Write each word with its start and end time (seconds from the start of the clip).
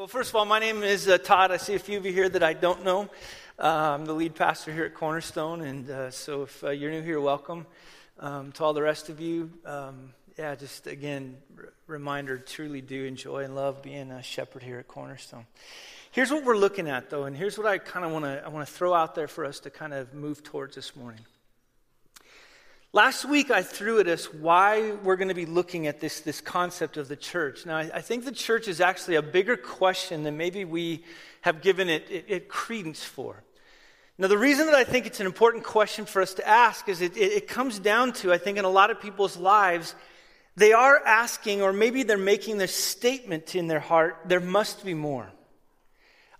Well, 0.00 0.08
first 0.08 0.30
of 0.30 0.36
all, 0.36 0.46
my 0.46 0.60
name 0.60 0.82
is 0.82 1.08
uh, 1.08 1.18
Todd. 1.18 1.50
I 1.50 1.58
see 1.58 1.74
a 1.74 1.78
few 1.78 1.98
of 1.98 2.06
you 2.06 2.12
here 2.14 2.26
that 2.26 2.42
I 2.42 2.54
don't 2.54 2.84
know. 2.84 3.10
Uh, 3.58 3.66
I'm 3.66 4.06
the 4.06 4.14
lead 4.14 4.34
pastor 4.34 4.72
here 4.72 4.86
at 4.86 4.94
Cornerstone, 4.94 5.60
and 5.60 5.90
uh, 5.90 6.10
so 6.10 6.44
if 6.44 6.64
uh, 6.64 6.70
you're 6.70 6.90
new 6.90 7.02
here, 7.02 7.20
welcome. 7.20 7.66
Um, 8.18 8.50
to 8.52 8.64
all 8.64 8.72
the 8.72 8.80
rest 8.80 9.10
of 9.10 9.20
you, 9.20 9.50
um, 9.66 10.14
yeah, 10.38 10.54
just 10.54 10.86
again, 10.86 11.36
r- 11.54 11.74
reminder 11.86 12.38
truly 12.38 12.80
do 12.80 13.04
enjoy 13.04 13.44
and 13.44 13.54
love 13.54 13.82
being 13.82 14.10
a 14.10 14.22
shepherd 14.22 14.62
here 14.62 14.78
at 14.78 14.88
Cornerstone. 14.88 15.44
Here's 16.12 16.30
what 16.30 16.46
we're 16.46 16.56
looking 16.56 16.88
at, 16.88 17.10
though, 17.10 17.24
and 17.24 17.36
here's 17.36 17.58
what 17.58 17.66
I 17.66 17.76
kind 17.76 18.06
of 18.06 18.10
want 18.10 18.24
to 18.24 18.42
I 18.42 18.48
want 18.48 18.66
to 18.66 18.72
throw 18.72 18.94
out 18.94 19.14
there 19.14 19.28
for 19.28 19.44
us 19.44 19.60
to 19.60 19.70
kind 19.70 19.92
of 19.92 20.14
move 20.14 20.42
towards 20.42 20.76
this 20.76 20.96
morning. 20.96 21.20
Last 22.92 23.24
week, 23.24 23.52
I 23.52 23.62
threw 23.62 24.00
at 24.00 24.08
us 24.08 24.34
why 24.34 24.90
we're 25.04 25.14
going 25.14 25.28
to 25.28 25.34
be 25.34 25.46
looking 25.46 25.86
at 25.86 26.00
this, 26.00 26.22
this 26.22 26.40
concept 26.40 26.96
of 26.96 27.06
the 27.06 27.14
church. 27.14 27.64
Now, 27.64 27.76
I, 27.76 27.90
I 27.94 28.00
think 28.00 28.24
the 28.24 28.32
church 28.32 28.66
is 28.66 28.80
actually 28.80 29.14
a 29.14 29.22
bigger 29.22 29.56
question 29.56 30.24
than 30.24 30.36
maybe 30.36 30.64
we 30.64 31.04
have 31.42 31.62
given 31.62 31.88
it, 31.88 32.10
it, 32.10 32.24
it, 32.26 32.48
credence 32.48 33.04
for. 33.04 33.44
Now, 34.18 34.26
the 34.26 34.36
reason 34.36 34.66
that 34.66 34.74
I 34.74 34.82
think 34.82 35.06
it's 35.06 35.20
an 35.20 35.26
important 35.26 35.62
question 35.62 36.04
for 36.04 36.20
us 36.20 36.34
to 36.34 36.48
ask 36.48 36.88
is 36.88 37.00
it, 37.00 37.16
it, 37.16 37.32
it 37.32 37.46
comes 37.46 37.78
down 37.78 38.12
to, 38.14 38.32
I 38.32 38.38
think, 38.38 38.58
in 38.58 38.64
a 38.64 38.68
lot 38.68 38.90
of 38.90 39.00
people's 39.00 39.36
lives, 39.36 39.94
they 40.56 40.72
are 40.72 40.98
asking, 41.06 41.62
or 41.62 41.72
maybe 41.72 42.02
they're 42.02 42.18
making 42.18 42.58
this 42.58 42.74
statement 42.74 43.54
in 43.54 43.68
their 43.68 43.78
heart, 43.78 44.16
there 44.26 44.40
must 44.40 44.84
be 44.84 44.94
more. 44.94 45.30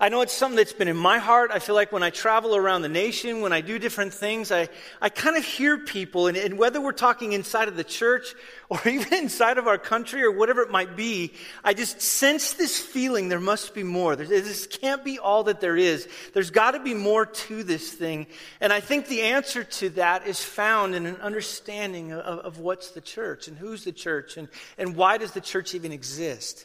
I 0.03 0.09
know 0.09 0.23
it's 0.23 0.33
something 0.33 0.57
that's 0.57 0.73
been 0.73 0.89
in 0.89 0.97
my 0.97 1.19
heart. 1.19 1.51
I 1.53 1.59
feel 1.59 1.75
like 1.75 1.93
when 1.93 2.03
I 2.03 2.09
travel 2.09 2.57
around 2.57 2.81
the 2.81 2.89
nation, 2.89 3.43
when 3.43 3.53
I 3.53 3.61
do 3.61 3.79
different 3.79 4.15
things, 4.15 4.51
I, 4.51 4.71
I 4.99 5.11
kind 5.11 5.37
of 5.37 5.45
hear 5.45 5.77
people, 5.77 6.27
and, 6.27 6.39
and, 6.39 6.57
whether 6.57 6.81
we're 6.81 6.93
talking 6.93 7.35
inside 7.35 7.69
of 7.69 7.77
the 7.77 7.85
church 7.85 8.35
or 8.71 8.81
even 8.87 9.13
inside 9.13 9.59
of 9.59 9.69
our 9.69 9.77
country 9.77 10.23
or 10.23 10.31
whatever 10.31 10.63
it 10.63 10.71
might 10.71 10.97
be, 10.97 11.35
I 11.63 11.75
just 11.75 12.01
sense 12.01 12.55
this 12.55 12.81
feeling 12.81 13.29
there 13.29 13.41
must 13.41 13.75
be 13.75 13.83
more. 13.83 14.17
There, 14.17 14.27
this 14.27 14.67
can't 14.67 15.05
be 15.05 15.19
all 15.19 15.45
that 15.45 15.61
there 15.61 15.77
is. 15.77 16.09
There's 16.33 16.51
got 16.51 16.71
to 16.71 16.81
be 16.81 16.95
more 16.95 17.27
to 17.27 17.63
this 17.63 17.93
thing. 17.93 18.27
And 18.63 18.73
I 18.73 18.81
think 18.81 19.07
the 19.07 19.21
answer 19.21 19.65
to 19.65 19.91
that 19.91 20.27
is 20.27 20.43
found 20.43 20.95
in 20.95 21.05
an 21.05 21.17
understanding 21.17 22.13
of, 22.13 22.39
of 22.39 22.59
what's 22.59 22.93
the 22.93 23.03
church 23.03 23.49
and 23.49 23.59
who's 23.59 23.85
the 23.85 23.93
church 23.93 24.39
and, 24.39 24.49
and 24.79 24.97
why 24.97 25.19
does 25.19 25.33
the 25.33 25.43
church 25.43 25.75
even 25.75 25.93
exist. 25.93 26.65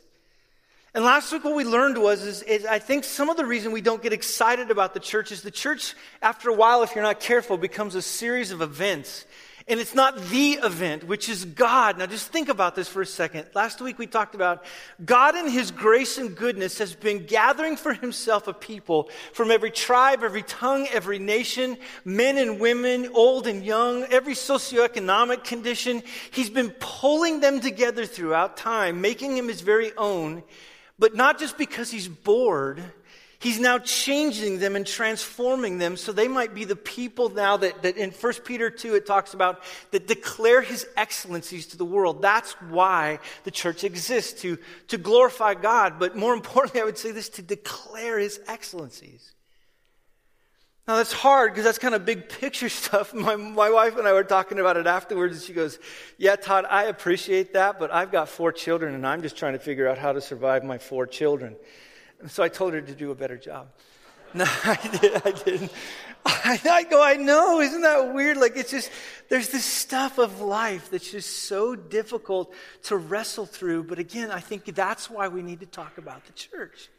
And 0.95 1.03
last 1.03 1.33
week, 1.33 1.43
what 1.43 1.55
we 1.55 1.65
learned 1.65 1.97
was, 1.97 2.23
is, 2.25 2.41
is, 2.43 2.65
I 2.65 2.79
think 2.79 3.03
some 3.03 3.29
of 3.29 3.35
the 3.35 3.45
reason 3.45 3.73
we 3.73 3.81
don't 3.81 4.01
get 4.01 4.13
excited 4.13 4.71
about 4.71 4.93
the 4.93 5.01
church 5.01 5.29
is 5.33 5.41
the 5.41 5.51
church, 5.51 5.93
after 6.21 6.49
a 6.49 6.53
while, 6.53 6.83
if 6.83 6.95
you're 6.95 7.03
not 7.03 7.19
careful, 7.19 7.57
becomes 7.57 7.95
a 7.95 8.01
series 8.01 8.51
of 8.51 8.61
events. 8.61 9.25
And 9.67 9.77
it's 9.81 9.93
not 9.93 10.17
the 10.29 10.51
event, 10.51 11.03
which 11.03 11.27
is 11.27 11.43
God. 11.43 11.97
Now, 11.97 12.05
just 12.05 12.31
think 12.31 12.47
about 12.47 12.75
this 12.75 12.87
for 12.87 13.01
a 13.01 13.05
second. 13.05 13.47
Last 13.53 13.81
week, 13.81 13.99
we 13.99 14.07
talked 14.07 14.35
about 14.35 14.63
God 15.03 15.35
in 15.35 15.49
His 15.49 15.69
grace 15.69 16.17
and 16.17 16.33
goodness 16.33 16.77
has 16.77 16.95
been 16.95 17.25
gathering 17.25 17.75
for 17.75 17.93
Himself 17.93 18.47
a 18.47 18.53
people 18.53 19.09
from 19.33 19.51
every 19.51 19.71
tribe, 19.71 20.23
every 20.23 20.43
tongue, 20.43 20.87
every 20.93 21.19
nation, 21.19 21.75
men 22.05 22.37
and 22.37 22.57
women, 22.57 23.09
old 23.13 23.47
and 23.47 23.65
young, 23.65 24.03
every 24.03 24.33
socioeconomic 24.33 25.43
condition. 25.43 26.03
He's 26.31 26.49
been 26.49 26.69
pulling 26.79 27.41
them 27.41 27.59
together 27.59 28.05
throughout 28.05 28.55
time, 28.55 29.01
making 29.01 29.35
Him 29.35 29.49
His 29.49 29.59
very 29.59 29.91
own 29.97 30.41
but 30.97 31.15
not 31.15 31.39
just 31.39 31.57
because 31.57 31.91
he's 31.91 32.07
bored, 32.07 32.81
he's 33.39 33.59
now 33.59 33.77
changing 33.77 34.59
them 34.59 34.75
and 34.75 34.87
transforming 34.87 35.77
them 35.77 35.97
so 35.97 36.11
they 36.11 36.27
might 36.27 36.55
be 36.55 36.63
the 36.63 36.75
people 36.75 37.29
now 37.29 37.57
that, 37.57 37.83
that 37.83 37.97
in 37.97 38.11
1 38.11 38.33
Peter 38.45 38.69
2 38.69 38.95
it 38.95 39.05
talks 39.05 39.33
about 39.33 39.61
that 39.91 40.07
declare 40.07 40.61
his 40.61 40.87
excellencies 40.97 41.67
to 41.67 41.77
the 41.77 41.85
world. 41.85 42.21
That's 42.21 42.53
why 42.69 43.19
the 43.43 43.51
church 43.51 43.83
exists, 43.83 44.41
to, 44.41 44.57
to 44.87 44.97
glorify 44.97 45.53
God. 45.53 45.99
But 45.99 46.15
more 46.15 46.33
importantly, 46.33 46.81
I 46.81 46.85
would 46.85 46.97
say 46.97 47.11
this 47.11 47.29
to 47.29 47.41
declare 47.41 48.17
his 48.17 48.39
excellencies. 48.47 49.34
Now 50.87 50.97
that's 50.97 51.13
hard 51.13 51.51
because 51.51 51.63
that's 51.63 51.79
kind 51.79 51.95
of 51.95 52.05
big 52.05 52.29
picture 52.29 52.69
stuff. 52.81 53.13
My, 53.13 53.35
my 53.35 53.69
wife 53.69 53.97
and 53.97 54.07
I 54.07 54.13
were 54.13 54.23
talking 54.23 54.59
about 54.59 54.77
it 54.77 54.87
afterwards, 54.87 55.35
and 55.35 55.43
she 55.43 55.53
goes, 55.53 55.79
Yeah, 56.17 56.35
Todd, 56.35 56.65
I 56.69 56.85
appreciate 56.85 57.53
that, 57.53 57.79
but 57.79 57.91
I've 57.91 58.11
got 58.11 58.29
four 58.29 58.51
children, 58.51 58.93
and 58.93 59.05
I'm 59.05 59.21
just 59.21 59.37
trying 59.37 59.53
to 59.53 59.59
figure 59.59 59.87
out 59.87 59.97
how 59.97 60.13
to 60.13 60.21
survive 60.21 60.63
my 60.63 60.77
four 60.77 61.07
children. 61.07 61.55
And 62.19 62.29
so 62.29 62.43
I 62.43 62.49
told 62.49 62.73
her 62.73 62.81
to 62.81 62.95
do 62.95 63.11
a 63.11 63.15
better 63.15 63.37
job. 63.37 63.67
No, 64.33 64.43
I, 64.65 64.97
did, 64.99 65.21
I 65.23 65.31
didn't. 65.31 65.71
I, 66.25 66.59
I 66.69 66.83
go, 66.83 67.01
I 67.01 67.13
know, 67.13 67.61
isn't 67.61 67.81
that 67.83 68.13
weird? 68.13 68.35
Like, 68.35 68.57
it's 68.57 68.69
just, 68.69 68.91
there's 69.29 69.47
this 69.47 69.63
stuff 69.63 70.17
of 70.17 70.41
life 70.41 70.89
that's 70.89 71.09
just 71.09 71.43
so 71.43 71.73
difficult 71.73 72.53
to 72.83 72.97
wrestle 72.97 73.45
through. 73.45 73.83
But 73.83 73.97
again, 73.97 74.31
I 74.31 74.41
think 74.41 74.65
that's 74.75 75.09
why 75.09 75.29
we 75.29 75.41
need 75.41 75.61
to 75.61 75.65
talk 75.65 75.97
about 75.97 76.25
the 76.25 76.33
church. 76.33 76.89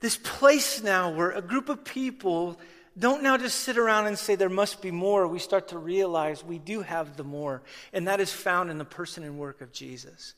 This 0.00 0.16
place 0.16 0.82
now 0.82 1.10
where 1.10 1.30
a 1.30 1.42
group 1.42 1.68
of 1.68 1.84
people 1.84 2.58
don't 2.98 3.22
now 3.22 3.36
just 3.36 3.60
sit 3.60 3.78
around 3.78 4.06
and 4.06 4.18
say 4.18 4.34
there 4.34 4.48
must 4.48 4.82
be 4.82 4.90
more. 4.90 5.26
We 5.26 5.38
start 5.38 5.68
to 5.68 5.78
realize 5.78 6.44
we 6.44 6.58
do 6.58 6.82
have 6.82 7.16
the 7.16 7.24
more, 7.24 7.62
and 7.92 8.08
that 8.08 8.20
is 8.20 8.32
found 8.32 8.70
in 8.70 8.78
the 8.78 8.84
person 8.84 9.22
and 9.22 9.38
work 9.38 9.60
of 9.60 9.72
Jesus. 9.72 10.34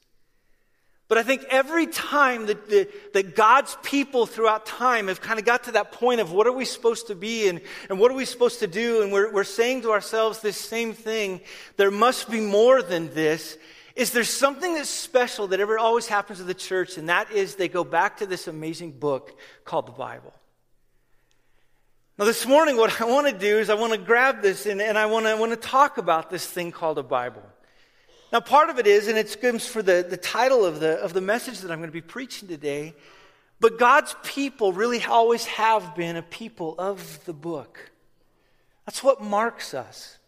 But 1.08 1.18
I 1.18 1.24
think 1.24 1.42
every 1.50 1.88
time 1.88 2.46
that, 2.46 2.68
that, 3.14 3.34
God's 3.34 3.76
people 3.82 4.26
throughout 4.26 4.64
time 4.64 5.08
have 5.08 5.20
kind 5.20 5.40
of 5.40 5.44
got 5.44 5.64
to 5.64 5.72
that 5.72 5.90
point 5.90 6.20
of 6.20 6.30
what 6.30 6.46
are 6.46 6.52
we 6.52 6.64
supposed 6.64 7.08
to 7.08 7.16
be 7.16 7.48
and, 7.48 7.60
and 7.88 7.98
what 7.98 8.12
are 8.12 8.14
we 8.14 8.24
supposed 8.24 8.60
to 8.60 8.68
do, 8.68 9.02
and 9.02 9.10
we're, 9.10 9.32
we're 9.32 9.42
saying 9.42 9.82
to 9.82 9.90
ourselves 9.90 10.38
this 10.38 10.56
same 10.56 10.92
thing 10.92 11.40
there 11.76 11.90
must 11.90 12.30
be 12.30 12.40
more 12.40 12.80
than 12.80 13.12
this 13.12 13.58
is 13.96 14.12
there 14.12 14.24
something 14.24 14.74
that's 14.74 14.88
special 14.88 15.48
that 15.48 15.60
ever 15.60 15.78
always 15.78 16.06
happens 16.06 16.38
to 16.38 16.44
the 16.44 16.54
church, 16.54 16.96
and 16.96 17.08
that 17.08 17.30
is 17.32 17.56
they 17.56 17.68
go 17.68 17.84
back 17.84 18.18
to 18.18 18.26
this 18.26 18.46
amazing 18.46 18.92
book 18.92 19.36
called 19.64 19.86
the 19.86 19.92
Bible. 19.92 20.32
Now, 22.18 22.26
this 22.26 22.46
morning, 22.46 22.76
what 22.76 23.00
I 23.00 23.04
want 23.04 23.26
to 23.28 23.36
do 23.36 23.58
is 23.58 23.70
I 23.70 23.74
want 23.74 23.92
to 23.92 23.98
grab 23.98 24.42
this 24.42 24.66
and, 24.66 24.80
and 24.80 24.98
I, 24.98 25.06
want 25.06 25.26
to, 25.26 25.36
want 25.36 25.52
to 25.52 25.56
talk 25.56 25.98
about 25.98 26.30
this 26.30 26.46
thing 26.46 26.70
called 26.70 26.98
a 26.98 27.02
Bible. 27.02 27.42
Now, 28.32 28.40
part 28.40 28.70
of 28.70 28.78
it 28.78 28.86
is, 28.86 29.08
and 29.08 29.18
it 29.18 29.40
comes 29.40 29.66
for 29.66 29.82
the, 29.82 30.06
the 30.08 30.16
title 30.16 30.64
of 30.64 30.78
the, 30.78 30.98
of 30.98 31.14
the 31.14 31.20
message 31.20 31.60
that 31.60 31.70
I'm 31.70 31.78
going 31.78 31.88
to 31.88 31.92
be 31.92 32.00
preaching 32.00 32.46
today, 32.46 32.94
but 33.58 33.78
God's 33.78 34.14
people 34.22 34.72
really 34.72 35.02
always 35.04 35.46
have 35.46 35.96
been 35.96 36.16
a 36.16 36.22
people 36.22 36.76
of 36.78 37.24
the 37.24 37.32
book. 37.32 37.90
That's 38.86 39.02
what 39.02 39.20
marks 39.22 39.74
us. 39.74 40.18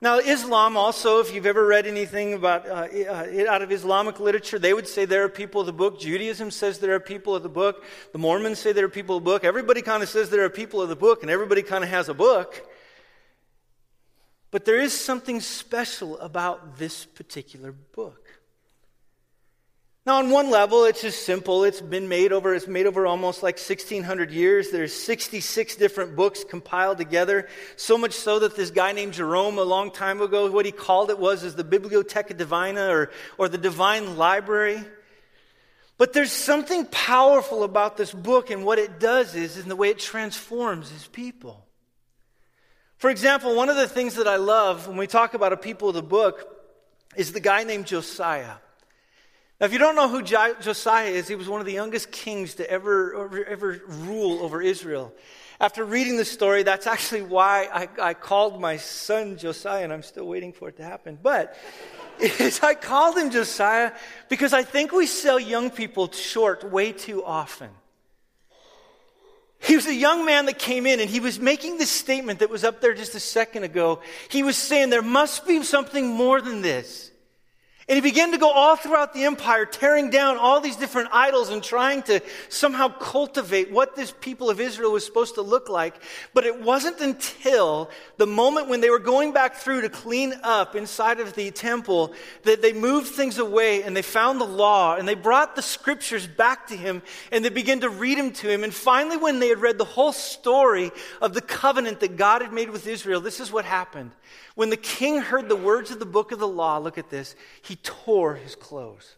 Now, 0.00 0.18
Islam 0.18 0.76
also, 0.76 1.18
if 1.18 1.34
you've 1.34 1.46
ever 1.46 1.66
read 1.66 1.84
anything 1.84 2.34
about 2.34 2.68
uh, 2.68 2.86
uh, 2.86 3.46
out 3.50 3.62
of 3.62 3.72
Islamic 3.72 4.20
literature, 4.20 4.56
they 4.56 4.72
would 4.72 4.86
say 4.86 5.04
there 5.04 5.24
are 5.24 5.28
people 5.28 5.60
of 5.60 5.66
the 5.66 5.72
book. 5.72 5.98
Judaism 5.98 6.52
says 6.52 6.78
there 6.78 6.94
are 6.94 7.00
people 7.00 7.34
of 7.34 7.42
the 7.42 7.48
book. 7.48 7.82
The 8.12 8.18
Mormons 8.18 8.60
say 8.60 8.70
there 8.70 8.84
are 8.84 8.88
people 8.88 9.16
of 9.16 9.24
the 9.24 9.30
book. 9.30 9.42
Everybody 9.42 9.82
kind 9.82 10.00
of 10.04 10.08
says 10.08 10.30
there 10.30 10.44
are 10.44 10.50
people 10.50 10.80
of 10.80 10.88
the 10.88 10.94
book, 10.94 11.22
and 11.22 11.30
everybody 11.32 11.62
kind 11.62 11.82
of 11.82 11.90
has 11.90 12.08
a 12.08 12.14
book. 12.14 12.64
But 14.52 14.64
there 14.64 14.80
is 14.80 14.92
something 14.92 15.40
special 15.40 16.16
about 16.20 16.78
this 16.78 17.04
particular 17.04 17.72
book. 17.72 18.27
Now, 20.08 20.20
on 20.20 20.30
one 20.30 20.48
level, 20.48 20.86
it's 20.86 21.02
just 21.02 21.24
simple. 21.24 21.64
It's 21.64 21.82
been 21.82 22.08
made 22.08 22.32
over, 22.32 22.54
it's 22.54 22.66
made 22.66 22.86
over 22.86 23.06
almost 23.06 23.42
like 23.42 23.56
1600 23.56 24.30
years. 24.30 24.70
There's 24.70 24.94
66 24.94 25.76
different 25.76 26.16
books 26.16 26.44
compiled 26.44 26.96
together. 26.96 27.46
So 27.76 27.98
much 27.98 28.14
so 28.14 28.38
that 28.38 28.56
this 28.56 28.70
guy 28.70 28.92
named 28.92 29.12
Jerome 29.12 29.58
a 29.58 29.64
long 29.64 29.90
time 29.90 30.22
ago, 30.22 30.50
what 30.50 30.64
he 30.64 30.72
called 30.72 31.10
it 31.10 31.18
was 31.18 31.44
is 31.44 31.56
the 31.56 31.62
Bibliotheca 31.62 32.34
Divina 32.34 32.88
or, 32.88 33.10
or 33.36 33.50
the 33.50 33.58
Divine 33.58 34.16
Library. 34.16 34.82
But 35.98 36.14
there's 36.14 36.32
something 36.32 36.86
powerful 36.86 37.62
about 37.62 37.98
this 37.98 38.10
book 38.10 38.48
and 38.48 38.64
what 38.64 38.78
it 38.78 38.98
does 38.98 39.34
is 39.34 39.58
in 39.58 39.68
the 39.68 39.76
way 39.76 39.90
it 39.90 39.98
transforms 39.98 40.88
his 40.88 41.06
people. 41.06 41.66
For 42.96 43.10
example, 43.10 43.54
one 43.54 43.68
of 43.68 43.76
the 43.76 43.86
things 43.86 44.14
that 44.14 44.26
I 44.26 44.36
love 44.36 44.88
when 44.88 44.96
we 44.96 45.06
talk 45.06 45.34
about 45.34 45.52
a 45.52 45.58
people 45.58 45.90
of 45.90 45.94
the 45.94 46.02
book 46.02 46.48
is 47.14 47.32
the 47.32 47.40
guy 47.40 47.64
named 47.64 47.86
Josiah. 47.86 48.54
Now, 49.60 49.66
if 49.66 49.72
you 49.72 49.78
don't 49.78 49.96
know 49.96 50.08
who 50.08 50.22
Josiah 50.22 51.08
is, 51.08 51.26
he 51.26 51.34
was 51.34 51.48
one 51.48 51.58
of 51.58 51.66
the 51.66 51.72
youngest 51.72 52.12
kings 52.12 52.54
to 52.56 52.70
ever, 52.70 53.44
ever, 53.44 53.80
rule 53.86 54.40
over 54.40 54.62
Israel. 54.62 55.12
After 55.58 55.84
reading 55.84 56.16
the 56.16 56.24
story, 56.24 56.62
that's 56.62 56.86
actually 56.86 57.22
why 57.22 57.68
I, 57.72 58.10
I, 58.10 58.14
called 58.14 58.60
my 58.60 58.76
son 58.76 59.36
Josiah, 59.36 59.82
and 59.82 59.92
I'm 59.92 60.04
still 60.04 60.28
waiting 60.28 60.52
for 60.52 60.68
it 60.68 60.76
to 60.76 60.84
happen. 60.84 61.18
But 61.20 61.56
I 62.62 62.76
called 62.80 63.16
him 63.16 63.30
Josiah 63.30 63.90
because 64.28 64.52
I 64.52 64.62
think 64.62 64.92
we 64.92 65.06
sell 65.06 65.40
young 65.40 65.70
people 65.70 66.12
short 66.12 66.62
way 66.62 66.92
too 66.92 67.24
often. 67.24 67.70
He 69.60 69.74
was 69.74 69.86
a 69.86 69.94
young 69.94 70.24
man 70.24 70.46
that 70.46 70.60
came 70.60 70.86
in 70.86 71.00
and 71.00 71.10
he 71.10 71.18
was 71.18 71.40
making 71.40 71.78
this 71.78 71.90
statement 71.90 72.38
that 72.38 72.50
was 72.50 72.62
up 72.62 72.80
there 72.80 72.94
just 72.94 73.16
a 73.16 73.20
second 73.20 73.64
ago. 73.64 74.00
He 74.28 74.44
was 74.44 74.56
saying 74.56 74.90
there 74.90 75.02
must 75.02 75.48
be 75.48 75.64
something 75.64 76.06
more 76.06 76.40
than 76.40 76.62
this. 76.62 77.10
And 77.88 77.96
he 77.96 78.02
began 78.02 78.32
to 78.32 78.38
go 78.38 78.50
all 78.50 78.76
throughout 78.76 79.14
the 79.14 79.24
empire, 79.24 79.64
tearing 79.64 80.10
down 80.10 80.36
all 80.36 80.60
these 80.60 80.76
different 80.76 81.08
idols 81.10 81.48
and 81.48 81.62
trying 81.62 82.02
to 82.02 82.20
somehow 82.50 82.88
cultivate 82.88 83.70
what 83.70 83.96
this 83.96 84.12
people 84.20 84.50
of 84.50 84.60
Israel 84.60 84.92
was 84.92 85.06
supposed 85.06 85.36
to 85.36 85.42
look 85.42 85.70
like. 85.70 85.94
But 86.34 86.44
it 86.44 86.60
wasn't 86.60 87.00
until 87.00 87.88
the 88.18 88.26
moment 88.26 88.68
when 88.68 88.82
they 88.82 88.90
were 88.90 88.98
going 88.98 89.32
back 89.32 89.54
through 89.54 89.80
to 89.80 89.88
clean 89.88 90.34
up 90.42 90.76
inside 90.76 91.18
of 91.18 91.34
the 91.34 91.50
temple 91.50 92.12
that 92.42 92.60
they 92.60 92.74
moved 92.74 93.08
things 93.08 93.38
away 93.38 93.82
and 93.82 93.96
they 93.96 94.02
found 94.02 94.38
the 94.38 94.44
law 94.44 94.96
and 94.96 95.08
they 95.08 95.14
brought 95.14 95.56
the 95.56 95.62
scriptures 95.62 96.26
back 96.26 96.66
to 96.66 96.76
him 96.76 97.00
and 97.32 97.42
they 97.42 97.48
began 97.48 97.80
to 97.80 97.88
read 97.88 98.18
them 98.18 98.32
to 98.32 98.50
him. 98.50 98.64
And 98.64 98.74
finally, 98.74 99.16
when 99.16 99.38
they 99.38 99.48
had 99.48 99.62
read 99.62 99.78
the 99.78 99.86
whole 99.86 100.12
story 100.12 100.90
of 101.22 101.32
the 101.32 101.40
covenant 101.40 102.00
that 102.00 102.18
God 102.18 102.42
had 102.42 102.52
made 102.52 102.68
with 102.68 102.86
Israel, 102.86 103.22
this 103.22 103.40
is 103.40 103.50
what 103.50 103.64
happened. 103.64 104.10
When 104.54 104.70
the 104.70 104.76
king 104.76 105.18
heard 105.18 105.48
the 105.48 105.56
words 105.56 105.90
of 105.90 105.98
the 105.98 106.06
book 106.06 106.32
of 106.32 106.38
the 106.38 106.48
law, 106.48 106.78
look 106.78 106.98
at 106.98 107.10
this, 107.10 107.34
he 107.62 107.76
tore 107.76 108.34
his 108.34 108.54
clothes. 108.54 109.16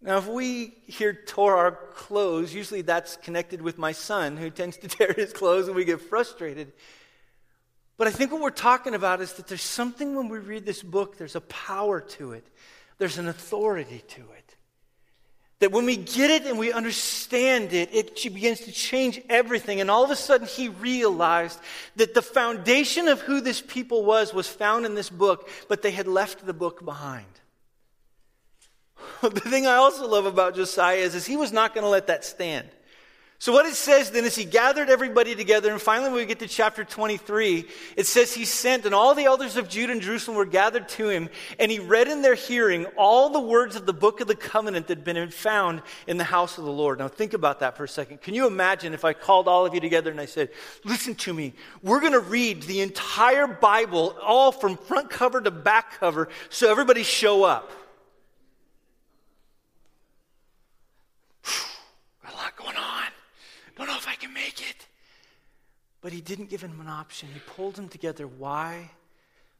Now, 0.00 0.18
if 0.18 0.26
we 0.26 0.74
here 0.86 1.14
tore 1.14 1.56
our 1.56 1.72
clothes, 1.94 2.52
usually 2.52 2.82
that's 2.82 3.16
connected 3.16 3.62
with 3.62 3.78
my 3.78 3.92
son 3.92 4.36
who 4.36 4.50
tends 4.50 4.76
to 4.78 4.88
tear 4.88 5.12
his 5.12 5.32
clothes 5.32 5.68
and 5.68 5.76
we 5.76 5.84
get 5.84 6.00
frustrated. 6.00 6.72
But 7.96 8.08
I 8.08 8.10
think 8.10 8.32
what 8.32 8.40
we're 8.40 8.50
talking 8.50 8.94
about 8.94 9.20
is 9.20 9.34
that 9.34 9.46
there's 9.46 9.62
something 9.62 10.16
when 10.16 10.28
we 10.28 10.38
read 10.38 10.66
this 10.66 10.82
book, 10.82 11.18
there's 11.18 11.36
a 11.36 11.40
power 11.42 12.00
to 12.00 12.32
it, 12.32 12.44
there's 12.98 13.18
an 13.18 13.28
authority 13.28 14.02
to 14.08 14.20
it. 14.20 14.41
That 15.62 15.70
when 15.70 15.86
we 15.86 15.94
get 15.94 16.28
it 16.28 16.44
and 16.44 16.58
we 16.58 16.72
understand 16.72 17.72
it, 17.72 17.88
it 17.92 18.16
begins 18.34 18.62
to 18.62 18.72
change 18.72 19.22
everything. 19.28 19.80
And 19.80 19.88
all 19.88 20.02
of 20.02 20.10
a 20.10 20.16
sudden, 20.16 20.48
he 20.48 20.68
realized 20.68 21.60
that 21.94 22.14
the 22.14 22.20
foundation 22.20 23.06
of 23.06 23.20
who 23.20 23.40
this 23.40 23.60
people 23.60 24.04
was 24.04 24.34
was 24.34 24.48
found 24.48 24.86
in 24.86 24.96
this 24.96 25.08
book, 25.08 25.48
but 25.68 25.80
they 25.82 25.92
had 25.92 26.08
left 26.08 26.44
the 26.44 26.52
book 26.52 26.84
behind. 26.84 27.26
the 29.22 29.38
thing 29.38 29.68
I 29.68 29.76
also 29.76 30.08
love 30.08 30.26
about 30.26 30.56
Josiah 30.56 30.96
is, 30.96 31.14
is 31.14 31.26
he 31.26 31.36
was 31.36 31.52
not 31.52 31.74
going 31.74 31.84
to 31.84 31.90
let 31.90 32.08
that 32.08 32.24
stand. 32.24 32.68
So, 33.42 33.52
what 33.52 33.66
it 33.66 33.74
says 33.74 34.12
then 34.12 34.24
is 34.24 34.36
he 34.36 34.44
gathered 34.44 34.88
everybody 34.88 35.34
together, 35.34 35.72
and 35.72 35.82
finally, 35.82 36.10
when 36.10 36.20
we 36.20 36.26
get 36.26 36.38
to 36.38 36.46
chapter 36.46 36.84
23, 36.84 37.64
it 37.96 38.06
says 38.06 38.32
he 38.32 38.44
sent, 38.44 38.86
and 38.86 38.94
all 38.94 39.16
the 39.16 39.24
elders 39.24 39.56
of 39.56 39.68
Judah 39.68 39.90
and 39.90 40.00
Jerusalem 40.00 40.36
were 40.36 40.44
gathered 40.44 40.88
to 40.90 41.08
him, 41.08 41.28
and 41.58 41.68
he 41.68 41.80
read 41.80 42.06
in 42.06 42.22
their 42.22 42.36
hearing 42.36 42.84
all 42.96 43.30
the 43.30 43.40
words 43.40 43.74
of 43.74 43.84
the 43.84 43.92
book 43.92 44.20
of 44.20 44.28
the 44.28 44.36
covenant 44.36 44.86
that 44.86 44.98
had 44.98 45.04
been 45.04 45.28
found 45.32 45.82
in 46.06 46.18
the 46.18 46.22
house 46.22 46.56
of 46.56 46.62
the 46.62 46.70
Lord. 46.70 47.00
Now, 47.00 47.08
think 47.08 47.34
about 47.34 47.58
that 47.58 47.76
for 47.76 47.82
a 47.82 47.88
second. 47.88 48.20
Can 48.20 48.34
you 48.34 48.46
imagine 48.46 48.94
if 48.94 49.04
I 49.04 49.12
called 49.12 49.48
all 49.48 49.66
of 49.66 49.74
you 49.74 49.80
together 49.80 50.12
and 50.12 50.20
I 50.20 50.26
said, 50.26 50.50
Listen 50.84 51.16
to 51.16 51.34
me, 51.34 51.52
we're 51.82 51.98
going 51.98 52.12
to 52.12 52.20
read 52.20 52.62
the 52.62 52.80
entire 52.80 53.48
Bible, 53.48 54.16
all 54.22 54.52
from 54.52 54.76
front 54.76 55.10
cover 55.10 55.40
to 55.40 55.50
back 55.50 55.98
cover, 55.98 56.28
so 56.48 56.70
everybody 56.70 57.02
show 57.02 57.42
up? 57.42 57.72
don't 63.84 63.94
know 63.94 63.98
if 63.98 64.08
I 64.08 64.14
can 64.14 64.32
make 64.32 64.60
it. 64.60 64.86
But 66.02 66.12
he 66.12 66.20
didn't 66.20 66.50
give 66.50 66.62
him 66.62 66.80
an 66.80 66.88
option. 66.88 67.28
He 67.32 67.40
pulled 67.40 67.76
them 67.76 67.88
together. 67.88 68.26
Why? 68.26 68.90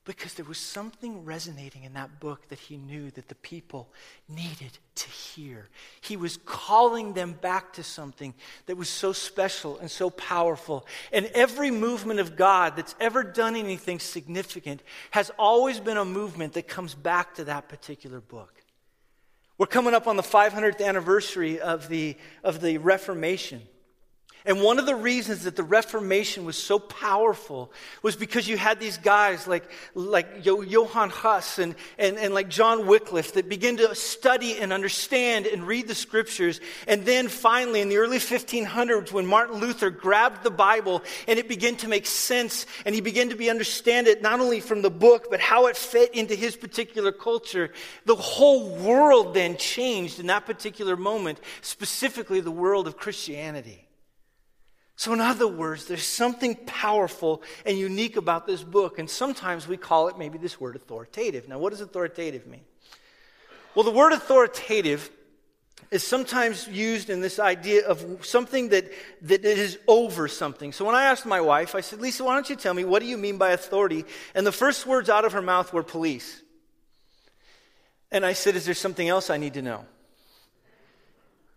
Because 0.04 0.34
there 0.34 0.44
was 0.44 0.58
something 0.58 1.24
resonating 1.24 1.84
in 1.84 1.92
that 1.94 2.18
book 2.18 2.48
that 2.48 2.58
he 2.58 2.76
knew 2.76 3.12
that 3.12 3.28
the 3.28 3.36
people 3.36 3.88
needed 4.28 4.76
to 4.96 5.08
hear. 5.08 5.68
He 6.00 6.16
was 6.16 6.38
calling 6.44 7.12
them 7.12 7.34
back 7.34 7.72
to 7.74 7.84
something 7.84 8.34
that 8.66 8.76
was 8.76 8.88
so 8.88 9.12
special 9.12 9.78
and 9.78 9.88
so 9.88 10.10
powerful. 10.10 10.84
And 11.12 11.26
every 11.26 11.70
movement 11.70 12.18
of 12.18 12.34
God 12.34 12.74
that's 12.74 12.96
ever 12.98 13.22
done 13.22 13.54
anything 13.54 14.00
significant 14.00 14.82
has 15.12 15.30
always 15.38 15.78
been 15.78 15.96
a 15.96 16.04
movement 16.04 16.54
that 16.54 16.66
comes 16.66 16.96
back 16.96 17.36
to 17.36 17.44
that 17.44 17.68
particular 17.68 18.20
book. 18.20 18.52
We're 19.58 19.66
coming 19.66 19.94
up 19.94 20.08
on 20.08 20.16
the 20.16 20.22
500th 20.24 20.84
anniversary 20.84 21.60
of 21.60 21.88
the, 21.88 22.16
of 22.42 22.60
the 22.60 22.78
Reformation. 22.78 23.62
And 24.44 24.60
one 24.60 24.80
of 24.80 24.86
the 24.86 24.94
reasons 24.96 25.44
that 25.44 25.54
the 25.54 25.62
Reformation 25.62 26.44
was 26.44 26.56
so 26.56 26.80
powerful 26.80 27.72
was 28.02 28.16
because 28.16 28.48
you 28.48 28.56
had 28.56 28.80
these 28.80 28.98
guys 28.98 29.46
like, 29.46 29.70
like 29.94 30.44
Johann 30.44 31.10
Huss 31.10 31.60
and, 31.60 31.76
and, 31.96 32.18
and 32.18 32.34
like 32.34 32.48
John 32.48 32.86
Wycliffe 32.88 33.34
that 33.34 33.48
began 33.48 33.76
to 33.76 33.94
study 33.94 34.58
and 34.58 34.72
understand 34.72 35.46
and 35.46 35.64
read 35.64 35.86
the 35.86 35.94
scriptures. 35.94 36.60
And 36.88 37.04
then 37.04 37.28
finally, 37.28 37.80
in 37.80 37.88
the 37.88 37.98
early 37.98 38.18
1500s, 38.18 39.12
when 39.12 39.26
Martin 39.26 39.60
Luther 39.60 39.90
grabbed 39.90 40.42
the 40.42 40.50
Bible 40.50 41.02
and 41.28 41.38
it 41.38 41.48
began 41.48 41.76
to 41.76 41.88
make 41.88 42.06
sense 42.06 42.66
and 42.84 42.96
he 42.96 43.00
began 43.00 43.28
to 43.28 43.36
be 43.36 43.48
understand 43.48 44.08
it 44.08 44.22
not 44.22 44.40
only 44.40 44.58
from 44.58 44.82
the 44.82 44.90
book, 44.90 45.28
but 45.30 45.38
how 45.38 45.66
it 45.66 45.76
fit 45.76 46.14
into 46.14 46.34
his 46.34 46.56
particular 46.56 47.12
culture, 47.12 47.70
the 48.06 48.16
whole 48.16 48.70
world 48.76 49.34
then 49.34 49.56
changed 49.56 50.18
in 50.18 50.26
that 50.26 50.46
particular 50.46 50.96
moment, 50.96 51.40
specifically 51.60 52.40
the 52.40 52.50
world 52.50 52.88
of 52.88 52.96
Christianity. 52.96 53.86
So, 54.96 55.12
in 55.12 55.20
other 55.20 55.48
words, 55.48 55.86
there's 55.86 56.06
something 56.06 56.54
powerful 56.66 57.42
and 57.64 57.78
unique 57.78 58.16
about 58.16 58.46
this 58.46 58.62
book, 58.62 58.98
and 58.98 59.08
sometimes 59.08 59.66
we 59.66 59.76
call 59.76 60.08
it 60.08 60.18
maybe 60.18 60.38
this 60.38 60.60
word 60.60 60.76
authoritative. 60.76 61.48
Now, 61.48 61.58
what 61.58 61.70
does 61.70 61.80
authoritative 61.80 62.46
mean? 62.46 62.64
Well, 63.74 63.84
the 63.84 63.90
word 63.90 64.12
authoritative 64.12 65.10
is 65.90 66.06
sometimes 66.06 66.68
used 66.68 67.10
in 67.10 67.20
this 67.20 67.38
idea 67.38 67.86
of 67.86 68.24
something 68.24 68.68
that, 68.68 68.90
that 69.22 69.44
is 69.44 69.78
over 69.88 70.28
something. 70.28 70.72
So 70.72 70.84
when 70.84 70.94
I 70.94 71.04
asked 71.04 71.26
my 71.26 71.40
wife, 71.40 71.74
I 71.74 71.80
said, 71.80 72.00
Lisa, 72.00 72.24
why 72.24 72.34
don't 72.34 72.48
you 72.48 72.56
tell 72.56 72.72
me, 72.72 72.84
what 72.84 73.00
do 73.00 73.08
you 73.08 73.18
mean 73.18 73.38
by 73.38 73.50
authority? 73.50 74.04
And 74.34 74.46
the 74.46 74.52
first 74.52 74.86
words 74.86 75.10
out 75.10 75.24
of 75.24 75.32
her 75.32 75.42
mouth 75.42 75.72
were 75.72 75.82
police. 75.82 76.42
And 78.10 78.24
I 78.24 78.34
said, 78.34 78.56
Is 78.56 78.66
there 78.66 78.74
something 78.74 79.08
else 79.08 79.30
I 79.30 79.38
need 79.38 79.54
to 79.54 79.62
know? 79.62 79.86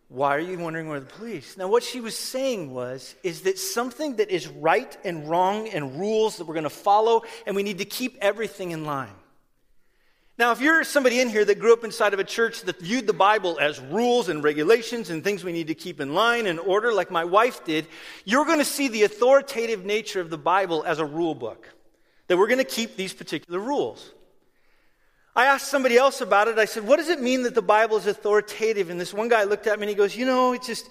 Why 0.07 0.35
are 0.35 0.39
you 0.39 0.57
wondering 0.59 0.87
where 0.87 0.99
the 0.99 1.07
police? 1.07 1.57
Now, 1.57 1.67
what 1.67 1.83
she 1.83 1.99
was 1.99 2.17
saying 2.17 2.71
was, 2.71 3.15
is 3.23 3.41
that 3.41 3.57
something 3.57 4.17
that 4.17 4.29
is 4.29 4.47
right 4.47 4.95
and 5.03 5.27
wrong 5.27 5.67
and 5.67 5.99
rules 5.99 6.37
that 6.37 6.45
we're 6.45 6.53
going 6.53 6.63
to 6.63 6.69
follow, 6.69 7.23
and 7.47 7.55
we 7.55 7.63
need 7.63 7.79
to 7.79 7.85
keep 7.85 8.17
everything 8.21 8.71
in 8.71 8.85
line. 8.85 9.15
Now, 10.37 10.51
if 10.51 10.59
you're 10.59 10.83
somebody 10.83 11.21
in 11.21 11.29
here 11.29 11.45
that 11.45 11.59
grew 11.59 11.71
up 11.71 11.85
inside 11.85 12.13
of 12.13 12.19
a 12.19 12.23
church 12.25 12.63
that 12.63 12.79
viewed 12.79 13.07
the 13.07 13.13
Bible 13.13 13.57
as 13.59 13.79
rules 13.79 14.27
and 14.27 14.43
regulations 14.43 15.09
and 15.09 15.23
things 15.23 15.45
we 15.45 15.53
need 15.53 15.67
to 15.67 15.75
keep 15.75 16.01
in 16.01 16.13
line 16.13 16.45
and 16.45 16.59
order, 16.59 16.93
like 16.93 17.09
my 17.09 17.23
wife 17.23 17.63
did, 17.63 17.87
you're 18.25 18.45
going 18.45 18.59
to 18.59 18.65
see 18.65 18.89
the 18.89 19.03
authoritative 19.03 19.85
nature 19.85 20.19
of 20.19 20.29
the 20.29 20.37
Bible 20.37 20.83
as 20.83 20.99
a 20.99 21.05
rule 21.05 21.35
book. 21.35 21.69
That 22.27 22.37
we're 22.37 22.47
going 22.47 22.59
to 22.59 22.65
keep 22.65 22.97
these 22.97 23.13
particular 23.13 23.59
rules. 23.59 24.11
I 25.35 25.47
asked 25.47 25.67
somebody 25.67 25.97
else 25.97 26.21
about 26.21 26.47
it. 26.47 26.57
I 26.57 26.65
said, 26.65 26.87
What 26.87 26.97
does 26.97 27.09
it 27.09 27.21
mean 27.21 27.43
that 27.43 27.55
the 27.55 27.61
Bible 27.61 27.97
is 27.97 28.07
authoritative? 28.07 28.89
And 28.89 28.99
this 28.99 29.13
one 29.13 29.27
guy 29.27 29.43
looked 29.43 29.67
at 29.67 29.77
me 29.77 29.83
and 29.83 29.89
he 29.89 29.95
goes, 29.95 30.15
You 30.15 30.25
know, 30.25 30.53
it's 30.53 30.67
just 30.67 30.89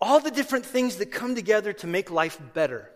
all 0.00 0.20
the 0.20 0.30
different 0.30 0.66
things 0.66 0.96
that 0.96 1.06
come 1.06 1.34
together 1.34 1.72
to 1.74 1.86
make 1.86 2.10
life 2.10 2.38
better. 2.52 2.90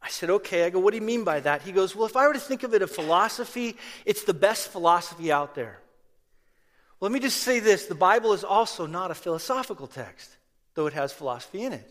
I 0.00 0.08
said, 0.08 0.30
Okay. 0.30 0.64
I 0.64 0.70
go, 0.70 0.78
What 0.78 0.92
do 0.92 0.96
you 0.98 1.04
mean 1.04 1.24
by 1.24 1.40
that? 1.40 1.62
He 1.62 1.72
goes, 1.72 1.96
Well, 1.96 2.06
if 2.06 2.16
I 2.16 2.26
were 2.28 2.34
to 2.34 2.40
think 2.40 2.62
of 2.62 2.72
it 2.72 2.82
a 2.82 2.86
philosophy, 2.86 3.76
it's 4.04 4.22
the 4.22 4.34
best 4.34 4.68
philosophy 4.68 5.32
out 5.32 5.56
there. 5.56 5.80
Let 7.00 7.10
me 7.10 7.18
just 7.18 7.38
say 7.38 7.58
this 7.60 7.86
the 7.86 7.94
Bible 7.94 8.32
is 8.32 8.44
also 8.44 8.86
not 8.86 9.10
a 9.10 9.14
philosophical 9.14 9.88
text, 9.88 10.36
though 10.74 10.86
it 10.86 10.92
has 10.92 11.12
philosophy 11.12 11.64
in 11.64 11.72
it. 11.72 11.90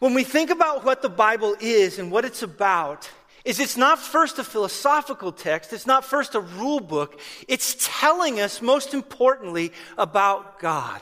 When 0.00 0.14
we 0.14 0.24
think 0.24 0.50
about 0.50 0.84
what 0.84 1.00
the 1.00 1.08
Bible 1.08 1.54
is 1.60 1.98
and 1.98 2.10
what 2.10 2.24
it's 2.24 2.42
about, 2.42 3.08
is 3.44 3.60
it's 3.60 3.76
not 3.76 3.98
first 3.98 4.38
a 4.38 4.44
philosophical 4.44 5.32
text, 5.32 5.72
it's 5.72 5.86
not 5.86 6.04
first 6.04 6.34
a 6.34 6.40
rule 6.40 6.80
book, 6.80 7.20
it's 7.46 7.76
telling 7.78 8.40
us, 8.40 8.62
most 8.62 8.94
importantly, 8.94 9.72
about 9.98 10.58
God. 10.60 11.00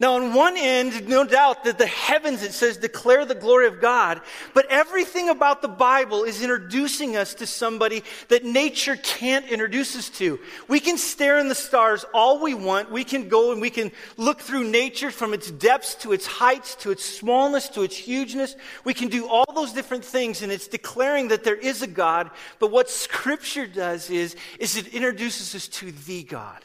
Now, 0.00 0.14
on 0.14 0.32
one 0.32 0.56
end, 0.56 1.08
no 1.08 1.24
doubt 1.24 1.64
that 1.64 1.76
the 1.76 1.86
heavens, 1.86 2.42
it 2.42 2.54
says, 2.54 2.78
declare 2.78 3.26
the 3.26 3.34
glory 3.34 3.66
of 3.66 3.82
God. 3.82 4.22
But 4.54 4.64
everything 4.70 5.28
about 5.28 5.60
the 5.60 5.68
Bible 5.68 6.24
is 6.24 6.40
introducing 6.40 7.18
us 7.18 7.34
to 7.34 7.46
somebody 7.46 8.02
that 8.28 8.42
nature 8.42 8.96
can't 8.96 9.46
introduce 9.46 9.94
us 9.94 10.08
to. 10.18 10.40
We 10.68 10.80
can 10.80 10.96
stare 10.96 11.38
in 11.38 11.48
the 11.48 11.54
stars 11.54 12.06
all 12.14 12.40
we 12.40 12.54
want. 12.54 12.90
We 12.90 13.04
can 13.04 13.28
go 13.28 13.52
and 13.52 13.60
we 13.60 13.68
can 13.68 13.92
look 14.16 14.40
through 14.40 14.64
nature 14.64 15.10
from 15.10 15.34
its 15.34 15.50
depths 15.50 15.96
to 15.96 16.12
its 16.12 16.26
heights, 16.26 16.76
to 16.76 16.92
its 16.92 17.04
smallness, 17.04 17.68
to 17.70 17.82
its 17.82 17.96
hugeness. 17.96 18.56
We 18.84 18.94
can 18.94 19.08
do 19.08 19.28
all 19.28 19.52
those 19.54 19.74
different 19.74 20.06
things, 20.06 20.40
and 20.40 20.50
it's 20.50 20.66
declaring 20.66 21.28
that 21.28 21.44
there 21.44 21.56
is 21.56 21.82
a 21.82 21.86
God. 21.86 22.30
But 22.58 22.70
what 22.70 22.88
Scripture 22.88 23.66
does 23.66 24.08
is, 24.08 24.34
is 24.58 24.78
it 24.78 24.94
introduces 24.94 25.54
us 25.54 25.68
to 25.68 25.92
the 25.92 26.22
God. 26.22 26.64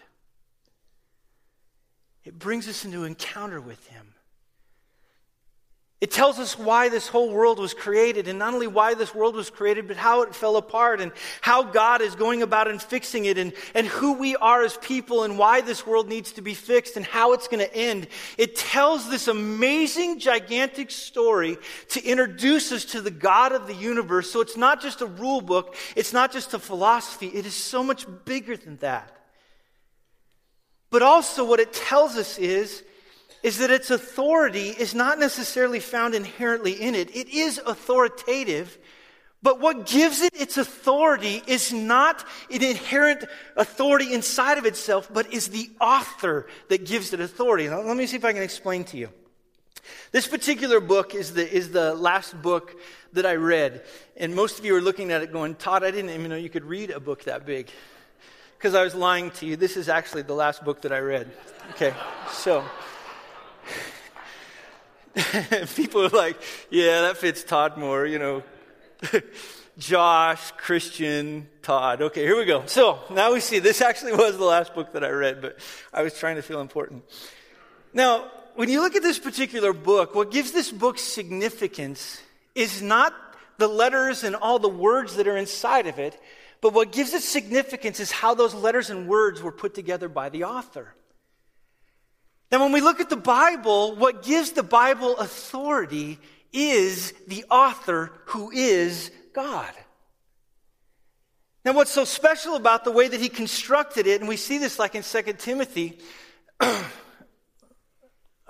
It 2.25 2.37
brings 2.37 2.67
us 2.67 2.83
into 2.83 3.03
encounter 3.03 3.61
with 3.61 3.85
Him. 3.87 4.15
It 6.01 6.11
tells 6.11 6.39
us 6.39 6.59
why 6.59 6.89
this 6.89 7.07
whole 7.07 7.31
world 7.31 7.57
was 7.57 7.73
created, 7.73 8.27
and 8.27 8.37
not 8.37 8.53
only 8.53 8.67
why 8.67 8.95
this 8.95 9.15
world 9.15 9.33
was 9.33 9.49
created, 9.49 9.87
but 9.87 9.95
how 9.95 10.23
it 10.23 10.35
fell 10.35 10.57
apart, 10.57 10.99
and 10.99 11.13
how 11.39 11.63
God 11.63 12.01
is 12.01 12.15
going 12.15 12.41
about 12.41 12.67
and 12.67 12.81
fixing 12.81 13.25
it, 13.25 13.37
and, 13.37 13.53
and 13.73 13.87
who 13.87 14.13
we 14.13 14.35
are 14.35 14.61
as 14.61 14.77
people, 14.77 15.23
and 15.23 15.39
why 15.39 15.61
this 15.61 15.87
world 15.87 16.09
needs 16.09 16.33
to 16.33 16.41
be 16.41 16.53
fixed, 16.53 16.97
and 16.97 17.05
how 17.05 17.31
it's 17.31 17.47
going 17.47 17.65
to 17.65 17.73
end. 17.73 18.07
It 18.37 18.57
tells 18.57 19.09
this 19.09 19.29
amazing, 19.29 20.19
gigantic 20.19 20.91
story 20.91 21.57
to 21.89 22.03
introduce 22.03 22.73
us 22.73 22.85
to 22.85 23.01
the 23.01 23.09
God 23.09 23.53
of 23.53 23.65
the 23.65 23.73
universe. 23.73 24.29
So 24.29 24.41
it's 24.41 24.57
not 24.57 24.81
just 24.81 25.01
a 25.01 25.07
rule 25.07 25.41
book, 25.41 25.75
it's 25.95 26.11
not 26.11 26.31
just 26.31 26.53
a 26.53 26.59
philosophy, 26.59 27.27
it 27.27 27.45
is 27.45 27.55
so 27.55 27.81
much 27.83 28.05
bigger 28.25 28.57
than 28.57 28.77
that. 28.77 29.15
But 30.95 31.01
also, 31.01 31.43
what 31.43 31.59
it 31.59 31.73
tells 31.73 32.15
us 32.15 32.37
is, 32.37 32.81
is 33.43 33.57
that 33.57 33.69
its 33.69 33.91
authority 33.91 34.69
is 34.69 34.95
not 34.95 35.19
necessarily 35.19 35.81
found 35.81 36.15
inherently 36.15 36.71
in 36.71 36.95
it. 36.95 37.13
It 37.13 37.27
is 37.27 37.57
authoritative, 37.67 38.77
but 39.43 39.59
what 39.59 39.87
gives 39.87 40.21
it 40.21 40.33
its 40.33 40.55
authority 40.55 41.43
is 41.47 41.73
not 41.73 42.25
an 42.49 42.63
inherent 42.63 43.25
authority 43.57 44.13
inside 44.13 44.57
of 44.57 44.65
itself, 44.65 45.09
but 45.11 45.33
is 45.33 45.49
the 45.49 45.69
author 45.81 46.47
that 46.69 46.85
gives 46.85 47.11
it 47.11 47.19
authority. 47.19 47.67
Now, 47.67 47.81
let 47.81 47.97
me 47.97 48.07
see 48.07 48.15
if 48.15 48.23
I 48.23 48.31
can 48.31 48.41
explain 48.41 48.85
to 48.85 48.97
you. 48.97 49.09
This 50.13 50.29
particular 50.29 50.79
book 50.79 51.13
is 51.13 51.33
the, 51.33 51.45
is 51.53 51.71
the 51.71 51.93
last 51.93 52.41
book 52.41 52.79
that 53.11 53.25
I 53.25 53.35
read. 53.35 53.83
And 54.15 54.33
most 54.33 54.59
of 54.59 54.63
you 54.63 54.73
are 54.77 54.81
looking 54.81 55.11
at 55.11 55.23
it 55.23 55.33
going, 55.33 55.55
Todd, 55.55 55.83
I 55.83 55.91
didn't 55.91 56.11
even 56.11 56.29
know 56.29 56.37
you 56.37 56.49
could 56.49 56.63
read 56.63 56.89
a 56.89 57.01
book 57.01 57.25
that 57.25 57.45
big. 57.45 57.69
Because 58.57 58.73
I 58.75 58.83
was 58.83 58.95
lying 58.95 59.31
to 59.31 59.45
you. 59.45 59.55
This 59.55 59.77
is 59.77 59.89
actually 59.89 60.23
the 60.23 60.33
last 60.33 60.63
book 60.63 60.81
that 60.81 60.91
I 60.91 60.99
read. 60.99 61.29
Okay, 61.71 61.93
so. 62.31 62.63
people 65.75 66.05
are 66.05 66.09
like, 66.09 66.37
yeah, 66.69 67.01
that 67.01 67.17
fits 67.17 67.43
Todd 67.43 67.77
more, 67.77 68.05
you 68.05 68.19
know. 68.19 68.43
Josh, 69.77 70.51
Christian, 70.51 71.49
Todd. 71.61 72.01
Okay, 72.01 72.21
here 72.21 72.37
we 72.37 72.45
go. 72.45 72.65
So 72.65 72.99
now 73.09 73.33
we 73.33 73.41
see 73.41 73.59
this 73.59 73.81
actually 73.81 74.13
was 74.13 74.37
the 74.37 74.45
last 74.45 74.73
book 74.73 74.93
that 74.93 75.03
I 75.03 75.09
read, 75.09 75.41
but 75.41 75.59
I 75.93 76.01
was 76.01 76.17
trying 76.17 76.37
to 76.37 76.41
feel 76.41 76.61
important. 76.61 77.03
Now, 77.93 78.31
when 78.55 78.69
you 78.69 78.81
look 78.81 78.95
at 78.95 79.03
this 79.03 79.19
particular 79.19 79.73
book, 79.73 80.15
what 80.15 80.31
gives 80.31 80.53
this 80.53 80.71
book 80.71 80.97
significance 80.97 82.21
is 82.55 82.81
not 82.81 83.13
the 83.57 83.67
letters 83.67 84.23
and 84.23 84.35
all 84.35 84.59
the 84.59 84.69
words 84.69 85.17
that 85.17 85.27
are 85.27 85.37
inside 85.37 85.87
of 85.87 85.99
it, 85.99 86.17
but 86.65 86.73
what 86.73 86.91
gives 86.91 87.13
it 87.13 87.21
significance 87.21 87.99
is 87.99 88.09
how 88.09 88.33
those 88.33 88.55
letters 88.55 88.89
and 88.89 89.07
words 89.07 89.39
were 89.39 89.51
put 89.51 89.75
together 89.75 90.09
by 90.09 90.29
the 90.29 90.45
author. 90.45 90.95
Now, 92.51 92.59
when 92.63 92.71
we 92.71 92.81
look 92.81 92.99
at 92.99 93.07
the 93.07 93.15
Bible, 93.15 93.95
what 93.95 94.23
gives 94.23 94.53
the 94.53 94.63
Bible 94.63 95.15
authority 95.17 96.17
is 96.51 97.13
the 97.27 97.45
author 97.51 98.11
who 98.25 98.49
is 98.49 99.11
God. 99.31 99.71
Now, 101.63 101.73
what's 101.73 101.91
so 101.91 102.03
special 102.03 102.55
about 102.55 102.83
the 102.83 102.91
way 102.91 103.09
that 103.09 103.19
he 103.19 103.29
constructed 103.29 104.07
it, 104.07 104.21
and 104.21 104.27
we 104.27 104.35
see 104.35 104.57
this 104.57 104.79
like 104.79 104.95
in 104.95 105.03
2 105.03 105.21
Timothy, 105.33 105.99
I'm 106.59 106.81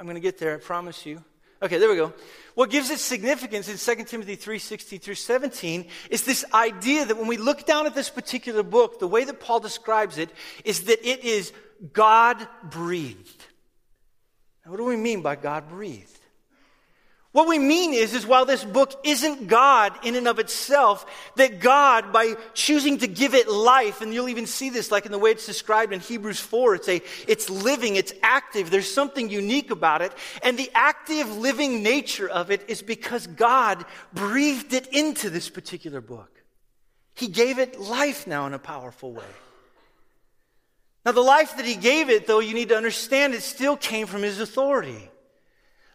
going 0.03 0.15
to 0.15 0.21
get 0.21 0.37
there, 0.37 0.55
I 0.55 0.59
promise 0.59 1.05
you. 1.05 1.21
Okay, 1.65 1.79
there 1.79 1.89
we 1.89 1.95
go. 1.95 2.13
What 2.53 2.69
gives 2.69 2.91
it 2.91 2.99
significance 2.99 3.67
in 3.67 3.97
2 3.97 4.03
Timothy 4.03 4.35
3 4.35 4.59
16 4.59 4.99
through 4.99 5.15
17 5.15 5.87
is 6.11 6.23
this 6.23 6.45
idea 6.53 7.05
that 7.05 7.17
when 7.17 7.25
we 7.25 7.37
look 7.37 7.65
down 7.65 7.87
at 7.87 7.95
this 7.95 8.07
particular 8.07 8.61
book, 8.61 8.99
the 8.99 9.07
way 9.07 9.23
that 9.23 9.39
Paul 9.39 9.59
describes 9.61 10.19
it 10.19 10.29
is 10.63 10.83
that 10.83 11.03
it 11.03 11.23
is 11.23 11.51
God 11.91 12.47
breathed. 12.63 13.45
Now, 14.63 14.71
what 14.71 14.77
do 14.77 14.85
we 14.85 14.95
mean 14.95 15.23
by 15.23 15.35
God 15.37 15.67
breathed? 15.67 16.14
What 17.35 17.49
we 17.49 17.59
mean 17.59 17.93
is, 17.93 18.13
is 18.13 18.25
while 18.25 18.45
this 18.45 18.63
book 18.63 18.97
isn't 19.03 19.47
God 19.49 19.91
in 20.05 20.15
and 20.15 20.25
of 20.25 20.39
itself, 20.39 21.05
that 21.35 21.59
God, 21.59 22.13
by 22.13 22.35
choosing 22.53 22.99
to 22.99 23.07
give 23.07 23.33
it 23.33 23.49
life, 23.49 23.99
and 23.99 24.13
you'll 24.13 24.29
even 24.29 24.45
see 24.45 24.69
this 24.69 24.89
like 24.89 25.05
in 25.05 25.11
the 25.11 25.19
way 25.19 25.31
it's 25.31 25.45
described 25.45 25.91
in 25.91 25.99
Hebrews 25.99 26.39
4, 26.39 26.75
it's 26.75 26.87
a, 26.87 27.01
it's 27.27 27.49
living, 27.49 27.97
it's 27.97 28.13
active, 28.23 28.69
there's 28.69 28.89
something 28.89 29.29
unique 29.29 29.69
about 29.69 30.01
it. 30.01 30.13
And 30.43 30.57
the 30.57 30.71
active 30.73 31.29
living 31.35 31.83
nature 31.83 32.29
of 32.29 32.51
it 32.51 32.69
is 32.69 32.81
because 32.81 33.27
God 33.27 33.83
breathed 34.13 34.71
it 34.71 34.87
into 34.93 35.29
this 35.29 35.49
particular 35.49 35.99
book. 35.99 36.41
He 37.15 37.27
gave 37.27 37.59
it 37.59 37.77
life 37.77 38.27
now 38.27 38.47
in 38.47 38.53
a 38.53 38.59
powerful 38.59 39.11
way. 39.11 39.25
Now, 41.05 41.11
the 41.11 41.19
life 41.19 41.57
that 41.57 41.65
he 41.65 41.75
gave 41.75 42.09
it, 42.09 42.27
though, 42.27 42.39
you 42.39 42.53
need 42.53 42.69
to 42.69 42.77
understand 42.77 43.33
it 43.33 43.43
still 43.43 43.75
came 43.75 44.07
from 44.07 44.21
his 44.21 44.39
authority. 44.39 45.09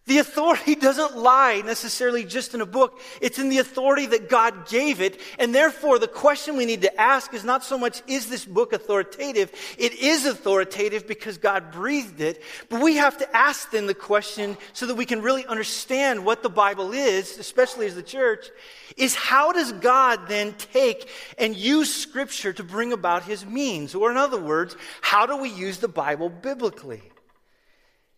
The 0.07 0.19
authority 0.19 0.75
doesn't 0.75 1.17
lie 1.17 1.63
necessarily 1.65 2.25
just 2.25 2.55
in 2.55 2.61
a 2.61 2.67
book. 2.67 3.01
It's 3.21 3.39
in 3.39 3.49
the 3.49 3.59
authority 3.59 4.07
that 4.07 4.29
God 4.29 4.67
gave 4.67 5.01
it. 5.01 5.21
And 5.39 5.55
therefore, 5.55 5.99
the 5.99 6.09
question 6.09 6.57
we 6.57 6.65
need 6.65 6.83
to 6.83 7.01
ask 7.01 7.33
is 7.35 7.45
not 7.45 7.63
so 7.63 7.79
much, 7.79 8.03
is 8.09 8.29
this 8.29 8.45
book 8.45 8.73
authoritative? 8.73 9.53
It 9.79 9.93
is 9.95 10.25
authoritative 10.25 11.07
because 11.07 11.39
God 11.39 11.71
breathed 11.71 12.21
it. 12.21 12.43
But 12.71 12.83
we 12.83 12.97
have 12.97 13.19
to 13.19 13.37
ask 13.37 13.71
then 13.71 13.87
the 13.87 13.95
question 13.95 14.57
so 14.73 14.87
that 14.87 14.97
we 14.97 15.07
can 15.07 15.23
really 15.23 15.47
understand 15.47 16.25
what 16.25 16.43
the 16.43 16.49
Bible 16.49 16.93
is, 16.93 17.39
especially 17.39 17.87
as 17.87 17.95
the 17.95 18.03
church, 18.03 18.49
is 18.97 19.15
how 19.15 19.53
does 19.53 19.71
God 19.71 20.29
then 20.29 20.55
take 20.73 21.09
and 21.39 21.55
use 21.55 21.95
scripture 21.95 22.53
to 22.55 22.65
bring 22.65 22.93
about 22.93 23.25
his 23.25 23.45
means? 23.47 23.95
Or 23.95 24.11
in 24.11 24.17
other 24.17 24.41
words, 24.41 24.77
how 25.03 25.27
do 25.27 25.37
we 25.37 25.51
use 25.51 25.79
the 25.79 25.89
Bible 25.89 26.31
biblically? 26.31 27.03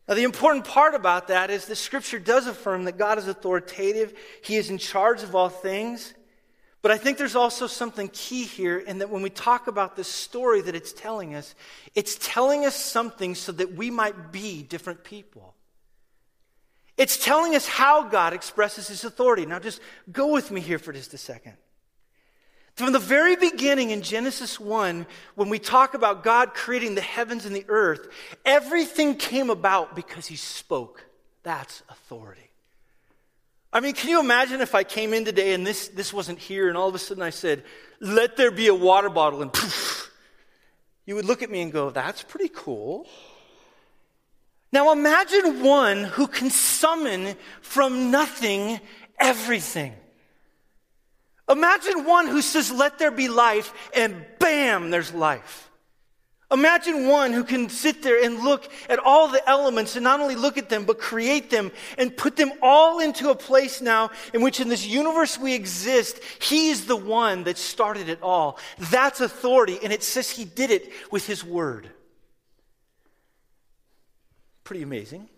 Now, 0.09 0.15
the 0.15 0.25
important 0.25 0.65
part 0.65 0.95
about 0.95 1.29
that 1.29 1.51
is 1.51 1.67
the 1.67 1.77
scripture 1.77 2.19
does 2.19 2.47
affirm 2.47 2.85
that 2.85 2.99
God 2.99 3.19
is 3.19 3.29
authoritative, 3.29 4.15
He 4.43 4.57
is 4.57 4.71
in 4.71 4.79
charge 4.79 5.23
of 5.23 5.35
all 5.35 5.49
things. 5.49 6.15
But 6.83 6.91
I 6.91 6.99
think 6.99 7.17
there's 7.17 7.37
also 7.37 7.69
something 7.69 8.09
key 8.09 8.43
here 8.43 8.77
in 8.77 8.99
that 8.99 9.09
when 9.09 9.23
we 9.23 9.31
talk 9.31 9.69
about 9.69 9.95
this 9.95 10.09
story 10.09 10.61
that 10.63 10.75
it's 10.75 10.93
telling 10.93 11.37
us, 11.37 11.55
it's 11.95 12.19
telling 12.21 12.67
us 12.67 12.75
something 12.75 13.37
so 13.37 13.53
that 13.53 13.75
we 13.75 13.89
might 13.89 14.33
be 14.33 14.65
different 14.65 15.05
people. 15.05 15.55
It's 16.97 17.25
telling 17.25 17.55
us 17.55 17.69
how 17.69 18.03
God 18.09 18.33
expresses 18.33 18.89
His 18.89 19.05
authority. 19.05 19.47
Now, 19.47 19.61
just 19.61 19.81
go 20.11 20.33
with 20.33 20.51
me 20.51 20.61
here 20.61 20.81
for 20.81 20.93
just 20.93 21.15
a 21.15 21.19
second. 21.19 21.55
From 22.75 22.93
the 22.93 22.99
very 22.99 23.37
beginning 23.37 23.91
in 23.91 24.03
Genesis 24.03 24.59
1, 24.59 25.07
when 25.35 25.49
we 25.51 25.59
talk 25.59 25.95
about 25.95 26.25
God 26.25 26.55
creating 26.55 26.95
the 26.95 27.03
heavens 27.03 27.45
and 27.45 27.55
the 27.55 27.67
earth, 27.69 28.09
everything 28.45 29.15
came 29.15 29.51
about 29.51 29.95
because 29.95 30.27
He 30.27 30.37
spoke. 30.37 31.05
That's 31.43 31.83
authority. 31.91 32.49
I 33.73 33.81
mean, 33.81 33.95
can 33.95 34.11
you 34.11 34.21
imagine 34.21 34.61
if 34.61 34.75
I 34.75 34.85
came 34.85 35.15
in 35.15 35.25
today 35.25 35.55
and 35.55 35.67
this, 35.67 35.89
this 35.89 36.13
wasn't 36.13 36.39
here 36.39 36.69
and 36.69 36.77
all 36.77 36.89
of 36.89 36.95
a 36.95 36.99
sudden 36.99 37.23
I 37.23 37.31
said, 37.31 37.63
let 38.01 38.37
there 38.37 38.51
be 38.51 38.69
a 38.69 38.75
water 38.75 39.09
bottle 39.09 39.41
and 39.43 39.53
poof, 39.53 40.11
you 41.07 41.15
would 41.15 41.25
look 41.25 41.43
at 41.43 41.51
me 41.51 41.63
and 41.63 41.73
go, 41.73 41.91
that's 41.91 42.23
pretty 42.23 42.51
cool. 42.55 43.07
Now 44.73 44.93
imagine 44.93 45.63
one 45.63 46.05
who 46.05 46.27
can 46.27 46.51
summon 46.51 47.35
from 47.61 48.11
nothing 48.11 48.81
everything. 49.19 49.95
Imagine 51.53 52.05
one 52.05 52.27
who 52.27 52.43
says, 52.43 52.73
Let 52.73 52.99
there 52.99 53.11
be 53.11 53.29
life, 53.29 53.73
and 53.95 54.25
bam, 54.39 54.91
there's 54.91 55.13
life. 55.13 55.71
Imagine 56.51 57.07
one 57.07 57.33
who 57.33 57.45
can 57.45 57.71
sit 57.71 58.03
there 58.03 58.23
and 58.23 58.41
look 58.45 58.71
at 58.91 58.99
all 58.99 59.29
the 59.29 59.49
elements 59.49 59.97
and 59.97 60.05
not 60.05 60.21
only 60.21 60.35
look 60.35 60.59
at 60.59 60.69
them, 60.69 60.85
but 60.85 60.99
create 60.99 61.49
them 61.49 61.73
and 61.97 62.15
put 62.15 62.37
them 62.37 62.53
all 62.61 63.01
into 63.01 63.31
a 63.31 63.35
place 63.35 63.81
now 63.81 64.11
in 64.35 64.43
which 64.43 64.61
in 64.61 64.69
this 64.69 64.87
universe 64.87 65.39
we 65.39 65.55
exist, 65.55 66.21
He 66.41 66.69
is 66.69 66.87
the 66.87 66.97
one 66.97 67.45
that 67.45 67.57
started 67.57 68.11
it 68.11 68.23
all. 68.23 68.59
That's 68.91 69.21
authority, 69.21 69.79
and 69.83 69.93
it 69.93 70.03
says 70.03 70.31
He 70.31 70.45
did 70.45 70.71
it 70.71 70.91
with 71.11 71.27
His 71.27 71.43
Word. 71.43 71.89
Pretty 74.65 74.83
amazing. 74.83 75.29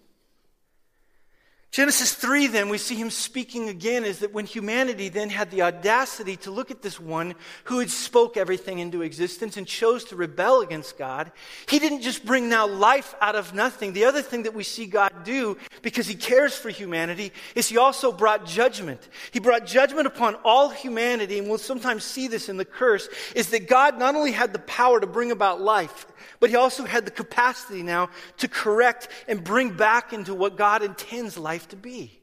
Genesis 1.74 2.14
3, 2.14 2.46
then, 2.46 2.68
we 2.68 2.78
see 2.78 2.94
him 2.94 3.10
speaking 3.10 3.68
again 3.68 4.04
is 4.04 4.20
that 4.20 4.32
when 4.32 4.46
humanity 4.46 5.08
then 5.08 5.28
had 5.28 5.50
the 5.50 5.62
audacity 5.62 6.36
to 6.36 6.52
look 6.52 6.70
at 6.70 6.82
this 6.82 7.00
one 7.00 7.34
who 7.64 7.80
had 7.80 7.90
spoke 7.90 8.36
everything 8.36 8.78
into 8.78 9.02
existence 9.02 9.56
and 9.56 9.66
chose 9.66 10.04
to 10.04 10.14
rebel 10.14 10.60
against 10.60 10.96
God, 10.96 11.32
he 11.68 11.80
didn't 11.80 12.02
just 12.02 12.24
bring 12.24 12.48
now 12.48 12.68
life 12.68 13.16
out 13.20 13.34
of 13.34 13.54
nothing. 13.54 13.92
The 13.92 14.04
other 14.04 14.22
thing 14.22 14.44
that 14.44 14.54
we 14.54 14.62
see 14.62 14.86
God 14.86 15.24
do, 15.24 15.58
because 15.82 16.06
he 16.06 16.14
cares 16.14 16.54
for 16.56 16.68
humanity, 16.68 17.32
is 17.56 17.68
he 17.68 17.76
also 17.76 18.12
brought 18.12 18.46
judgment. 18.46 19.08
He 19.32 19.40
brought 19.40 19.66
judgment 19.66 20.06
upon 20.06 20.36
all 20.44 20.68
humanity, 20.68 21.40
and 21.40 21.48
we'll 21.48 21.58
sometimes 21.58 22.04
see 22.04 22.28
this 22.28 22.48
in 22.48 22.56
the 22.56 22.64
curse, 22.64 23.08
is 23.34 23.50
that 23.50 23.66
God 23.66 23.98
not 23.98 24.14
only 24.14 24.30
had 24.30 24.52
the 24.52 24.60
power 24.60 25.00
to 25.00 25.08
bring 25.08 25.32
about 25.32 25.60
life, 25.60 26.06
but 26.44 26.50
he 26.50 26.56
also 26.56 26.84
had 26.84 27.06
the 27.06 27.10
capacity 27.10 27.82
now 27.82 28.10
to 28.36 28.48
correct 28.48 29.08
and 29.26 29.42
bring 29.42 29.70
back 29.70 30.12
into 30.12 30.34
what 30.34 30.58
God 30.58 30.82
intends 30.82 31.38
life 31.38 31.68
to 31.68 31.76
be. 31.76 32.20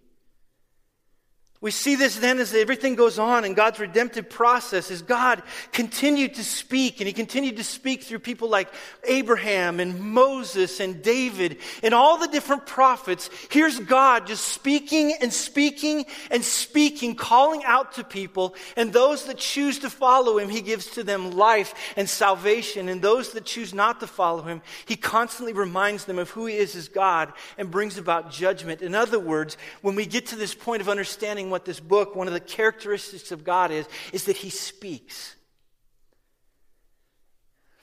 We 1.61 1.69
see 1.69 1.93
this 1.93 2.15
then 2.15 2.39
as 2.39 2.55
everything 2.55 2.95
goes 2.95 3.19
on 3.19 3.45
in 3.45 3.53
God's 3.53 3.79
redemptive 3.79 4.31
process, 4.31 4.89
as 4.89 5.03
God 5.03 5.43
continued 5.71 6.33
to 6.35 6.43
speak, 6.43 6.99
and 6.99 7.05
He 7.07 7.13
continued 7.13 7.57
to 7.57 7.63
speak 7.63 8.01
through 8.01 8.17
people 8.19 8.49
like 8.49 8.73
Abraham 9.03 9.79
and 9.79 9.99
Moses 9.99 10.79
and 10.79 11.03
David 11.03 11.57
and 11.83 11.93
all 11.93 12.17
the 12.17 12.27
different 12.27 12.65
prophets. 12.65 13.29
Here's 13.51 13.77
God 13.77 14.25
just 14.25 14.45
speaking 14.45 15.15
and 15.21 15.31
speaking 15.31 16.05
and 16.31 16.43
speaking, 16.43 17.13
calling 17.13 17.63
out 17.63 17.93
to 17.93 18.03
people, 18.03 18.55
and 18.75 18.91
those 18.91 19.25
that 19.25 19.37
choose 19.37 19.77
to 19.79 19.89
follow 19.91 20.39
Him, 20.39 20.49
He 20.49 20.61
gives 20.61 20.87
to 20.91 21.03
them 21.03 21.29
life 21.29 21.75
and 21.95 22.09
salvation, 22.09 22.89
and 22.89 23.03
those 23.03 23.33
that 23.33 23.45
choose 23.45 23.71
not 23.71 23.99
to 23.99 24.07
follow 24.07 24.41
Him, 24.41 24.63
He 24.87 24.95
constantly 24.95 25.53
reminds 25.53 26.05
them 26.05 26.17
of 26.17 26.31
who 26.31 26.47
He 26.47 26.55
is 26.55 26.75
as 26.75 26.87
God 26.87 27.31
and 27.59 27.69
brings 27.69 27.99
about 27.99 28.31
judgment. 28.31 28.81
In 28.81 28.95
other 28.95 29.19
words, 29.19 29.57
when 29.83 29.93
we 29.93 30.07
get 30.07 30.25
to 30.27 30.35
this 30.35 30.55
point 30.55 30.81
of 30.81 30.89
understanding 30.89 31.50
what 31.51 31.65
this 31.65 31.79
book, 31.79 32.15
one 32.15 32.27
of 32.27 32.33
the 32.33 32.39
characteristics 32.39 33.31
of 33.31 33.43
God 33.43 33.71
is, 33.71 33.85
is 34.11 34.25
that 34.25 34.37
He 34.37 34.49
speaks. 34.49 35.35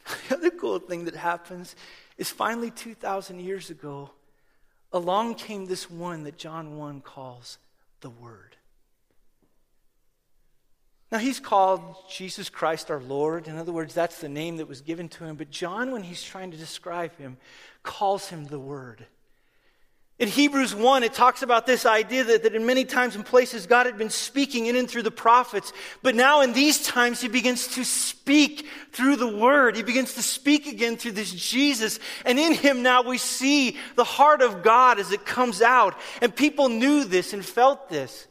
The 0.28 0.36
other 0.36 0.50
cool 0.50 0.78
thing 0.78 1.04
that 1.04 1.14
happens 1.14 1.76
is 2.16 2.30
finally 2.30 2.70
2,000 2.70 3.40
years 3.40 3.70
ago, 3.70 4.10
along 4.92 5.34
came 5.34 5.66
this 5.66 5.90
one 5.90 6.24
that 6.24 6.38
John 6.38 6.76
1 6.76 7.02
calls 7.02 7.58
the 8.00 8.10
Word. 8.10 8.56
Now, 11.10 11.18
he's 11.18 11.40
called 11.40 11.96
Jesus 12.10 12.50
Christ 12.50 12.90
our 12.90 13.00
Lord. 13.00 13.48
In 13.48 13.56
other 13.56 13.72
words, 13.72 13.94
that's 13.94 14.20
the 14.20 14.28
name 14.28 14.58
that 14.58 14.68
was 14.68 14.82
given 14.82 15.08
to 15.10 15.24
him. 15.24 15.36
But 15.36 15.50
John, 15.50 15.90
when 15.90 16.02
he's 16.02 16.22
trying 16.22 16.50
to 16.50 16.56
describe 16.56 17.16
him, 17.16 17.38
calls 17.82 18.28
him 18.28 18.46
the 18.46 18.58
Word. 18.58 19.06
In 20.18 20.26
Hebrews 20.28 20.74
1, 20.74 21.04
it 21.04 21.14
talks 21.14 21.42
about 21.42 21.64
this 21.64 21.86
idea 21.86 22.24
that, 22.24 22.42
that 22.42 22.54
in 22.54 22.66
many 22.66 22.84
times 22.84 23.14
and 23.14 23.24
places 23.24 23.66
God 23.66 23.86
had 23.86 23.96
been 23.96 24.10
speaking 24.10 24.66
in 24.66 24.74
and 24.74 24.90
through 24.90 25.04
the 25.04 25.12
prophets, 25.12 25.72
but 26.02 26.16
now 26.16 26.40
in 26.40 26.52
these 26.52 26.84
times 26.84 27.20
He 27.20 27.28
begins 27.28 27.68
to 27.74 27.84
speak 27.84 28.66
through 28.92 29.16
the 29.16 29.36
Word. 29.36 29.76
He 29.76 29.84
begins 29.84 30.14
to 30.14 30.22
speak 30.22 30.66
again 30.66 30.96
through 30.96 31.12
this 31.12 31.32
Jesus, 31.32 32.00
and 32.24 32.38
in 32.38 32.52
Him 32.52 32.82
now 32.82 33.02
we 33.02 33.16
see 33.16 33.76
the 33.94 34.04
heart 34.04 34.42
of 34.42 34.64
God 34.64 34.98
as 34.98 35.12
it 35.12 35.24
comes 35.24 35.62
out. 35.62 35.94
And 36.20 36.34
people 36.34 36.68
knew 36.68 37.04
this 37.04 37.32
and 37.32 37.44
felt 37.44 37.88
this. 37.88 38.27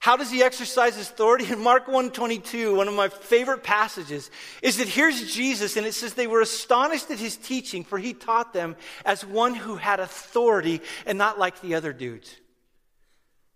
How 0.00 0.16
does 0.16 0.30
he 0.30 0.42
exercise 0.42 0.96
his 0.96 1.10
authority? 1.10 1.50
In 1.52 1.60
Mark 1.60 1.86
1:22, 1.86 2.76
one 2.76 2.88
of 2.88 2.94
my 2.94 3.08
favorite 3.08 3.64
passages, 3.64 4.30
is 4.62 4.78
that 4.78 4.88
here's 4.88 5.34
Jesus 5.34 5.76
and 5.76 5.86
it 5.86 5.94
says 5.94 6.14
they 6.14 6.28
were 6.28 6.40
astonished 6.40 7.10
at 7.10 7.18
his 7.18 7.36
teaching 7.36 7.84
for 7.84 7.98
he 7.98 8.14
taught 8.14 8.52
them 8.52 8.76
as 9.04 9.24
one 9.24 9.54
who 9.54 9.76
had 9.76 9.98
authority 9.98 10.80
and 11.04 11.18
not 11.18 11.38
like 11.38 11.60
the 11.60 11.74
other 11.74 11.92
dudes. 11.92 12.36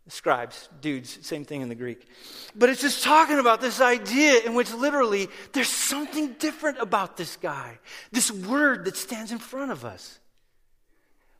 Scribes, 0.09 0.69
dudes, 0.81 1.25
same 1.25 1.45
thing 1.45 1.61
in 1.61 1.69
the 1.69 1.77
Greek. 1.77 2.09
But 2.57 2.69
it's 2.69 2.81
just 2.81 3.05
talking 3.05 3.39
about 3.39 3.61
this 3.61 3.81
idea 3.81 4.41
in 4.41 4.55
which 4.55 4.73
literally 4.75 5.29
there's 5.53 5.69
something 5.69 6.33
different 6.41 6.79
about 6.81 7.17
this 7.17 7.37
guy, 7.37 7.79
this 8.11 8.31
word 8.31 8.85
that 8.87 8.97
stands 8.97 9.31
in 9.31 9.39
front 9.39 9.71
of 9.71 9.85
us. 9.85 10.19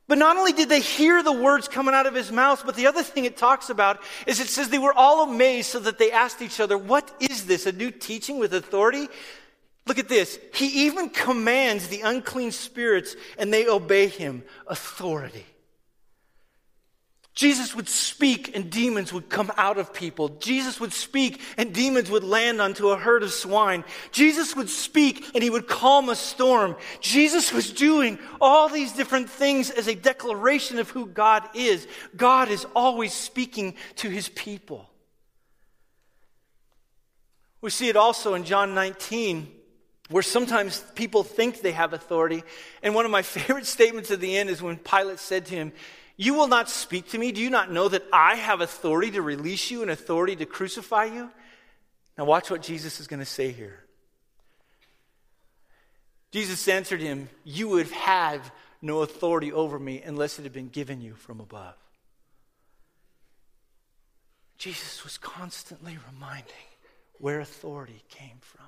But 0.09 0.19
not 0.19 0.37
only 0.37 0.53
did 0.53 0.69
they 0.69 0.81
hear 0.81 1.23
the 1.23 1.33
words 1.33 1.69
coming 1.69 1.95
out 1.95 2.07
of 2.07 2.15
his 2.15 2.33
mouth, 2.33 2.65
but 2.67 2.75
the 2.75 2.87
other 2.87 3.03
thing 3.03 3.25
it 3.25 3.37
talks 3.37 3.71
about 3.71 4.03
is 4.27 4.41
it 4.41 4.49
says 4.49 4.69
they 4.69 4.79
were 4.79 4.93
all 4.93 5.23
amazed 5.23 5.71
so 5.71 5.79
that 5.81 5.99
they 5.99 6.11
asked 6.11 6.43
each 6.43 6.61
other, 6.61 6.77
What 6.77 7.11
is 7.21 7.47
this? 7.47 7.67
A 7.67 7.73
new 7.73 7.91
teaching 7.91 8.39
with 8.39 8.53
authority? 8.53 9.09
Look 9.87 9.99
at 9.99 10.09
this. 10.09 10.39
He 10.55 10.87
even 10.87 11.11
commands 11.11 11.89
the 11.89 12.03
unclean 12.03 12.53
spirits 12.53 13.17
and 13.39 13.53
they 13.53 13.67
obey 13.67 14.07
him. 14.07 14.45
Authority. 14.67 15.47
Jesus 17.35 17.75
would 17.75 17.89
speak 17.89 18.55
and 18.55 18.71
demons 18.71 19.11
would 19.13 19.31
come 19.31 19.51
out 19.57 19.79
of 19.79 19.95
people. 19.95 20.29
Jesus 20.29 20.79
would 20.79 20.93
speak 20.93 21.41
and 21.57 21.73
demons 21.73 22.11
would 22.11 22.25
land 22.25 22.61
onto 22.61 22.91
a 22.91 22.99
herd 22.99 23.23
of 23.23 23.33
swine. 23.33 23.85
Jesus 24.11 24.55
would 24.55 24.69
speak 24.69 25.25
and 25.35 25.43
he 25.43 25.49
would 25.49 25.67
calm 25.67 26.11
a 26.11 26.15
storm. 26.15 26.77
Jesus 27.01 27.51
was 27.51 27.73
doing 27.73 28.19
all 28.39 28.69
these 28.69 28.93
different 28.93 29.31
things 29.31 29.71
as 29.71 29.89
a 29.89 29.95
declaration 29.95 30.79
of 30.79 30.91
who 30.91 31.07
God 31.07 31.49
is. 31.55 31.87
God 32.15 32.51
is 32.51 32.67
always 32.77 33.15
speaking 33.15 33.77
to 33.97 34.11
his 34.11 34.29
people. 34.29 34.91
We 37.63 37.71
see 37.71 37.89
it 37.89 37.97
also 37.97 38.35
in 38.35 38.45
John 38.45 38.75
19 38.75 39.51
where 40.11 40.23
sometimes 40.23 40.85
people 40.95 41.23
think 41.23 41.63
they 41.63 41.73
have 41.73 41.95
authority. 41.95 42.43
And 42.83 42.95
one 42.95 43.07
of 43.07 43.11
my 43.11 43.23
favorite 43.23 43.65
statements 43.65 44.11
at 44.11 44.21
the 44.21 44.37
end 44.37 44.51
is 44.51 44.61
when 44.61 44.77
Pilate 44.77 45.19
said 45.19 45.47
to 45.47 45.55
him, 45.55 45.73
you 46.23 46.35
will 46.35 46.47
not 46.47 46.71
speak 46.71 47.11
to 47.11 47.19
me? 47.19 47.33
Do 47.33 47.41
you 47.41 47.51
not 47.51 47.73
know 47.73 47.89
that 47.89 48.05
I 48.13 48.37
have 48.37 48.61
authority 48.61 49.11
to 49.13 49.23
release 49.23 49.71
you 49.71 49.83
and 49.83 49.91
authority 49.91 50.37
to 50.37 50.47
crucify 50.47 51.07
you? 51.07 51.31
Now, 52.17 52.27
watch 52.27 52.49
what 52.49 52.63
Jesus 52.63 53.01
is 53.01 53.09
going 53.09 53.21
to 53.21 53.27
say 53.27 53.51
here. 53.51 53.81
Jesus 56.31 56.69
answered 56.69 57.01
him, 57.01 57.29
You 57.45 57.71
would 57.71 57.91
have 57.91 58.53
no 58.81 59.03
authority 59.03 59.53
over 59.53 59.79
me 59.79 60.01
unless 60.01 60.39
it 60.39 60.43
had 60.43 60.53
been 60.53 60.69
given 60.69 61.01
you 61.01 61.15
from 61.15 61.41
above. 61.41 61.75
Jesus 64.59 65.03
was 65.03 65.19
constantly 65.19 65.99
reminding 66.13 66.53
where 67.19 67.41
authority 67.41 68.05
came 68.09 68.39
from. 68.41 68.67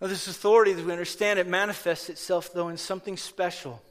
Now, 0.00 0.06
this 0.06 0.28
authority, 0.28 0.72
as 0.72 0.82
we 0.82 0.92
understand 0.92 1.38
it, 1.38 1.46
manifests 1.46 2.08
itself, 2.08 2.54
though, 2.54 2.68
in 2.68 2.78
something 2.78 3.18
special. 3.18 3.82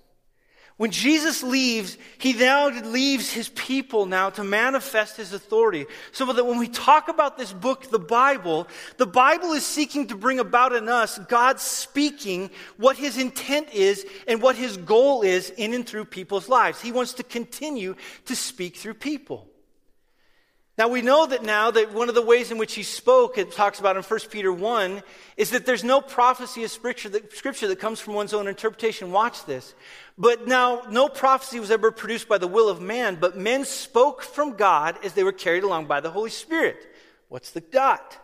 When 0.77 0.91
Jesus 0.91 1.41
leaves, 1.41 1.97
he 2.17 2.33
now 2.33 2.67
leaves 2.67 3.31
his 3.31 3.47
people 3.47 4.05
now 4.05 4.29
to 4.31 4.43
manifest 4.43 5.15
his 5.15 5.31
authority. 5.31 5.85
So 6.11 6.25
that 6.33 6.45
when 6.45 6.57
we 6.57 6.67
talk 6.67 7.07
about 7.07 7.37
this 7.37 7.53
book, 7.53 7.89
the 7.89 7.99
Bible, 7.99 8.67
the 8.97 9.05
Bible 9.05 9.53
is 9.53 9.65
seeking 9.65 10.07
to 10.07 10.17
bring 10.17 10.39
about 10.39 10.73
in 10.73 10.89
us 10.89 11.17
God 11.29 11.61
speaking 11.61 12.49
what 12.75 12.97
his 12.97 13.17
intent 13.17 13.73
is 13.73 14.05
and 14.27 14.41
what 14.41 14.57
his 14.57 14.75
goal 14.75 15.21
is 15.21 15.49
in 15.51 15.73
and 15.73 15.87
through 15.87 16.05
people's 16.05 16.49
lives. 16.49 16.81
He 16.81 16.91
wants 16.91 17.13
to 17.13 17.23
continue 17.23 17.95
to 18.25 18.35
speak 18.35 18.75
through 18.75 18.95
people. 18.95 19.47
Now 20.77 20.89
we 20.89 21.01
know 21.01 21.25
that 21.25 21.43
now 21.43 21.71
that 21.71 21.93
one 21.93 22.09
of 22.09 22.15
the 22.15 22.21
ways 22.21 22.51
in 22.51 22.57
which 22.57 22.75
he 22.75 22.83
spoke, 22.83 23.37
it 23.37 23.53
talks 23.53 23.79
about 23.79 23.95
in 23.95 24.03
1 24.03 24.19
Peter 24.29 24.51
1, 24.51 25.01
is 25.37 25.51
that 25.51 25.65
there's 25.65 25.85
no 25.85 26.01
prophecy 26.01 26.65
of 26.65 26.71
scripture 26.71 27.07
that, 27.09 27.31
scripture 27.31 27.67
that 27.69 27.79
comes 27.79 28.01
from 28.01 28.13
one's 28.13 28.33
own 28.33 28.47
interpretation. 28.47 29.11
Watch 29.11 29.45
this. 29.45 29.73
But 30.17 30.47
now, 30.47 30.83
no 30.89 31.07
prophecy 31.07 31.61
was 31.61 31.71
ever 31.71 31.91
produced 31.91 32.27
by 32.27 32.39
the 32.39 32.47
will 32.47 32.67
of 32.67 32.81
man, 32.81 33.15
but 33.15 33.37
men 33.37 33.63
spoke 33.63 34.21
from 34.21 34.57
God 34.57 34.97
as 35.03 35.13
they 35.13 35.23
were 35.23 35.31
carried 35.31 35.63
along 35.63 35.85
by 35.85 36.01
the 36.01 36.11
Holy 36.11 36.29
Spirit. 36.29 36.85
What's 37.29 37.51
the 37.51 37.61
dot? 37.61 38.17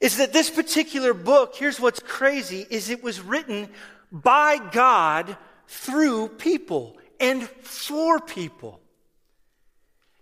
Is 0.00 0.18
that 0.18 0.34
this 0.34 0.50
particular 0.50 1.14
book, 1.14 1.54
here's 1.56 1.80
what's 1.80 2.00
crazy, 2.00 2.66
is 2.68 2.90
it 2.90 3.02
was 3.02 3.22
written 3.22 3.70
by 4.12 4.58
God 4.70 5.38
through 5.66 6.28
people 6.28 6.98
and 7.18 7.48
for 7.48 8.20
people. 8.20 8.80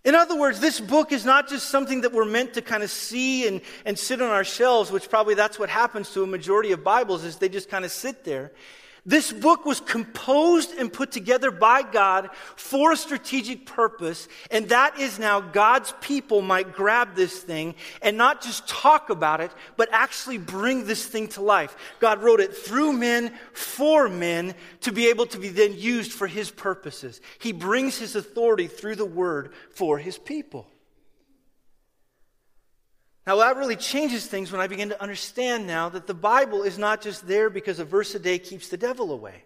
In 0.04 0.16
other 0.16 0.36
words, 0.36 0.58
this 0.58 0.80
book 0.80 1.12
is 1.12 1.24
not 1.24 1.48
just 1.48 1.70
something 1.70 2.00
that 2.00 2.12
we're 2.12 2.24
meant 2.24 2.54
to 2.54 2.62
kind 2.62 2.82
of 2.82 2.90
see 2.90 3.46
and, 3.46 3.60
and 3.84 3.96
sit 3.96 4.20
on 4.20 4.30
our 4.30 4.42
shelves, 4.42 4.90
which 4.90 5.08
probably 5.08 5.34
that's 5.34 5.60
what 5.60 5.68
happens 5.68 6.10
to 6.14 6.24
a 6.24 6.26
majority 6.26 6.72
of 6.72 6.82
Bibles 6.82 7.22
is 7.22 7.36
they 7.36 7.48
just 7.48 7.68
kind 7.68 7.84
of 7.84 7.92
sit 7.92 8.24
there. 8.24 8.50
This 9.04 9.32
book 9.32 9.66
was 9.66 9.80
composed 9.80 10.78
and 10.78 10.92
put 10.92 11.10
together 11.10 11.50
by 11.50 11.82
God 11.82 12.30
for 12.54 12.92
a 12.92 12.96
strategic 12.96 13.66
purpose, 13.66 14.28
and 14.48 14.68
that 14.68 15.00
is 15.00 15.18
now 15.18 15.40
God's 15.40 15.92
people 16.00 16.40
might 16.40 16.72
grab 16.72 17.16
this 17.16 17.40
thing 17.40 17.74
and 18.00 18.16
not 18.16 18.42
just 18.42 18.68
talk 18.68 19.10
about 19.10 19.40
it, 19.40 19.50
but 19.76 19.88
actually 19.90 20.38
bring 20.38 20.84
this 20.84 21.04
thing 21.04 21.26
to 21.28 21.42
life. 21.42 21.76
God 21.98 22.22
wrote 22.22 22.38
it 22.38 22.56
through 22.56 22.92
men, 22.92 23.32
for 23.52 24.08
men, 24.08 24.54
to 24.82 24.92
be 24.92 25.08
able 25.08 25.26
to 25.26 25.38
be 25.38 25.48
then 25.48 25.76
used 25.76 26.12
for 26.12 26.28
His 26.28 26.52
purposes. 26.52 27.20
He 27.40 27.50
brings 27.50 27.98
His 27.98 28.14
authority 28.14 28.68
through 28.68 28.96
the 28.96 29.04
Word 29.04 29.52
for 29.70 29.98
His 29.98 30.16
people. 30.16 30.68
Now, 33.26 33.36
that 33.36 33.56
really 33.56 33.76
changes 33.76 34.26
things 34.26 34.50
when 34.50 34.60
I 34.60 34.66
begin 34.66 34.88
to 34.88 35.00
understand 35.00 35.66
now 35.66 35.88
that 35.90 36.06
the 36.06 36.14
Bible 36.14 36.62
is 36.62 36.76
not 36.76 37.00
just 37.00 37.26
there 37.26 37.50
because 37.50 37.78
a 37.78 37.84
verse 37.84 38.14
a 38.14 38.18
day 38.18 38.38
keeps 38.38 38.68
the 38.68 38.76
devil 38.76 39.12
away. 39.12 39.44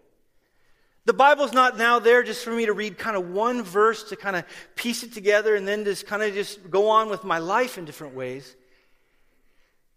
The 1.05 1.13
Bible's 1.13 1.53
not 1.53 1.79
now 1.79 1.99
there 1.99 2.23
just 2.23 2.43
for 2.43 2.51
me 2.51 2.67
to 2.67 2.73
read 2.73 2.99
kind 2.99 3.17
of 3.17 3.31
one 3.31 3.63
verse 3.63 4.03
to 4.09 4.17
kind 4.17 4.35
of 4.35 4.45
piece 4.75 5.03
it 5.03 5.13
together 5.13 5.55
and 5.55 5.69
then 5.69 5.85
just 5.85 6.07
kind 6.07 6.23
of 6.23 6.35
just 6.35 6.69
go 6.71 6.89
on 6.89 7.09
with 7.09 7.23
my 7.23 7.39
life 7.39 7.79
in 7.79 7.85
different 7.85 8.15
ways. 8.15 8.57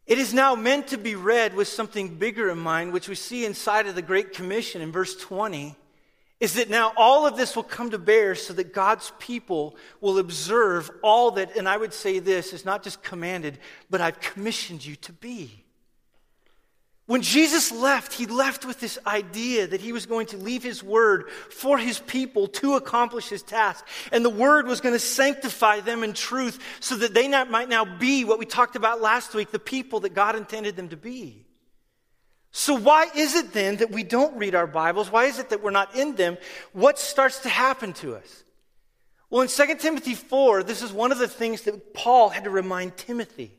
It 0.05 0.19
is 0.19 0.33
now 0.33 0.55
meant 0.55 0.87
to 0.89 0.97
be 0.97 1.15
read 1.15 1.55
with 1.55 1.67
something 1.67 2.15
bigger 2.15 2.49
in 2.49 2.59
mind, 2.59 2.93
which 2.93 3.07
we 3.07 3.15
see 3.15 3.45
inside 3.45 3.87
of 3.87 3.95
the 3.95 4.01
Great 4.01 4.33
Commission 4.33 4.81
in 4.81 4.91
verse 4.91 5.15
20 5.15 5.75
is 6.39 6.53
that 6.53 6.69
now 6.69 6.93
all 6.95 7.27
of 7.27 7.35
this 7.35 7.55
will 7.55 7.63
come 7.63 7.91
to 7.91 7.97
bear 7.97 8.33
so 8.33 8.53
that 8.53 8.73
God's 8.73 9.11
people 9.19 9.75
will 9.99 10.19
observe 10.19 10.89
all 11.03 11.31
that, 11.31 11.57
and 11.57 11.67
I 11.67 11.75
would 11.75 11.93
say 11.93 12.19
this 12.19 12.53
is 12.53 12.63
not 12.63 12.83
just 12.83 13.03
commanded, 13.03 13.59
but 13.89 13.99
I've 13.99 14.19
commissioned 14.21 14.85
you 14.85 14.95
to 14.97 15.13
be. 15.13 15.65
When 17.07 17.23
Jesus 17.23 17.71
left, 17.71 18.13
he 18.13 18.27
left 18.27 18.65
with 18.65 18.79
this 18.79 18.99
idea 19.07 19.65
that 19.65 19.81
he 19.81 19.91
was 19.93 20.05
going 20.05 20.27
to 20.27 20.37
leave 20.37 20.61
his 20.61 20.83
word 20.83 21.31
for 21.49 21.79
his 21.79 21.97
people 21.97 22.47
to 22.49 22.75
accomplish 22.75 23.27
his 23.27 23.41
task. 23.41 23.85
And 24.11 24.23
the 24.23 24.29
word 24.29 24.67
was 24.67 24.79
going 24.79 24.93
to 24.93 24.99
sanctify 24.99 25.79
them 25.79 26.03
in 26.03 26.13
truth 26.13 26.59
so 26.79 26.95
that 26.97 27.15
they 27.15 27.27
not, 27.27 27.49
might 27.49 27.67
now 27.67 27.83
be 27.83 28.25
what 28.25 28.37
we 28.37 28.45
talked 28.45 28.75
about 28.75 29.01
last 29.01 29.33
week, 29.33 29.49
the 29.49 29.57
people 29.57 30.01
that 30.01 30.13
God 30.13 30.35
intended 30.35 30.75
them 30.75 30.89
to 30.89 30.97
be. 30.97 31.47
So 32.51 32.75
why 32.75 33.07
is 33.15 33.35
it 33.35 33.53
then 33.53 33.77
that 33.77 33.91
we 33.91 34.03
don't 34.03 34.37
read 34.37 34.55
our 34.55 34.67
Bibles? 34.67 35.11
Why 35.11 35.25
is 35.25 35.39
it 35.39 35.49
that 35.49 35.61
we're 35.61 35.71
not 35.71 35.95
in 35.95 36.15
them? 36.15 36.37
What 36.73 36.97
starts 36.97 37.39
to 37.39 37.49
happen 37.49 37.93
to 37.93 38.15
us? 38.15 38.43
Well, 39.29 39.43
in 39.43 39.47
2 39.47 39.75
Timothy 39.75 40.15
4, 40.15 40.63
this 40.63 40.81
is 40.81 40.91
one 40.91 41.11
of 41.11 41.19
the 41.19 41.27
things 41.27 41.61
that 41.61 41.93
Paul 41.93 42.29
had 42.29 42.45
to 42.45 42.49
remind 42.49 42.97
Timothy 42.97 43.53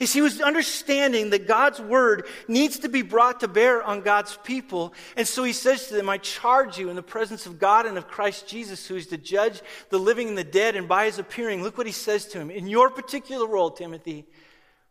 is 0.00 0.12
he 0.12 0.20
was 0.20 0.40
understanding 0.40 1.30
that 1.30 1.46
God's 1.46 1.80
word 1.80 2.26
needs 2.48 2.80
to 2.80 2.88
be 2.88 3.02
brought 3.02 3.40
to 3.40 3.48
bear 3.48 3.82
on 3.82 4.00
God's 4.00 4.36
people. 4.42 4.92
And 5.16 5.26
so 5.26 5.44
he 5.44 5.52
says 5.52 5.86
to 5.86 5.94
them, 5.94 6.08
I 6.08 6.18
charge 6.18 6.78
you 6.78 6.90
in 6.90 6.96
the 6.96 7.02
presence 7.02 7.46
of 7.46 7.58
God 7.58 7.86
and 7.86 7.96
of 7.96 8.08
Christ 8.08 8.48
Jesus, 8.48 8.86
who 8.86 8.96
is 8.96 9.06
to 9.08 9.16
judge 9.16 9.62
the 9.90 9.98
living 9.98 10.28
and 10.28 10.38
the 10.38 10.44
dead, 10.44 10.74
and 10.74 10.88
by 10.88 11.06
his 11.06 11.18
appearing, 11.18 11.62
look 11.62 11.78
what 11.78 11.86
he 11.86 11.92
says 11.92 12.26
to 12.26 12.40
him. 12.40 12.50
In 12.50 12.66
your 12.66 12.90
particular 12.90 13.46
role, 13.46 13.70
Timothy, 13.70 14.26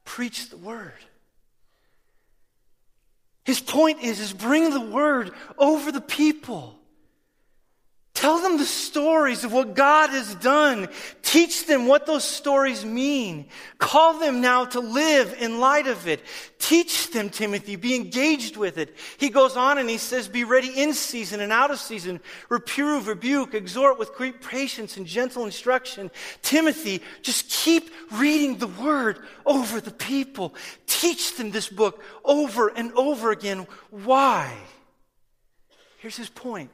preach 0.05 0.49
the 0.49 0.57
word. 0.57 0.93
His 3.43 3.59
point 3.59 4.01
is, 4.01 4.19
is 4.19 4.33
bring 4.33 4.69
the 4.69 4.81
word 4.81 5.31
over 5.57 5.91
the 5.91 6.01
people. 6.01 6.79
Tell 8.13 8.39
them 8.39 8.57
the 8.57 8.65
stories 8.65 9.43
of 9.43 9.51
what 9.51 9.73
God 9.73 10.11
has 10.11 10.35
done. 10.35 10.87
Teach 11.23 11.65
them 11.65 11.87
what 11.87 12.05
those 12.05 12.23
stories 12.23 12.85
mean. 12.85 13.47
Call 13.79 14.19
them 14.19 14.39
now 14.39 14.65
to 14.65 14.79
live 14.79 15.35
in 15.39 15.59
light 15.59 15.87
of 15.87 16.07
it. 16.07 16.21
Teach 16.59 17.09
them, 17.09 17.31
Timothy. 17.31 17.75
Be 17.75 17.95
engaged 17.95 18.55
with 18.55 18.77
it. 18.77 18.95
He 19.17 19.29
goes 19.29 19.57
on 19.57 19.79
and 19.79 19.89
he 19.89 19.97
says, 19.97 20.27
Be 20.27 20.43
ready 20.43 20.69
in 20.69 20.93
season 20.93 21.41
and 21.41 21.51
out 21.51 21.71
of 21.71 21.79
season. 21.79 22.19
Reprove, 22.49 23.07
rebuke, 23.07 23.55
exhort 23.55 23.97
with 23.97 24.13
great 24.13 24.41
patience 24.41 24.95
and 24.95 25.07
gentle 25.07 25.45
instruction. 25.45 26.11
Timothy, 26.43 27.01
just 27.23 27.49
keep 27.49 27.89
reading 28.11 28.59
the 28.59 28.67
word 28.67 29.19
over 29.43 29.81
the 29.81 29.91
people. 29.91 30.53
Teach 30.85 31.35
them 31.35 31.49
this 31.49 31.67
book 31.67 32.03
over 32.23 32.67
and 32.67 32.93
over 32.93 33.31
again. 33.31 33.65
Why? 33.89 34.53
Here's 35.97 36.15
his 36.15 36.29
point. 36.29 36.69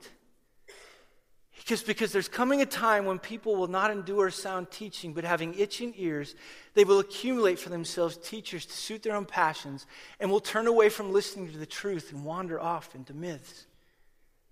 Because, 1.70 1.84
because 1.84 2.12
there's 2.12 2.28
coming 2.28 2.64
a 2.64 2.66
time 2.66 3.06
when 3.06 3.20
people 3.20 3.56
will 3.56 3.68
not 3.68 3.92
endure 3.92 4.32
sound 4.32 4.72
teaching, 4.72 5.14
but 5.14 5.24
having 5.24 5.54
itching 5.54 5.94
ears, 5.98 6.34
they 6.74 6.84
will 6.84 6.98
accumulate 6.98 7.60
for 7.60 7.70
themselves 7.70 8.18
teachers 8.18 8.66
to 8.66 8.74
suit 8.74 9.04
their 9.04 9.16
own 9.16 9.26
passions 9.26 9.86
and 10.20 10.32
will 10.32 10.40
turn 10.40 10.66
away 10.66 10.90
from 10.90 11.14
listening 11.14 11.52
to 11.52 11.60
the 11.60 11.68
truth 11.68 12.12
and 12.12 12.26
wander 12.26 12.60
off 12.60 12.96
into 12.96 13.14
myths. 13.14 13.68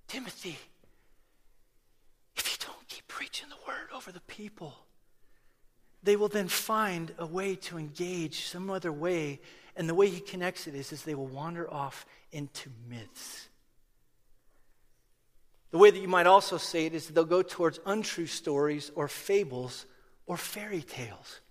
Timothy, 0.08 0.60
if 2.36 2.52
you 2.52 2.68
don't 2.68 2.88
keep 2.88 3.08
preaching 3.08 3.50
the 3.50 3.68
word 3.68 3.88
over 3.96 4.12
the 4.12 4.22
people, 4.22 4.76
they 6.04 6.16
will 6.16 6.28
then 6.28 6.48
find 6.48 7.16
a 7.18 7.26
way 7.26 7.56
to 7.56 7.80
engage 7.80 8.46
some 8.46 8.70
other 8.70 8.94
way. 8.94 9.40
And 9.76 9.90
the 9.90 9.96
way 9.96 10.08
he 10.08 10.20
connects 10.20 10.68
it 10.68 10.76
is, 10.76 10.92
is 10.92 11.02
they 11.02 11.16
will 11.16 11.26
wander 11.26 11.68
off 11.74 12.06
into 12.32 12.70
myths. 12.88 13.48
The 15.72 15.78
way 15.78 15.92
that 15.92 16.00
you 16.00 16.08
might 16.08 16.28
also 16.28 16.58
say 16.58 16.86
it 16.86 16.94
is 16.94 17.08
that 17.08 17.14
they'll 17.14 17.26
go 17.26 17.42
towards 17.42 17.80
untrue 17.86 18.28
stories 18.28 18.92
or 18.96 19.08
fables 19.08 19.86
or 20.26 20.38
fairy 20.38 20.82
tales. 20.82 21.42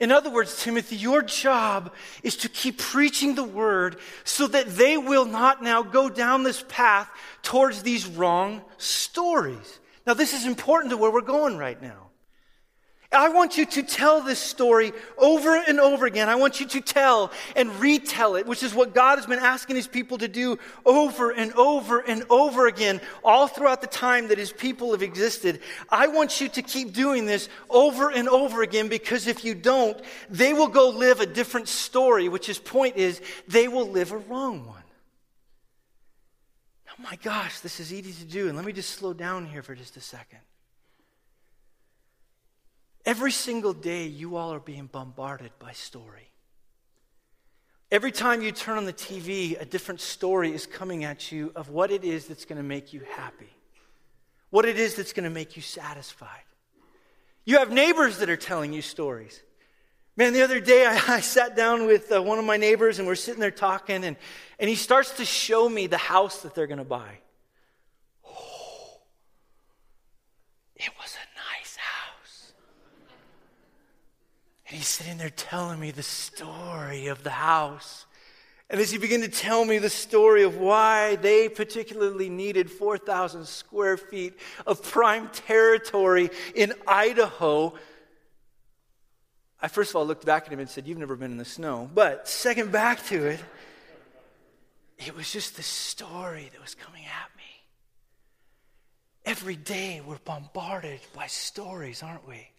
In 0.00 0.10
other 0.10 0.30
words, 0.30 0.62
Timothy, 0.62 0.96
your 0.96 1.20
job 1.20 1.92
is 2.22 2.36
to 2.38 2.48
keep 2.48 2.78
preaching 2.78 3.34
the 3.34 3.44
word 3.44 3.96
so 4.24 4.46
that 4.46 4.66
they 4.68 4.96
will 4.96 5.26
not 5.26 5.62
now 5.62 5.82
go 5.82 6.08
down 6.08 6.42
this 6.42 6.64
path 6.68 7.10
towards 7.42 7.82
these 7.82 8.06
wrong 8.06 8.62
stories. 8.78 9.78
Now, 10.06 10.14
this 10.14 10.32
is 10.32 10.46
important 10.46 10.90
to 10.90 10.96
where 10.96 11.10
we're 11.10 11.20
going 11.20 11.58
right 11.58 11.80
now. 11.80 12.09
I 13.12 13.28
want 13.28 13.58
you 13.58 13.66
to 13.66 13.82
tell 13.82 14.22
this 14.22 14.38
story 14.38 14.92
over 15.18 15.56
and 15.56 15.80
over 15.80 16.06
again. 16.06 16.28
I 16.28 16.36
want 16.36 16.60
you 16.60 16.66
to 16.66 16.80
tell 16.80 17.32
and 17.56 17.74
retell 17.80 18.36
it, 18.36 18.46
which 18.46 18.62
is 18.62 18.72
what 18.72 18.94
God 18.94 19.18
has 19.18 19.26
been 19.26 19.40
asking 19.40 19.74
his 19.74 19.88
people 19.88 20.18
to 20.18 20.28
do 20.28 20.60
over 20.86 21.32
and 21.32 21.52
over 21.54 21.98
and 21.98 22.24
over 22.30 22.68
again, 22.68 23.00
all 23.24 23.48
throughout 23.48 23.80
the 23.80 23.88
time 23.88 24.28
that 24.28 24.38
his 24.38 24.52
people 24.52 24.92
have 24.92 25.02
existed. 25.02 25.60
I 25.88 26.06
want 26.06 26.40
you 26.40 26.48
to 26.50 26.62
keep 26.62 26.92
doing 26.92 27.26
this 27.26 27.48
over 27.68 28.10
and 28.10 28.28
over 28.28 28.62
again 28.62 28.86
because 28.86 29.26
if 29.26 29.44
you 29.44 29.56
don't, 29.56 30.00
they 30.28 30.52
will 30.52 30.68
go 30.68 30.90
live 30.90 31.18
a 31.18 31.26
different 31.26 31.66
story, 31.66 32.28
which 32.28 32.46
his 32.46 32.60
point 32.60 32.96
is 32.96 33.20
they 33.48 33.66
will 33.66 33.88
live 33.88 34.12
a 34.12 34.18
wrong 34.18 34.64
one. 34.66 34.84
Oh 36.90 37.02
my 37.02 37.16
gosh, 37.16 37.58
this 37.58 37.80
is 37.80 37.92
easy 37.92 38.12
to 38.24 38.30
do. 38.30 38.46
And 38.46 38.56
let 38.56 38.64
me 38.64 38.72
just 38.72 38.90
slow 38.90 39.12
down 39.12 39.46
here 39.46 39.64
for 39.64 39.74
just 39.74 39.96
a 39.96 40.00
second. 40.00 40.38
Every 43.04 43.32
single 43.32 43.72
day, 43.72 44.06
you 44.06 44.36
all 44.36 44.52
are 44.52 44.60
being 44.60 44.86
bombarded 44.86 45.52
by 45.58 45.72
story. 45.72 46.30
Every 47.90 48.12
time 48.12 48.42
you 48.42 48.52
turn 48.52 48.78
on 48.78 48.84
the 48.84 48.92
TV, 48.92 49.60
a 49.60 49.64
different 49.64 50.00
story 50.00 50.52
is 50.52 50.66
coming 50.66 51.04
at 51.04 51.32
you 51.32 51.50
of 51.56 51.70
what 51.70 51.90
it 51.90 52.04
is 52.04 52.26
that's 52.26 52.44
going 52.44 52.58
to 52.58 52.62
make 52.62 52.92
you 52.92 53.00
happy, 53.16 53.52
what 54.50 54.64
it 54.64 54.78
is 54.78 54.94
that's 54.94 55.12
going 55.12 55.24
to 55.24 55.30
make 55.30 55.56
you 55.56 55.62
satisfied. 55.62 56.44
You 57.44 57.58
have 57.58 57.72
neighbors 57.72 58.18
that 58.18 58.30
are 58.30 58.36
telling 58.36 58.72
you 58.72 58.82
stories. 58.82 59.42
Man, 60.16 60.34
the 60.34 60.42
other 60.42 60.60
day 60.60 60.86
I, 60.86 61.00
I 61.16 61.20
sat 61.20 61.56
down 61.56 61.86
with 61.86 62.12
uh, 62.12 62.22
one 62.22 62.38
of 62.38 62.44
my 62.44 62.58
neighbors 62.58 62.98
and 62.98 63.08
we're 63.08 63.14
sitting 63.16 63.40
there 63.40 63.50
talking, 63.50 64.04
and, 64.04 64.16
and 64.58 64.68
he 64.68 64.76
starts 64.76 65.12
to 65.12 65.24
show 65.24 65.68
me 65.68 65.86
the 65.86 65.96
house 65.96 66.42
that 66.42 66.54
they're 66.54 66.66
going 66.68 66.78
to 66.78 66.84
buy. 66.84 67.18
Oh, 68.24 69.00
it 70.76 70.90
was 71.00 71.16
a 71.16 71.29
And 74.70 74.78
he's 74.78 74.86
sitting 74.86 75.18
there 75.18 75.30
telling 75.30 75.80
me 75.80 75.90
the 75.90 76.04
story 76.04 77.08
of 77.08 77.24
the 77.24 77.30
house. 77.30 78.06
And 78.70 78.80
as 78.80 78.92
he 78.92 78.98
began 78.98 79.22
to 79.22 79.28
tell 79.28 79.64
me 79.64 79.78
the 79.78 79.90
story 79.90 80.44
of 80.44 80.58
why 80.58 81.16
they 81.16 81.48
particularly 81.48 82.28
needed 82.28 82.70
4,000 82.70 83.48
square 83.48 83.96
feet 83.96 84.38
of 84.68 84.80
prime 84.80 85.28
territory 85.30 86.30
in 86.54 86.72
Idaho, 86.86 87.74
I 89.60 89.66
first 89.66 89.90
of 89.90 89.96
all 89.96 90.06
looked 90.06 90.24
back 90.24 90.46
at 90.46 90.52
him 90.52 90.60
and 90.60 90.70
said, 90.70 90.86
You've 90.86 90.98
never 90.98 91.16
been 91.16 91.32
in 91.32 91.36
the 91.36 91.44
snow. 91.44 91.90
But 91.92 92.28
second 92.28 92.70
back 92.70 93.04
to 93.06 93.26
it, 93.26 93.40
it 94.98 95.16
was 95.16 95.32
just 95.32 95.56
the 95.56 95.64
story 95.64 96.48
that 96.52 96.60
was 96.60 96.76
coming 96.76 97.02
at 97.06 97.36
me. 97.36 97.42
Every 99.24 99.56
day 99.56 100.00
we're 100.06 100.18
bombarded 100.24 101.00
by 101.12 101.26
stories, 101.26 102.04
aren't 102.04 102.28
we? 102.28 102.49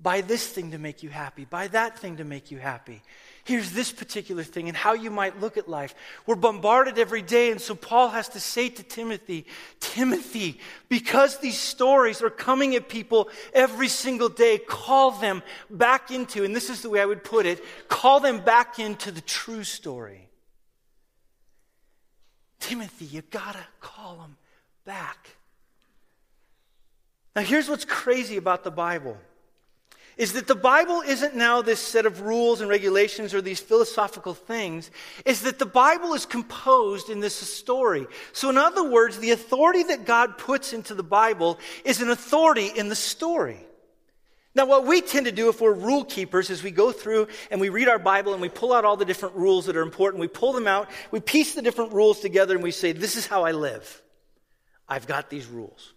Buy 0.00 0.20
this 0.20 0.46
thing 0.46 0.70
to 0.70 0.78
make 0.78 1.02
you 1.02 1.10
happy. 1.10 1.44
Buy 1.44 1.66
that 1.68 1.98
thing 1.98 2.18
to 2.18 2.24
make 2.24 2.52
you 2.52 2.58
happy. 2.58 3.02
Here's 3.42 3.72
this 3.72 3.90
particular 3.90 4.44
thing 4.44 4.68
and 4.68 4.76
how 4.76 4.92
you 4.92 5.10
might 5.10 5.40
look 5.40 5.56
at 5.56 5.68
life. 5.68 5.94
We're 6.24 6.36
bombarded 6.36 6.98
every 6.98 7.22
day, 7.22 7.50
and 7.50 7.60
so 7.60 7.74
Paul 7.74 8.10
has 8.10 8.28
to 8.30 8.40
say 8.40 8.68
to 8.68 8.82
Timothy, 8.82 9.46
Timothy, 9.80 10.60
because 10.88 11.38
these 11.38 11.58
stories 11.58 12.22
are 12.22 12.30
coming 12.30 12.76
at 12.76 12.88
people 12.88 13.28
every 13.52 13.88
single 13.88 14.28
day, 14.28 14.58
call 14.58 15.12
them 15.12 15.42
back 15.68 16.10
into, 16.12 16.44
and 16.44 16.54
this 16.54 16.70
is 16.70 16.82
the 16.82 16.90
way 16.90 17.00
I 17.00 17.06
would 17.06 17.24
put 17.24 17.46
it, 17.46 17.64
call 17.88 18.20
them 18.20 18.40
back 18.40 18.78
into 18.78 19.10
the 19.10 19.22
true 19.22 19.64
story. 19.64 20.28
Timothy, 22.60 23.06
you 23.06 23.22
gotta 23.22 23.64
call 23.80 24.16
them 24.16 24.36
back. 24.84 25.30
Now, 27.34 27.42
here's 27.42 27.68
what's 27.68 27.84
crazy 27.84 28.36
about 28.36 28.62
the 28.62 28.70
Bible 28.70 29.16
is 30.18 30.32
that 30.32 30.48
the 30.48 30.54
Bible 30.54 31.00
isn't 31.00 31.36
now 31.36 31.62
this 31.62 31.80
set 31.80 32.04
of 32.04 32.20
rules 32.20 32.60
and 32.60 32.68
regulations 32.68 33.32
or 33.32 33.40
these 33.40 33.60
philosophical 33.60 34.34
things, 34.34 34.90
is 35.24 35.42
that 35.42 35.60
the 35.60 35.66
Bible 35.66 36.12
is 36.12 36.26
composed 36.26 37.08
in 37.08 37.20
this 37.20 37.36
story. 37.36 38.06
So, 38.32 38.50
in 38.50 38.58
other 38.58 38.90
words, 38.90 39.18
the 39.18 39.30
authority 39.30 39.84
that 39.84 40.04
God 40.04 40.36
puts 40.36 40.72
into 40.72 40.94
the 40.94 41.04
Bible 41.04 41.58
is 41.84 42.02
an 42.02 42.10
authority 42.10 42.66
in 42.66 42.88
the 42.88 42.96
story. 42.96 43.60
Now, 44.54 44.66
what 44.66 44.86
we 44.86 45.00
tend 45.02 45.26
to 45.26 45.32
do 45.32 45.50
if 45.50 45.60
we're 45.60 45.72
rule 45.72 46.04
keepers 46.04 46.50
is 46.50 46.64
we 46.64 46.72
go 46.72 46.90
through 46.90 47.28
and 47.52 47.60
we 47.60 47.68
read 47.68 47.86
our 47.86 48.00
Bible 48.00 48.32
and 48.32 48.42
we 48.42 48.48
pull 48.48 48.72
out 48.72 48.84
all 48.84 48.96
the 48.96 49.04
different 49.04 49.36
rules 49.36 49.66
that 49.66 49.76
are 49.76 49.82
important. 49.82 50.20
We 50.20 50.26
pull 50.26 50.52
them 50.52 50.66
out, 50.66 50.90
we 51.12 51.20
piece 51.20 51.54
the 51.54 51.62
different 51.62 51.92
rules 51.92 52.18
together, 52.18 52.54
and 52.54 52.62
we 52.62 52.72
say, 52.72 52.90
This 52.90 53.14
is 53.14 53.24
how 53.24 53.44
I 53.44 53.52
live. 53.52 54.02
I've 54.88 55.06
got 55.06 55.30
these 55.30 55.46
rules. 55.46 55.92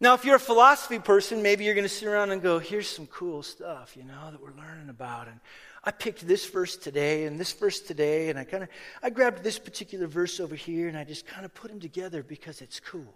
Now, 0.00 0.14
if 0.14 0.24
you're 0.24 0.36
a 0.36 0.40
philosophy 0.40 1.00
person, 1.00 1.42
maybe 1.42 1.64
you're 1.64 1.74
going 1.74 1.86
to 1.86 1.88
sit 1.88 2.06
around 2.06 2.30
and 2.30 2.40
go, 2.40 2.60
here's 2.60 2.88
some 2.88 3.08
cool 3.08 3.42
stuff, 3.42 3.96
you 3.96 4.04
know, 4.04 4.30
that 4.30 4.40
we're 4.40 4.56
learning 4.56 4.90
about. 4.90 5.26
And 5.26 5.40
I 5.82 5.90
picked 5.90 6.26
this 6.26 6.48
verse 6.48 6.76
today 6.76 7.24
and 7.24 7.38
this 7.38 7.52
verse 7.52 7.80
today, 7.80 8.30
and 8.30 8.38
I 8.38 8.44
kind 8.44 8.62
of, 8.62 8.68
I 9.02 9.10
grabbed 9.10 9.42
this 9.42 9.58
particular 9.58 10.06
verse 10.06 10.38
over 10.38 10.54
here, 10.54 10.86
and 10.86 10.96
I 10.96 11.02
just 11.02 11.26
kind 11.26 11.44
of 11.44 11.52
put 11.52 11.70
them 11.70 11.80
together 11.80 12.22
because 12.22 12.62
it's 12.62 12.78
cool. 12.78 13.12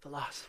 Philosophy. 0.00 0.48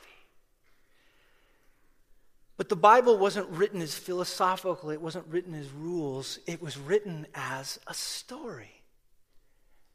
But 2.55 2.69
the 2.69 2.75
Bible 2.77 3.17
wasn't 3.17 3.49
written 3.49 3.81
as 3.81 3.95
philosophical, 3.95 4.91
it 4.91 5.01
wasn't 5.01 5.27
written 5.27 5.55
as 5.55 5.69
rules, 5.71 6.39
it 6.47 6.61
was 6.61 6.77
written 6.77 7.27
as 7.35 7.79
a 7.87 7.93
story. 7.93 8.71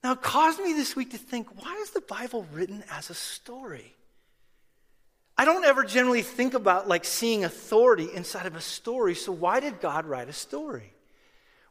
Now, 0.05 0.13
it 0.13 0.23
caused 0.23 0.61
me 0.61 0.75
this 0.75 0.95
week 0.95 1.13
to 1.13 1.19
think 1.19 1.63
why 1.63 1.75
is 1.83 1.91
the 1.91 2.03
Bible 2.03 2.47
written 2.53 2.85
as 2.91 3.09
a 3.09 3.15
story? 3.15 3.95
I 5.39 5.45
don't 5.45 5.65
ever 5.65 5.85
generally 5.85 6.23
think 6.23 6.55
about 6.55 6.89
like 6.89 7.05
seeing 7.05 7.45
authority 7.45 8.09
inside 8.13 8.47
of 8.47 8.57
a 8.57 8.61
story, 8.61 9.15
so 9.15 9.31
why 9.31 9.61
did 9.61 9.81
God 9.81 10.05
write 10.05 10.29
a 10.29 10.33
story? 10.33 10.93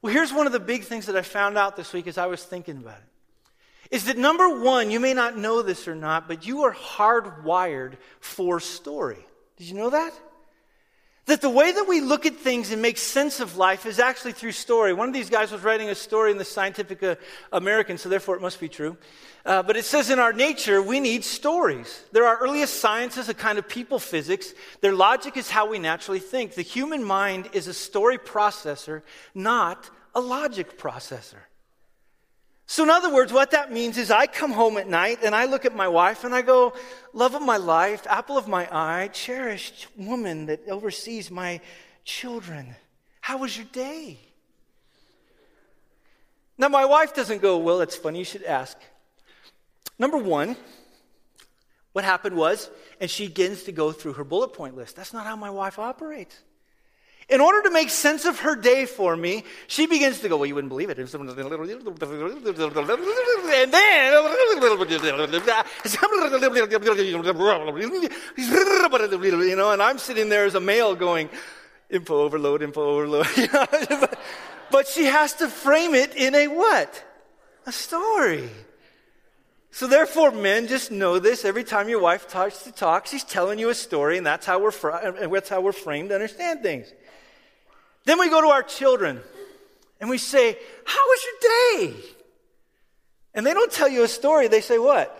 Well, 0.01 0.13
here's 0.13 0.31
one 0.31 0.47
of 0.47 0.53
the 0.53 0.59
big 0.59 0.83
things 0.83 1.07
that 1.07 1.17
I 1.17 1.21
found 1.21 1.57
out 1.57 1.75
this 1.75 1.91
week 1.91 2.07
as 2.07 2.17
I 2.17 2.27
was 2.27 2.41
thinking 2.41 2.77
about 2.77 2.97
it. 2.97 3.03
Is 3.91 4.05
that 4.05 4.17
number 4.17 4.63
one, 4.63 4.89
you 4.89 5.01
may 5.01 5.13
not 5.13 5.37
know 5.37 5.61
this 5.61 5.87
or 5.87 5.95
not, 5.95 6.29
but 6.29 6.47
you 6.47 6.63
are 6.63 6.73
hardwired 6.73 7.97
for 8.21 8.59
story. 8.61 9.25
Did 9.57 9.67
you 9.67 9.75
know 9.75 9.89
that? 9.89 10.13
That 11.27 11.41
the 11.41 11.49
way 11.49 11.73
that 11.73 11.87
we 11.89 11.99
look 11.99 12.25
at 12.25 12.37
things 12.37 12.71
and 12.71 12.81
make 12.81 12.97
sense 12.97 13.41
of 13.41 13.57
life 13.57 13.85
is 13.85 13.99
actually 13.99 14.31
through 14.31 14.53
story. 14.53 14.93
One 14.93 15.09
of 15.09 15.13
these 15.13 15.29
guys 15.29 15.51
was 15.51 15.61
writing 15.61 15.89
a 15.89 15.95
story 15.95 16.31
in 16.31 16.37
the 16.37 16.45
Scientific 16.45 17.03
uh, 17.03 17.15
American, 17.51 17.97
so 17.97 18.07
therefore 18.07 18.37
it 18.37 18.41
must 18.41 18.61
be 18.61 18.69
true. 18.69 18.95
Uh, 19.45 19.61
but 19.61 19.75
it 19.75 19.83
says 19.83 20.09
in 20.09 20.19
our 20.19 20.31
nature, 20.31 20.81
we 20.81 21.01
need 21.01 21.25
stories. 21.25 22.01
They're 22.13 22.25
our 22.25 22.37
earliest 22.37 22.79
sciences, 22.79 23.27
a 23.27 23.33
kind 23.33 23.57
of 23.57 23.67
people 23.67 23.99
physics. 23.99 24.53
Their 24.79 24.93
logic 24.93 25.35
is 25.35 25.49
how 25.49 25.69
we 25.69 25.79
naturally 25.79 26.19
think. 26.19 26.55
The 26.55 26.61
human 26.61 27.03
mind 27.03 27.49
is 27.51 27.67
a 27.67 27.73
story 27.73 28.17
processor, 28.17 29.01
not 29.35 29.89
a 30.15 30.21
logic 30.21 30.77
processor. 30.77 31.46
So, 32.69 32.83
in 32.83 32.89
other 32.89 33.13
words, 33.13 33.31
what 33.31 33.51
that 33.51 33.71
means 33.71 33.97
is 33.97 34.11
I 34.11 34.27
come 34.27 34.51
home 34.51 34.75
at 34.77 34.89
night 34.89 35.19
and 35.23 35.33
I 35.33 35.45
look 35.45 35.63
at 35.63 35.73
my 35.73 35.87
wife 35.87 36.25
and 36.25 36.35
I 36.35 36.41
go, 36.41 36.73
Love 37.13 37.33
of 37.33 37.41
my 37.41 37.55
life, 37.55 38.05
apple 38.09 38.37
of 38.37 38.49
my 38.49 38.67
eye, 38.69 39.07
cherished 39.07 39.87
woman 39.95 40.47
that 40.47 40.67
oversees 40.67 41.31
my 41.31 41.61
children. 42.03 42.75
How 43.21 43.37
was 43.37 43.55
your 43.55 43.67
day? 43.71 44.19
Now, 46.57 46.67
my 46.67 46.83
wife 46.83 47.15
doesn't 47.15 47.41
go, 47.41 47.57
Well, 47.57 47.79
it's 47.79 47.95
funny 47.95 48.19
you 48.19 48.25
should 48.25 48.43
ask. 48.43 48.77
Number 49.97 50.17
one, 50.17 50.57
what 51.93 52.03
happened 52.03 52.35
was, 52.35 52.69
and 52.99 53.09
she 53.09 53.27
begins 53.27 53.63
to 53.63 53.71
go 53.71 53.93
through 53.93 54.13
her 54.13 54.25
bullet 54.25 54.49
point 54.49 54.75
list. 54.75 54.97
That's 54.97 55.13
not 55.13 55.25
how 55.25 55.37
my 55.37 55.49
wife 55.49 55.79
operates. 55.79 56.37
In 57.29 57.41
order 57.41 57.61
to 57.63 57.71
make 57.71 57.89
sense 57.89 58.23
of 58.23 58.39
her 58.39 58.55
day 58.55 58.85
for 58.85 59.17
me, 59.17 59.43
she 59.67 59.85
begins 59.85 60.21
to 60.21 60.29
go, 60.29 60.37
Well, 60.37 60.45
you 60.45 60.55
wouldn't 60.55 60.69
believe 60.69 60.89
it. 60.89 60.97
And 60.97 61.09
then, 61.09 61.19
you 68.37 69.55
know, 69.57 69.71
and 69.71 69.81
I'm 69.81 69.97
sitting 69.97 70.29
there 70.29 70.45
as 70.45 70.55
a 70.55 70.61
male 70.61 70.95
going, 70.95 71.29
Info 71.89 72.21
overload, 72.21 72.61
info 72.61 72.81
overload. 72.81 73.27
but 74.71 74.87
she 74.87 75.05
has 75.05 75.33
to 75.35 75.47
frame 75.47 75.95
it 75.95 76.15
in 76.15 76.35
a 76.35 76.47
what? 76.47 77.03
A 77.65 77.71
story. 77.71 78.49
So 79.71 79.87
therefore, 79.87 80.31
men, 80.31 80.67
just 80.67 80.91
know 80.91 81.19
this. 81.19 81.45
Every 81.45 81.63
time 81.63 81.87
your 81.87 81.99
wife 81.99 82.29
starts 82.29 82.63
to 82.63 82.71
talk, 82.71 83.05
she's 83.05 83.23
telling 83.23 83.59
you 83.59 83.69
a 83.69 83.75
story, 83.75 84.17
and 84.17 84.25
that's 84.25 84.45
how 84.45 84.59
we're, 84.59 84.71
fr- 84.71 84.91
that's 85.29 85.49
how 85.49 85.61
we're 85.61 85.71
framed 85.71 86.09
to 86.09 86.15
understand 86.15 86.61
things. 86.61 86.91
Then 88.07 88.19
we 88.19 88.29
go 88.29 88.39
to 88.39 88.47
our 88.47 88.63
children 88.63 89.19
and 89.99 90.09
we 90.09 90.17
say, 90.17 90.57
How 90.85 91.07
was 91.07 91.25
your 91.25 91.89
day? 91.91 91.93
And 93.33 93.45
they 93.45 93.53
don't 93.53 93.71
tell 93.71 93.89
you 93.89 94.03
a 94.03 94.07
story. 94.07 94.47
They 94.47 94.61
say, 94.61 94.79
What? 94.79 95.11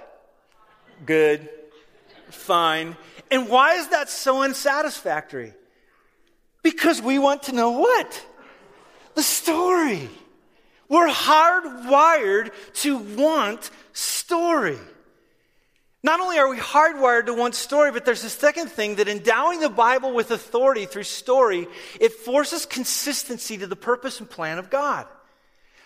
Good. 1.05 1.49
Fine. 2.29 2.95
And 3.29 3.49
why 3.49 3.73
is 3.73 3.89
that 3.89 4.09
so 4.09 4.41
unsatisfactory? 4.41 5.53
Because 6.63 7.01
we 7.01 7.19
want 7.19 7.43
to 7.43 7.51
know 7.51 7.71
what? 7.71 8.25
The 9.15 9.23
story. 9.23 10.09
We're 10.87 11.09
hardwired 11.09 12.53
to 12.75 12.97
want 12.99 13.69
story. 13.91 14.79
Not 16.03 16.19
only 16.19 16.37
are 16.37 16.47
we 16.47 16.57
hardwired 16.57 17.25
to 17.25 17.33
want 17.33 17.55
story, 17.55 17.91
but 17.91 18.05
there's 18.05 18.23
a 18.23 18.29
second 18.29 18.69
thing 18.69 18.95
that 18.95 19.07
endowing 19.07 19.59
the 19.59 19.69
Bible 19.69 20.13
with 20.13 20.31
authority 20.31 20.85
through 20.85 21.03
story, 21.03 21.67
it 21.99 22.13
forces 22.13 22.65
consistency 22.65 23.57
to 23.57 23.67
the 23.67 23.75
purpose 23.75 24.19
and 24.19 24.29
plan 24.29 24.59
of 24.59 24.69
God. 24.69 25.07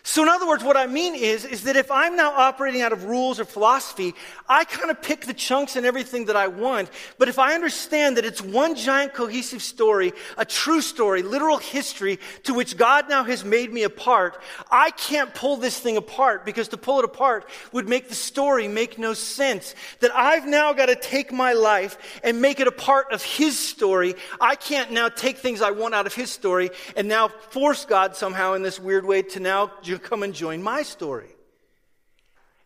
So, 0.03 0.23
in 0.23 0.29
other 0.29 0.47
words, 0.47 0.63
what 0.63 0.77
I 0.77 0.87
mean 0.87 1.13
is, 1.13 1.45
is 1.45 1.63
that 1.63 1.75
if 1.75 1.91
I'm 1.91 2.15
now 2.15 2.31
operating 2.31 2.81
out 2.81 2.91
of 2.91 3.03
rules 3.03 3.39
or 3.39 3.45
philosophy, 3.45 4.15
I 4.49 4.63
kind 4.63 4.89
of 4.89 4.99
pick 4.99 5.25
the 5.25 5.33
chunks 5.33 5.75
and 5.75 5.85
everything 5.85 6.25
that 6.25 6.35
I 6.35 6.47
want. 6.47 6.89
But 7.19 7.29
if 7.29 7.37
I 7.37 7.53
understand 7.53 8.17
that 8.17 8.25
it's 8.25 8.41
one 8.41 8.73
giant 8.73 9.13
cohesive 9.13 9.61
story, 9.61 10.13
a 10.37 10.45
true 10.45 10.81
story, 10.81 11.21
literal 11.21 11.59
history 11.59 12.19
to 12.43 12.53
which 12.55 12.77
God 12.77 13.09
now 13.09 13.23
has 13.23 13.45
made 13.45 13.71
me 13.71 13.83
a 13.83 13.91
part, 13.91 14.41
I 14.71 14.89
can't 14.89 15.35
pull 15.35 15.57
this 15.57 15.79
thing 15.79 15.97
apart 15.97 16.45
because 16.45 16.69
to 16.69 16.77
pull 16.77 16.97
it 16.97 17.05
apart 17.05 17.47
would 17.71 17.87
make 17.87 18.09
the 18.09 18.15
story 18.15 18.67
make 18.67 18.97
no 18.97 19.13
sense. 19.13 19.75
That 19.99 20.15
I've 20.15 20.47
now 20.47 20.73
got 20.73 20.87
to 20.87 20.95
take 20.95 21.31
my 21.31 21.53
life 21.53 22.19
and 22.23 22.41
make 22.41 22.59
it 22.59 22.67
a 22.67 22.71
part 22.71 23.11
of 23.11 23.21
His 23.23 23.57
story. 23.57 24.15
I 24.39 24.55
can't 24.55 24.91
now 24.91 25.09
take 25.09 25.37
things 25.37 25.61
I 25.61 25.71
want 25.71 25.93
out 25.93 26.07
of 26.07 26.15
His 26.15 26.31
story 26.31 26.71
and 26.95 27.07
now 27.07 27.27
force 27.27 27.85
God 27.85 28.15
somehow 28.15 28.53
in 28.53 28.63
this 28.63 28.79
weird 28.79 29.05
way 29.05 29.21
to 29.21 29.39
now 29.39 29.71
you 29.91 29.99
come 29.99 30.23
and 30.23 30.34
join 30.34 30.63
my 30.63 30.82
story? 30.82 31.30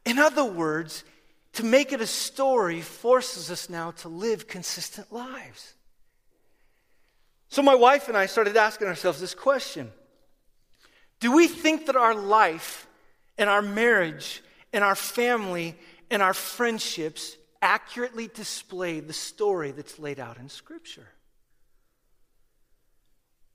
In 0.06 0.20
other 0.20 0.46
words, 0.46 1.04
to 1.54 1.64
make 1.66 1.92
it 1.92 2.02
a 2.02 2.08
story 2.08 2.82
forces 2.82 3.50
us 3.50 3.70
now 3.70 3.92
to 3.92 4.10
live 4.10 4.48
consistent 4.48 5.12
lives. 5.12 5.74
So, 7.50 7.62
my 7.62 7.76
wife 7.76 8.08
and 8.08 8.18
I 8.18 8.26
started 8.26 8.58
asking 8.58 8.88
ourselves 8.88 9.20
this 9.20 9.34
question 9.34 9.92
Do 11.20 11.34
we 11.34 11.48
think 11.48 11.88
that 11.88 11.96
our 11.96 12.16
life 12.16 12.88
and 13.38 13.50
our 13.50 13.62
marriage 13.62 14.42
and 14.74 14.84
our 14.84 14.96
family 14.96 15.76
and 16.12 16.22
our 16.22 16.34
friendships 16.34 17.38
accurately 17.62 18.28
display 18.28 19.00
the 19.00 19.14
story 19.14 19.72
that's 19.72 19.98
laid 19.98 20.20
out 20.20 20.38
in 20.38 20.50
Scripture? 20.50 21.08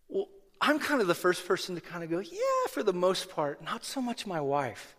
Well, 0.09 0.29
I'm 0.61 0.79
kind 0.79 1.01
of 1.01 1.07
the 1.07 1.15
first 1.15 1.47
person 1.47 1.75
to 1.75 1.81
kind 1.81 2.05
of 2.05 2.11
go, 2.11 2.19
yeah, 2.19 2.67
for 2.69 2.83
the 2.83 2.93
most 2.93 3.31
part, 3.31 3.65
not 3.65 3.85
so 3.85 4.03
much 4.03 4.27
my 4.27 4.41
wife. 4.41 4.95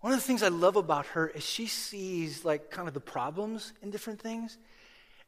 One 0.00 0.12
of 0.12 0.18
the 0.18 0.24
things 0.24 0.42
I 0.42 0.48
love 0.48 0.76
about 0.76 1.06
her 1.06 1.28
is 1.28 1.44
she 1.44 1.66
sees 1.66 2.44
like 2.44 2.70
kind 2.70 2.88
of 2.88 2.94
the 2.94 3.00
problems 3.00 3.72
in 3.82 3.90
different 3.90 4.20
things. 4.20 4.58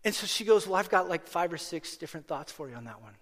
And 0.04 0.14
so 0.14 0.26
she 0.26 0.44
goes, 0.44 0.66
Well, 0.66 0.76
I've 0.76 0.90
got 0.90 1.08
like 1.08 1.26
five 1.26 1.52
or 1.52 1.58
six 1.58 1.96
different 1.96 2.26
thoughts 2.26 2.50
for 2.50 2.68
you 2.68 2.74
on 2.74 2.84
that 2.84 3.00
one. 3.02 3.14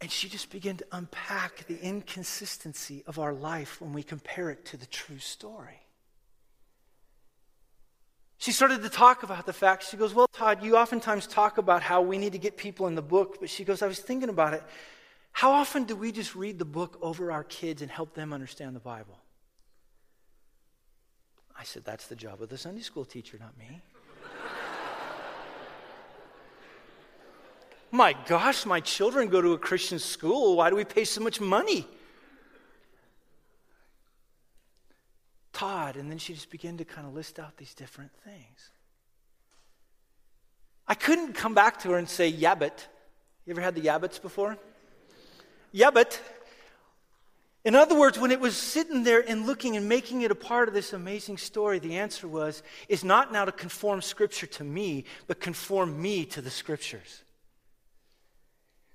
And 0.00 0.10
she 0.10 0.28
just 0.28 0.50
began 0.50 0.76
to 0.78 0.86
unpack 0.92 1.66
the 1.66 1.78
inconsistency 1.78 3.04
of 3.06 3.18
our 3.18 3.32
life 3.32 3.80
when 3.80 3.92
we 3.92 4.02
compare 4.02 4.50
it 4.50 4.64
to 4.66 4.76
the 4.76 4.86
true 4.86 5.18
story. 5.18 5.79
She 8.40 8.52
started 8.52 8.82
to 8.82 8.88
talk 8.88 9.22
about 9.22 9.44
the 9.44 9.52
fact, 9.52 9.84
she 9.84 9.98
goes, 9.98 10.14
Well, 10.14 10.26
Todd, 10.26 10.64
you 10.64 10.74
oftentimes 10.78 11.26
talk 11.26 11.58
about 11.58 11.82
how 11.82 12.00
we 12.00 12.16
need 12.16 12.32
to 12.32 12.38
get 12.38 12.56
people 12.56 12.86
in 12.86 12.94
the 12.94 13.02
book, 13.02 13.36
but 13.38 13.50
she 13.50 13.64
goes, 13.64 13.82
I 13.82 13.86
was 13.86 13.98
thinking 13.98 14.30
about 14.30 14.54
it. 14.54 14.62
How 15.32 15.52
often 15.52 15.84
do 15.84 15.94
we 15.94 16.10
just 16.10 16.34
read 16.34 16.58
the 16.58 16.64
book 16.64 16.98
over 17.02 17.30
our 17.30 17.44
kids 17.44 17.82
and 17.82 17.90
help 17.90 18.14
them 18.14 18.32
understand 18.32 18.74
the 18.74 18.80
Bible? 18.80 19.18
I 21.54 21.64
said, 21.64 21.84
That's 21.84 22.06
the 22.06 22.16
job 22.16 22.40
of 22.40 22.48
the 22.48 22.56
Sunday 22.56 22.80
school 22.80 23.04
teacher, 23.04 23.36
not 23.38 23.58
me. 23.58 23.82
my 27.90 28.16
gosh, 28.24 28.64
my 28.64 28.80
children 28.80 29.28
go 29.28 29.42
to 29.42 29.52
a 29.52 29.58
Christian 29.58 29.98
school. 29.98 30.56
Why 30.56 30.70
do 30.70 30.76
we 30.76 30.86
pay 30.86 31.04
so 31.04 31.20
much 31.20 31.42
money? 31.42 31.86
Todd. 35.52 35.96
And 35.96 36.10
then 36.10 36.18
she 36.18 36.34
just 36.34 36.50
began 36.50 36.76
to 36.78 36.84
kind 36.84 37.06
of 37.06 37.14
list 37.14 37.38
out 37.38 37.56
these 37.56 37.74
different 37.74 38.12
things. 38.24 38.70
I 40.86 40.94
couldn't 40.94 41.34
come 41.34 41.54
back 41.54 41.80
to 41.80 41.90
her 41.90 41.98
and 41.98 42.08
say, 42.08 42.32
Yabbit. 42.32 42.86
You 43.46 43.52
ever 43.52 43.60
had 43.60 43.74
the 43.74 43.82
Yabbits 43.82 44.20
before? 44.20 44.58
Yabbit. 45.74 46.18
In 47.64 47.74
other 47.74 47.94
words, 47.94 48.18
when 48.18 48.30
it 48.30 48.40
was 48.40 48.56
sitting 48.56 49.04
there 49.04 49.22
and 49.26 49.46
looking 49.46 49.76
and 49.76 49.88
making 49.88 50.22
it 50.22 50.30
a 50.30 50.34
part 50.34 50.66
of 50.66 50.74
this 50.74 50.92
amazing 50.92 51.36
story, 51.36 51.78
the 51.78 51.98
answer 51.98 52.26
was, 52.26 52.62
is 52.88 53.04
not 53.04 53.32
now 53.32 53.44
to 53.44 53.52
conform 53.52 54.00
Scripture 54.00 54.46
to 54.46 54.64
me, 54.64 55.04
but 55.26 55.40
conform 55.40 56.00
me 56.00 56.24
to 56.24 56.40
the 56.40 56.50
Scriptures. 56.50 57.22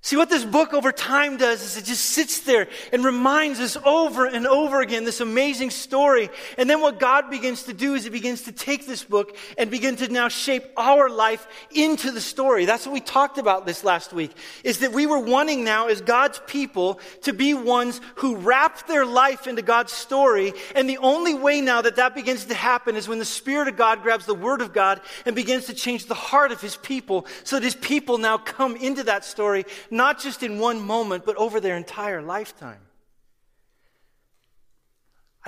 See, 0.06 0.18
what 0.18 0.30
this 0.30 0.46
book 0.46 0.76
over 0.76 0.92
time 0.92 1.38
does 1.38 1.64
is 1.64 1.78
it 1.78 1.86
just 1.86 2.06
sits 2.06 2.42
there 2.42 2.68
and 2.94 3.04
reminds 3.04 3.60
us 3.60 3.76
over 3.84 4.28
and 4.28 4.46
over 4.46 4.82
again 4.82 5.04
this 5.04 5.20
amazing 5.20 5.72
story. 5.72 6.30
And 6.60 6.70
then 6.70 6.80
what 6.80 7.00
God 7.00 7.32
begins 7.32 7.64
to 7.64 7.74
do 7.74 7.96
is 7.96 8.04
he 8.04 8.12
begins 8.12 8.44
to 8.44 8.52
take 8.52 8.86
this 8.86 9.04
book 9.04 9.36
and 9.58 9.72
begin 9.72 9.96
to 9.96 10.08
now 10.08 10.28
shape 10.28 10.64
our 10.78 11.10
life 11.10 11.48
into 11.72 12.12
the 12.12 12.22
story. 12.22 12.66
That's 12.66 12.86
what 12.86 12.94
we 12.94 13.00
talked 13.00 13.40
about 13.40 13.66
this 13.66 13.84
last 13.84 14.14
week, 14.14 14.30
is 14.64 14.78
that 14.82 14.92
we 14.94 15.08
were 15.08 15.18
wanting 15.18 15.64
now 15.64 15.88
as 15.88 16.02
God's 16.02 16.40
people 16.46 17.00
to 17.24 17.34
be 17.34 17.56
ones 17.56 18.00
who 18.18 18.36
wrap 18.36 18.86
their 18.86 19.08
life 19.08 19.48
into 19.48 19.64
God's 19.64 19.92
story. 19.92 20.54
And 20.76 20.88
the 20.88 21.00
only 21.00 21.34
way 21.34 21.62
now 21.62 21.82
that 21.82 21.96
that 21.96 22.14
begins 22.14 22.46
to 22.46 22.54
happen 22.54 22.96
is 22.96 23.08
when 23.08 23.18
the 23.18 23.26
Spirit 23.26 23.70
of 23.70 23.76
God 23.76 24.04
grabs 24.04 24.28
the 24.28 24.36
Word 24.36 24.62
of 24.62 24.72
God 24.72 25.02
and 25.26 25.36
begins 25.36 25.66
to 25.66 25.74
change 25.74 26.06
the 26.06 26.14
heart 26.14 26.52
of 26.52 26.62
His 26.62 26.76
people 26.76 27.26
so 27.44 27.56
that 27.56 27.66
His 27.66 27.74
people 27.74 28.20
now 28.20 28.38
come 28.38 28.76
into 28.76 29.02
that 29.06 29.26
story 29.26 29.66
not 29.96 30.20
just 30.20 30.44
in 30.44 30.60
one 30.60 30.80
moment, 30.82 31.26
but 31.26 31.36
over 31.38 31.60
their 31.60 31.78
entire 31.78 32.22
lifetime. 32.22 32.80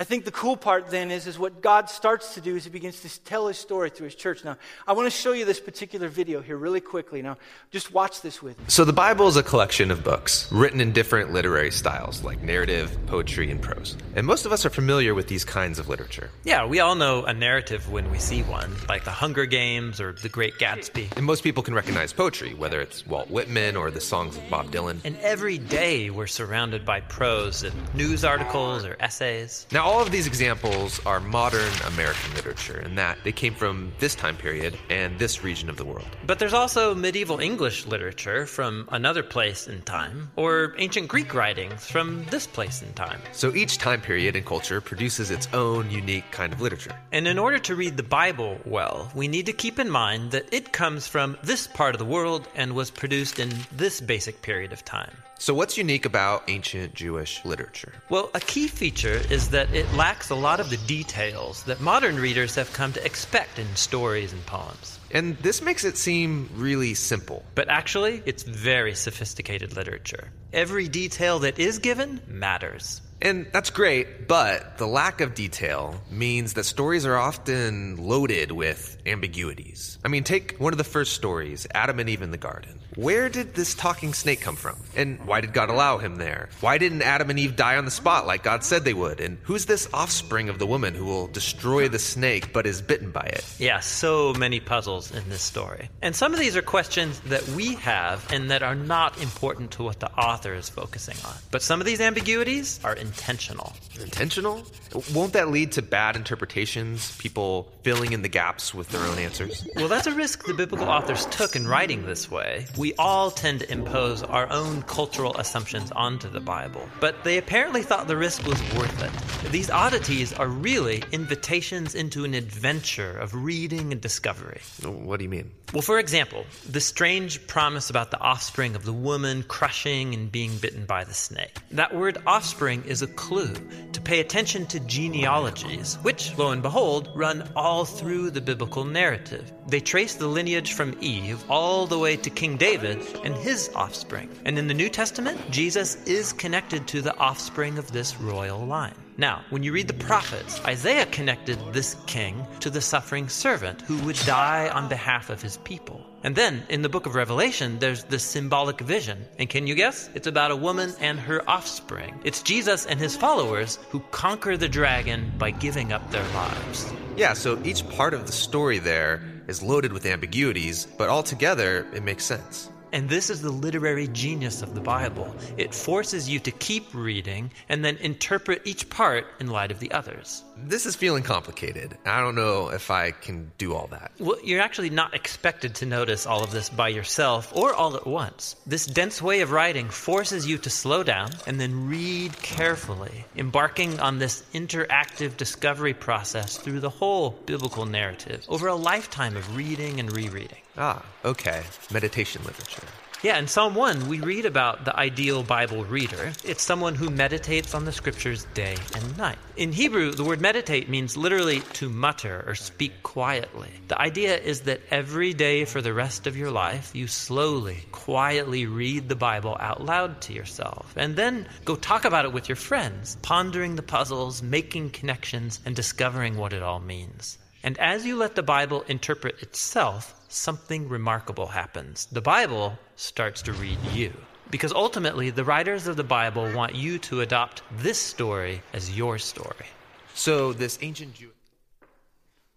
I 0.00 0.04
think 0.04 0.24
the 0.24 0.30
cool 0.30 0.56
part 0.56 0.90
then 0.90 1.10
is, 1.10 1.26
is 1.26 1.40
what 1.40 1.60
God 1.60 1.90
starts 1.90 2.34
to 2.34 2.40
do 2.40 2.54
is 2.54 2.62
he 2.62 2.70
begins 2.70 3.00
to 3.00 3.20
tell 3.24 3.48
his 3.48 3.58
story 3.58 3.90
through 3.90 4.04
his 4.04 4.14
church. 4.14 4.44
Now, 4.44 4.56
I 4.86 4.92
want 4.92 5.06
to 5.06 5.10
show 5.10 5.32
you 5.32 5.44
this 5.44 5.58
particular 5.58 6.06
video 6.06 6.40
here 6.40 6.56
really 6.56 6.80
quickly. 6.80 7.20
Now, 7.20 7.36
just 7.72 7.92
watch 7.92 8.20
this 8.20 8.40
with 8.40 8.56
me. 8.60 8.64
So, 8.68 8.84
the 8.84 8.92
Bible 8.92 9.26
is 9.26 9.36
a 9.36 9.42
collection 9.42 9.90
of 9.90 10.04
books 10.04 10.46
written 10.52 10.80
in 10.80 10.92
different 10.92 11.32
literary 11.32 11.72
styles 11.72 12.22
like 12.22 12.40
narrative, 12.44 12.96
poetry, 13.08 13.50
and 13.50 13.60
prose. 13.60 13.96
And 14.14 14.24
most 14.24 14.46
of 14.46 14.52
us 14.52 14.64
are 14.64 14.70
familiar 14.70 15.16
with 15.16 15.26
these 15.26 15.44
kinds 15.44 15.80
of 15.80 15.88
literature. 15.88 16.30
Yeah, 16.44 16.64
we 16.64 16.78
all 16.78 16.94
know 16.94 17.24
a 17.24 17.34
narrative 17.34 17.90
when 17.90 18.08
we 18.12 18.20
see 18.20 18.44
one, 18.44 18.72
like 18.88 19.02
The 19.02 19.10
Hunger 19.10 19.46
Games 19.46 20.00
or 20.00 20.12
The 20.12 20.28
Great 20.28 20.54
Gatsby. 20.58 21.16
And 21.16 21.26
most 21.26 21.42
people 21.42 21.64
can 21.64 21.74
recognize 21.74 22.12
poetry, 22.12 22.54
whether 22.54 22.80
it's 22.80 23.04
Walt 23.04 23.30
Whitman 23.30 23.74
or 23.74 23.90
the 23.90 24.00
songs 24.00 24.36
of 24.36 24.48
Bob 24.48 24.70
Dylan. 24.70 25.00
And 25.04 25.16
every 25.22 25.58
day 25.58 26.10
we're 26.10 26.28
surrounded 26.28 26.84
by 26.84 27.00
prose 27.00 27.64
and 27.64 27.74
news 27.96 28.24
articles 28.24 28.84
or 28.84 28.96
essays. 29.00 29.66
Now, 29.72 29.87
all 29.88 30.02
of 30.02 30.10
these 30.10 30.26
examples 30.26 31.00
are 31.06 31.18
modern 31.18 31.72
American 31.86 32.34
literature 32.34 32.78
in 32.78 32.96
that 32.96 33.16
they 33.24 33.32
came 33.32 33.54
from 33.54 33.90
this 34.00 34.14
time 34.14 34.36
period 34.36 34.76
and 34.90 35.18
this 35.18 35.42
region 35.42 35.70
of 35.70 35.78
the 35.78 35.84
world. 35.84 36.06
But 36.26 36.38
there's 36.38 36.52
also 36.52 36.94
medieval 36.94 37.40
English 37.40 37.86
literature 37.86 38.44
from 38.44 38.86
another 38.92 39.22
place 39.22 39.66
in 39.66 39.80
time, 39.80 40.30
or 40.36 40.74
ancient 40.76 41.08
Greek 41.08 41.32
writings 41.32 41.86
from 41.86 42.26
this 42.26 42.46
place 42.46 42.82
in 42.82 42.92
time. 42.92 43.18
So 43.32 43.54
each 43.54 43.78
time 43.78 44.02
period 44.02 44.36
and 44.36 44.44
culture 44.44 44.82
produces 44.82 45.30
its 45.30 45.48
own 45.54 45.90
unique 45.90 46.30
kind 46.32 46.52
of 46.52 46.60
literature. 46.60 46.94
And 47.10 47.26
in 47.26 47.38
order 47.38 47.58
to 47.60 47.74
read 47.74 47.96
the 47.96 48.02
Bible 48.02 48.58
well, 48.66 49.10
we 49.14 49.26
need 49.26 49.46
to 49.46 49.54
keep 49.54 49.78
in 49.78 49.88
mind 49.88 50.32
that 50.32 50.52
it 50.52 50.70
comes 50.70 51.06
from 51.06 51.38
this 51.42 51.66
part 51.66 51.94
of 51.94 51.98
the 51.98 52.04
world 52.04 52.46
and 52.54 52.74
was 52.74 52.90
produced 52.90 53.38
in 53.38 53.54
this 53.72 54.02
basic 54.02 54.42
period 54.42 54.74
of 54.74 54.84
time. 54.84 55.16
So, 55.40 55.54
what's 55.54 55.78
unique 55.78 56.04
about 56.04 56.42
ancient 56.48 56.94
Jewish 56.94 57.44
literature? 57.44 57.92
Well, 58.10 58.28
a 58.34 58.40
key 58.40 58.66
feature 58.66 59.20
is 59.30 59.50
that 59.50 59.72
it 59.72 59.90
lacks 59.94 60.30
a 60.30 60.34
lot 60.34 60.58
of 60.58 60.68
the 60.68 60.78
details 60.78 61.62
that 61.64 61.80
modern 61.80 62.16
readers 62.16 62.56
have 62.56 62.72
come 62.72 62.92
to 62.94 63.04
expect 63.04 63.60
in 63.60 63.76
stories 63.76 64.32
and 64.32 64.44
poems. 64.46 64.98
And 65.12 65.36
this 65.38 65.62
makes 65.62 65.84
it 65.84 65.96
seem 65.96 66.50
really 66.54 66.94
simple. 66.94 67.44
But 67.54 67.68
actually, 67.68 68.20
it's 68.26 68.42
very 68.42 68.96
sophisticated 68.96 69.76
literature. 69.76 70.32
Every 70.52 70.88
detail 70.88 71.38
that 71.38 71.60
is 71.60 71.78
given 71.78 72.20
matters. 72.26 73.00
And 73.22 73.46
that's 73.52 73.70
great, 73.70 74.28
but 74.28 74.78
the 74.78 74.86
lack 74.86 75.20
of 75.20 75.34
detail 75.34 76.00
means 76.10 76.54
that 76.54 76.64
stories 76.64 77.06
are 77.06 77.16
often 77.16 77.96
loaded 77.96 78.52
with 78.52 78.96
ambiguities. 79.06 79.98
I 80.04 80.08
mean, 80.08 80.24
take 80.24 80.56
one 80.58 80.72
of 80.72 80.78
the 80.78 80.84
first 80.84 81.14
stories, 81.14 81.66
Adam 81.74 81.98
and 82.00 82.08
Eve 82.08 82.22
in 82.22 82.30
the 82.32 82.38
garden. 82.38 82.80
Where 82.98 83.28
did 83.28 83.54
this 83.54 83.76
talking 83.76 84.12
snake 84.12 84.40
come 84.40 84.56
from? 84.56 84.74
And 84.96 85.24
why 85.24 85.40
did 85.40 85.52
God 85.52 85.70
allow 85.70 85.98
him 85.98 86.16
there? 86.16 86.48
Why 86.58 86.78
didn't 86.78 87.02
Adam 87.02 87.30
and 87.30 87.38
Eve 87.38 87.54
die 87.54 87.76
on 87.76 87.84
the 87.84 87.92
spot 87.92 88.26
like 88.26 88.42
God 88.42 88.64
said 88.64 88.84
they 88.84 88.92
would? 88.92 89.20
And 89.20 89.38
who's 89.44 89.66
this 89.66 89.88
offspring 89.94 90.48
of 90.48 90.58
the 90.58 90.66
woman 90.66 90.94
who 90.94 91.04
will 91.04 91.28
destroy 91.28 91.86
the 91.86 92.00
snake 92.00 92.52
but 92.52 92.66
is 92.66 92.82
bitten 92.82 93.12
by 93.12 93.20
it? 93.20 93.44
Yeah, 93.60 93.78
so 93.78 94.34
many 94.34 94.58
puzzles 94.58 95.14
in 95.14 95.28
this 95.28 95.42
story. 95.42 95.88
And 96.02 96.16
some 96.16 96.34
of 96.34 96.40
these 96.40 96.56
are 96.56 96.62
questions 96.62 97.20
that 97.26 97.46
we 97.50 97.76
have 97.76 98.26
and 98.32 98.50
that 98.50 98.64
are 98.64 98.74
not 98.74 99.22
important 99.22 99.70
to 99.72 99.84
what 99.84 100.00
the 100.00 100.10
author 100.18 100.52
is 100.54 100.68
focusing 100.68 101.18
on. 101.24 101.36
But 101.52 101.62
some 101.62 101.78
of 101.80 101.86
these 101.86 102.00
ambiguities 102.00 102.80
are 102.82 102.94
intentional. 102.94 103.74
Intentional? 104.00 104.66
Won't 105.14 105.34
that 105.34 105.50
lead 105.50 105.70
to 105.72 105.82
bad 105.82 106.16
interpretations, 106.16 107.16
people 107.18 107.70
filling 107.84 108.12
in 108.12 108.22
the 108.22 108.28
gaps 108.28 108.74
with 108.74 108.88
their 108.88 109.02
own 109.02 109.18
answers? 109.18 109.64
Well, 109.76 109.86
that's 109.86 110.08
a 110.08 110.12
risk 110.12 110.46
the 110.46 110.54
biblical 110.54 110.88
authors 110.88 111.26
took 111.26 111.54
in 111.54 111.68
writing 111.68 112.04
this 112.04 112.28
way. 112.28 112.66
We 112.76 112.87
all 112.96 113.30
tend 113.30 113.60
to 113.60 113.72
impose 113.72 114.22
our 114.22 114.50
own 114.50 114.82
cultural 114.82 115.36
assumptions 115.36 115.90
onto 115.92 116.28
the 116.28 116.40
Bible, 116.40 116.88
but 117.00 117.24
they 117.24 117.38
apparently 117.38 117.82
thought 117.82 118.06
the 118.06 118.16
risk 118.16 118.46
was 118.46 118.60
worth 118.74 119.02
it. 119.02 119.52
These 119.52 119.70
oddities 119.70 120.32
are 120.32 120.48
really 120.48 121.02
invitations 121.12 121.94
into 121.94 122.24
an 122.24 122.34
adventure 122.34 123.18
of 123.18 123.34
reading 123.34 123.92
and 123.92 124.00
discovery. 124.00 124.60
What 124.82 125.18
do 125.18 125.24
you 125.24 125.30
mean? 125.30 125.50
Well, 125.72 125.82
for 125.82 125.98
example, 125.98 126.46
the 126.66 126.80
strange 126.80 127.46
promise 127.46 127.90
about 127.90 128.10
the 128.10 128.20
offspring 128.20 128.74
of 128.74 128.86
the 128.86 128.92
woman 128.92 129.42
crushing 129.42 130.14
and 130.14 130.32
being 130.32 130.56
bitten 130.56 130.86
by 130.86 131.04
the 131.04 131.12
snake. 131.12 131.58
That 131.72 131.94
word 131.94 132.16
offspring 132.26 132.84
is 132.84 133.02
a 133.02 133.06
clue 133.06 133.52
to 133.92 134.00
pay 134.00 134.20
attention 134.20 134.64
to 134.68 134.80
genealogies, 134.80 135.96
which, 136.00 136.36
lo 136.38 136.52
and 136.52 136.62
behold, 136.62 137.10
run 137.14 137.50
all 137.54 137.84
through 137.84 138.30
the 138.30 138.40
biblical 138.40 138.84
narrative. 138.84 139.52
They 139.66 139.80
trace 139.80 140.14
the 140.14 140.26
lineage 140.26 140.72
from 140.72 140.96
Eve 141.02 141.44
all 141.50 141.86
the 141.86 141.98
way 141.98 142.16
to 142.16 142.30
King 142.30 142.56
David 142.56 142.77
and 142.84 143.34
his 143.34 143.70
offspring. 143.74 144.28
And 144.44 144.58
in 144.58 144.66
the 144.66 144.74
New 144.74 144.88
Testament, 144.88 145.38
Jesus 145.50 145.96
is 146.06 146.32
connected 146.32 146.86
to 146.88 147.00
the 147.00 147.16
offspring 147.16 147.78
of 147.78 147.92
this 147.92 148.20
royal 148.20 148.66
line. 148.66 148.94
Now, 149.16 149.44
when 149.50 149.64
you 149.64 149.72
read 149.72 149.88
the 149.88 149.94
prophets, 149.94 150.64
Isaiah 150.64 151.06
connected 151.06 151.58
this 151.72 151.96
king 152.06 152.46
to 152.60 152.70
the 152.70 152.80
suffering 152.80 153.28
servant 153.28 153.82
who 153.82 153.98
would 154.04 154.16
die 154.24 154.68
on 154.68 154.88
behalf 154.88 155.28
of 155.28 155.42
his 155.42 155.56
people. 155.58 156.06
And 156.22 156.36
then 156.36 156.62
in 156.68 156.82
the 156.82 156.88
book 156.88 157.06
of 157.06 157.16
Revelation, 157.16 157.80
there's 157.80 158.04
this 158.04 158.22
symbolic 158.22 158.80
vision. 158.80 159.24
And 159.38 159.48
can 159.48 159.66
you 159.66 159.74
guess? 159.74 160.08
It's 160.14 160.28
about 160.28 160.52
a 160.52 160.56
woman 160.56 160.92
and 161.00 161.18
her 161.18 161.48
offspring. 161.50 162.20
It's 162.22 162.42
Jesus 162.42 162.86
and 162.86 163.00
his 163.00 163.16
followers 163.16 163.80
who 163.90 164.00
conquer 164.12 164.56
the 164.56 164.68
dragon 164.68 165.32
by 165.36 165.50
giving 165.50 165.92
up 165.92 166.08
their 166.12 166.26
lives. 166.34 166.92
Yeah, 167.16 167.32
so 167.32 167.60
each 167.64 167.88
part 167.88 168.14
of 168.14 168.26
the 168.26 168.32
story 168.32 168.78
there 168.78 169.20
is 169.48 169.62
loaded 169.62 169.92
with 169.92 170.06
ambiguities, 170.06 170.86
but 170.96 171.08
altogether 171.08 171.86
it 171.92 172.04
makes 172.04 172.24
sense. 172.24 172.70
And 172.92 173.08
this 173.08 173.28
is 173.28 173.42
the 173.42 173.50
literary 173.50 174.08
genius 174.08 174.62
of 174.62 174.74
the 174.74 174.80
Bible. 174.80 175.34
It 175.56 175.74
forces 175.74 176.28
you 176.28 176.38
to 176.40 176.50
keep 176.52 176.94
reading 176.94 177.50
and 177.68 177.84
then 177.84 177.96
interpret 177.96 178.62
each 178.64 178.88
part 178.88 179.26
in 179.40 179.48
light 179.48 179.70
of 179.70 179.80
the 179.80 179.92
others. 179.92 180.44
This 180.64 180.86
is 180.86 180.96
feeling 180.96 181.22
complicated. 181.22 181.96
I 182.04 182.20
don't 182.20 182.34
know 182.34 182.70
if 182.70 182.90
I 182.90 183.12
can 183.12 183.52
do 183.58 183.74
all 183.74 183.86
that. 183.88 184.12
Well, 184.18 184.38
you're 184.42 184.60
actually 184.60 184.90
not 184.90 185.14
expected 185.14 185.76
to 185.76 185.86
notice 185.86 186.26
all 186.26 186.42
of 186.42 186.50
this 186.50 186.68
by 186.68 186.88
yourself 186.88 187.54
or 187.54 187.72
all 187.74 187.96
at 187.96 188.06
once. 188.06 188.56
This 188.66 188.84
dense 188.86 189.22
way 189.22 189.40
of 189.40 189.50
writing 189.50 189.88
forces 189.88 190.46
you 190.46 190.58
to 190.58 190.70
slow 190.70 191.02
down 191.02 191.30
and 191.46 191.60
then 191.60 191.88
read 191.88 192.36
carefully, 192.42 193.24
embarking 193.36 194.00
on 194.00 194.18
this 194.18 194.42
interactive 194.52 195.36
discovery 195.36 195.94
process 195.94 196.56
through 196.56 196.80
the 196.80 196.90
whole 196.90 197.30
biblical 197.46 197.86
narrative 197.86 198.44
over 198.48 198.66
a 198.66 198.74
lifetime 198.74 199.36
of 199.36 199.56
reading 199.56 200.00
and 200.00 200.14
rereading. 200.14 200.58
Ah, 200.76 201.04
okay. 201.24 201.62
Meditation 201.92 202.42
literature. 202.44 202.86
Yeah, 203.20 203.36
in 203.36 203.48
Psalm 203.48 203.74
1, 203.74 204.06
we 204.06 204.20
read 204.20 204.46
about 204.46 204.84
the 204.84 204.96
ideal 204.96 205.42
Bible 205.42 205.84
reader. 205.84 206.32
It's 206.44 206.62
someone 206.62 206.94
who 206.94 207.10
meditates 207.10 207.74
on 207.74 207.84
the 207.84 207.90
scriptures 207.90 208.46
day 208.54 208.76
and 208.94 209.18
night. 209.18 209.38
In 209.56 209.72
Hebrew, 209.72 210.12
the 210.12 210.22
word 210.22 210.40
meditate 210.40 210.88
means 210.88 211.16
literally 211.16 211.62
to 211.72 211.88
mutter 211.88 212.44
or 212.46 212.54
speak 212.54 213.02
quietly. 213.02 213.70
The 213.88 214.00
idea 214.00 214.38
is 214.38 214.60
that 214.62 214.82
every 214.92 215.34
day 215.34 215.64
for 215.64 215.82
the 215.82 215.92
rest 215.92 216.28
of 216.28 216.36
your 216.36 216.52
life, 216.52 216.94
you 216.94 217.08
slowly, 217.08 217.78
quietly 217.90 218.66
read 218.66 219.08
the 219.08 219.16
Bible 219.16 219.56
out 219.58 219.84
loud 219.84 220.20
to 220.22 220.32
yourself, 220.32 220.94
and 220.96 221.16
then 221.16 221.48
go 221.64 221.74
talk 221.74 222.04
about 222.04 222.24
it 222.24 222.32
with 222.32 222.48
your 222.48 222.54
friends, 222.54 223.16
pondering 223.22 223.74
the 223.74 223.82
puzzles, 223.82 224.44
making 224.44 224.90
connections, 224.90 225.58
and 225.66 225.74
discovering 225.74 226.36
what 226.36 226.52
it 226.52 226.62
all 226.62 226.78
means. 226.78 227.36
And 227.64 227.76
as 227.78 228.06
you 228.06 228.16
let 228.16 228.36
the 228.36 228.44
Bible 228.44 228.84
interpret 228.86 229.42
itself, 229.42 230.14
something 230.28 230.88
remarkable 230.88 231.46
happens. 231.46 232.06
The 232.12 232.20
Bible 232.20 232.78
starts 232.96 233.42
to 233.42 233.52
read 233.52 233.78
you. 233.92 234.12
Because 234.50 234.72
ultimately, 234.72 235.28
the 235.30 235.44
writers 235.44 235.86
of 235.86 235.96
the 235.96 236.04
Bible 236.04 236.50
want 236.54 236.74
you 236.74 236.98
to 237.00 237.20
adopt 237.20 237.62
this 237.78 237.98
story 237.98 238.62
as 238.72 238.96
your 238.96 239.18
story. 239.18 239.66
So, 240.14 240.54
this 240.54 240.78
ancient 240.80 241.14
Jew. 241.14 241.30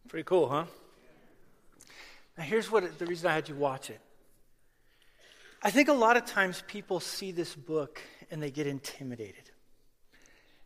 Pretty 0.07 0.23
cool, 0.23 0.47
huh? 0.47 0.65
Now, 2.37 2.43
here's 2.43 2.71
what 2.71 2.83
it, 2.83 2.97
the 2.97 3.05
reason 3.05 3.29
I 3.29 3.33
had 3.33 3.49
you 3.49 3.55
watch 3.55 3.89
it. 3.89 3.99
I 5.61 5.69
think 5.69 5.89
a 5.89 5.93
lot 5.93 6.15
of 6.15 6.25
times 6.25 6.63
people 6.65 6.99
see 6.99 7.31
this 7.31 7.53
book 7.55 8.01
and 8.31 8.41
they 8.41 8.51
get 8.51 8.67
intimidated. 8.67 9.51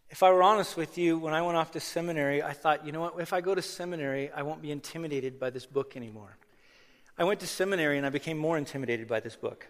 If 0.09 0.21
I 0.21 0.31
were 0.31 0.43
honest 0.43 0.77
with 0.77 0.97
you, 0.97 1.17
when 1.17 1.33
I 1.33 1.41
went 1.41 1.57
off 1.57 1.71
to 1.71 1.79
seminary, 1.79 2.43
I 2.43 2.53
thought, 2.53 2.85
you 2.85 2.91
know 2.91 3.01
what, 3.01 3.19
if 3.19 3.33
I 3.33 3.41
go 3.41 3.55
to 3.55 3.61
seminary, 3.61 4.29
I 4.31 4.43
won't 4.43 4.61
be 4.61 4.71
intimidated 4.71 5.39
by 5.39 5.49
this 5.49 5.65
book 5.65 5.97
anymore. 5.97 6.37
I 7.17 7.23
went 7.23 7.39
to 7.41 7.47
seminary 7.47 7.97
and 7.97 8.05
I 8.05 8.09
became 8.09 8.37
more 8.37 8.57
intimidated 8.57 9.07
by 9.07 9.19
this 9.19 9.35
book. 9.35 9.67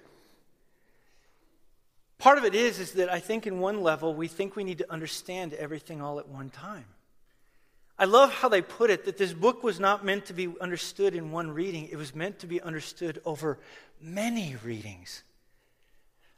Part 2.17 2.37
of 2.37 2.45
it 2.45 2.55
is, 2.55 2.79
is 2.79 2.93
that 2.93 3.11
I 3.11 3.19
think 3.19 3.45
in 3.45 3.59
one 3.59 3.81
level, 3.81 4.15
we 4.15 4.27
think 4.27 4.55
we 4.55 4.63
need 4.63 4.79
to 4.79 4.91
understand 4.91 5.53
everything 5.53 6.01
all 6.01 6.17
at 6.17 6.27
one 6.27 6.49
time. 6.49 6.85
I 7.97 8.05
love 8.05 8.31
how 8.33 8.49
they 8.49 8.61
put 8.61 8.89
it 8.89 9.05
that 9.05 9.17
this 9.17 9.33
book 9.33 9.63
was 9.63 9.79
not 9.79 10.03
meant 10.03 10.25
to 10.25 10.33
be 10.33 10.53
understood 10.59 11.15
in 11.15 11.31
one 11.31 11.51
reading, 11.51 11.87
it 11.87 11.97
was 11.97 12.15
meant 12.15 12.39
to 12.39 12.47
be 12.47 12.61
understood 12.61 13.21
over 13.25 13.59
many 14.01 14.57
readings. 14.63 15.23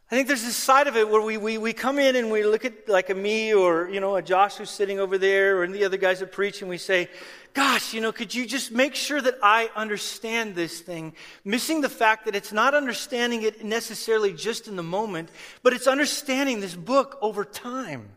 I 0.10 0.16
think 0.16 0.30
there's 0.30 0.44
this 0.44 0.56
side 0.56 0.88
of 0.88 0.96
it 0.96 1.10
where 1.10 1.22
we, 1.22 1.36
we, 1.36 1.58
we 1.58 1.74
come 1.74 2.00
in 2.00 2.16
and 2.16 2.32
we 2.32 2.46
look 2.46 2.64
at 2.64 2.88
like 2.88 3.10
a 3.10 3.14
me 3.14 3.54
or, 3.54 3.90
you 3.90 4.00
know, 4.00 4.16
a 4.16 4.22
Josh 4.22 4.56
who's 4.56 4.70
sitting 4.70 5.02
over 5.02 5.18
there 5.18 5.58
or 5.58 5.64
any 5.66 5.74
of 5.74 5.80
the 5.80 5.86
other 5.86 5.98
guys 5.98 6.22
that 6.22 6.32
preach 6.32 6.62
and 6.62 6.70
we 6.70 6.78
say, 6.78 7.10
gosh, 7.54 7.94
you 7.94 8.00
know, 8.00 8.14
could 8.14 8.34
you 8.34 8.46
just 8.46 8.72
make 8.72 8.96
sure 8.96 9.22
that 9.22 9.36
I 9.44 9.70
understand 9.76 10.56
this 10.56 10.80
thing? 10.80 11.14
Missing 11.44 11.82
the 11.82 11.90
fact 11.90 12.24
that 12.24 12.36
it's 12.38 12.54
not 12.54 12.74
understanding 12.74 13.42
it 13.42 13.66
necessarily 13.66 14.32
just 14.32 14.70
in 14.70 14.78
the 14.78 14.84
moment, 14.84 15.28
but 15.62 15.74
it's 15.74 15.88
understanding 15.88 16.62
this 16.62 16.76
book 16.76 17.18
over 17.22 17.44
time. 17.44 18.08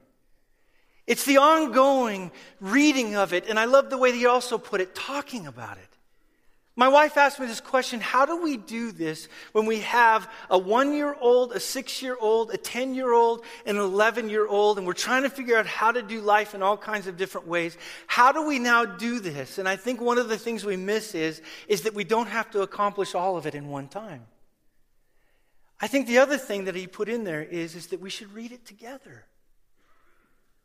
It's 1.09 1.25
the 1.25 1.39
ongoing 1.39 2.31
reading 2.61 3.17
of 3.17 3.33
it. 3.33 3.49
And 3.49 3.59
I 3.59 3.65
love 3.65 3.91
the 3.91 3.99
way 3.99 4.13
that 4.13 4.17
he 4.17 4.27
also 4.27 4.59
put 4.59 4.81
it, 4.81 4.95
talking 4.95 5.49
about 5.49 5.77
it. 5.77 5.90
My 6.77 6.89
wife 6.89 7.17
asked 7.17 7.41
me 7.41 7.47
this 7.47 7.61
question 7.61 8.01
How 8.01 8.25
do 8.25 8.41
we 8.41 8.57
do 8.57 8.93
this 8.93 9.29
when 9.53 9.67
we 9.67 9.81
have 9.81 10.31
a 10.49 10.59
one 10.59 10.95
year 10.95 11.15
old, 11.21 11.53
a 11.53 11.61
six 11.61 12.01
year 12.01 12.17
old, 12.19 12.53
a 12.53 12.57
10 12.57 12.95
year 12.95 13.13
old, 13.13 13.45
and 13.67 13.77
an 13.77 13.83
11 13.83 14.31
year 14.31 14.47
old, 14.47 14.79
and 14.79 14.87
we're 14.87 14.93
trying 14.93 15.25
to 15.25 15.31
figure 15.31 15.57
out 15.57 15.67
how 15.67 15.91
to 15.93 16.01
do 16.01 16.21
life 16.21 16.55
in 16.55 16.63
all 16.63 16.77
kinds 16.77 17.07
of 17.07 17.17
different 17.17 17.49
ways? 17.49 17.77
How 18.07 18.33
do 18.33 18.47
we 18.47 18.59
now 18.59 18.85
do 18.85 19.21
this? 19.21 19.59
And 19.59 19.69
I 19.69 19.77
think 19.77 20.01
one 20.01 20.19
of 20.19 20.29
the 20.29 20.39
things 20.39 20.65
we 20.65 20.77
miss 20.77 21.15
is, 21.15 21.43
is 21.69 21.83
that 21.83 21.95
we 21.95 22.05
don't 22.05 22.29
have 22.29 22.51
to 22.53 22.63
accomplish 22.63 23.15
all 23.15 23.37
of 23.37 23.47
it 23.47 23.55
in 23.55 23.69
one 23.69 23.89
time. 23.89 24.27
I 25.81 25.87
think 25.87 26.07
the 26.07 26.19
other 26.19 26.37
thing 26.37 26.65
that 26.65 26.75
he 26.75 26.87
put 26.87 27.09
in 27.09 27.25
there 27.25 27.43
is, 27.43 27.75
is 27.75 27.89
that 27.89 28.01
we 28.01 28.11
should 28.11 28.33
read 28.35 28.53
it 28.53 28.67
together. 28.67 29.25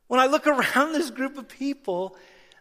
When 0.07 0.19
I 0.19 0.27
look 0.27 0.45
around 0.47 0.93
this 0.93 1.09
group 1.09 1.37
of 1.37 1.47
people, 1.47 2.15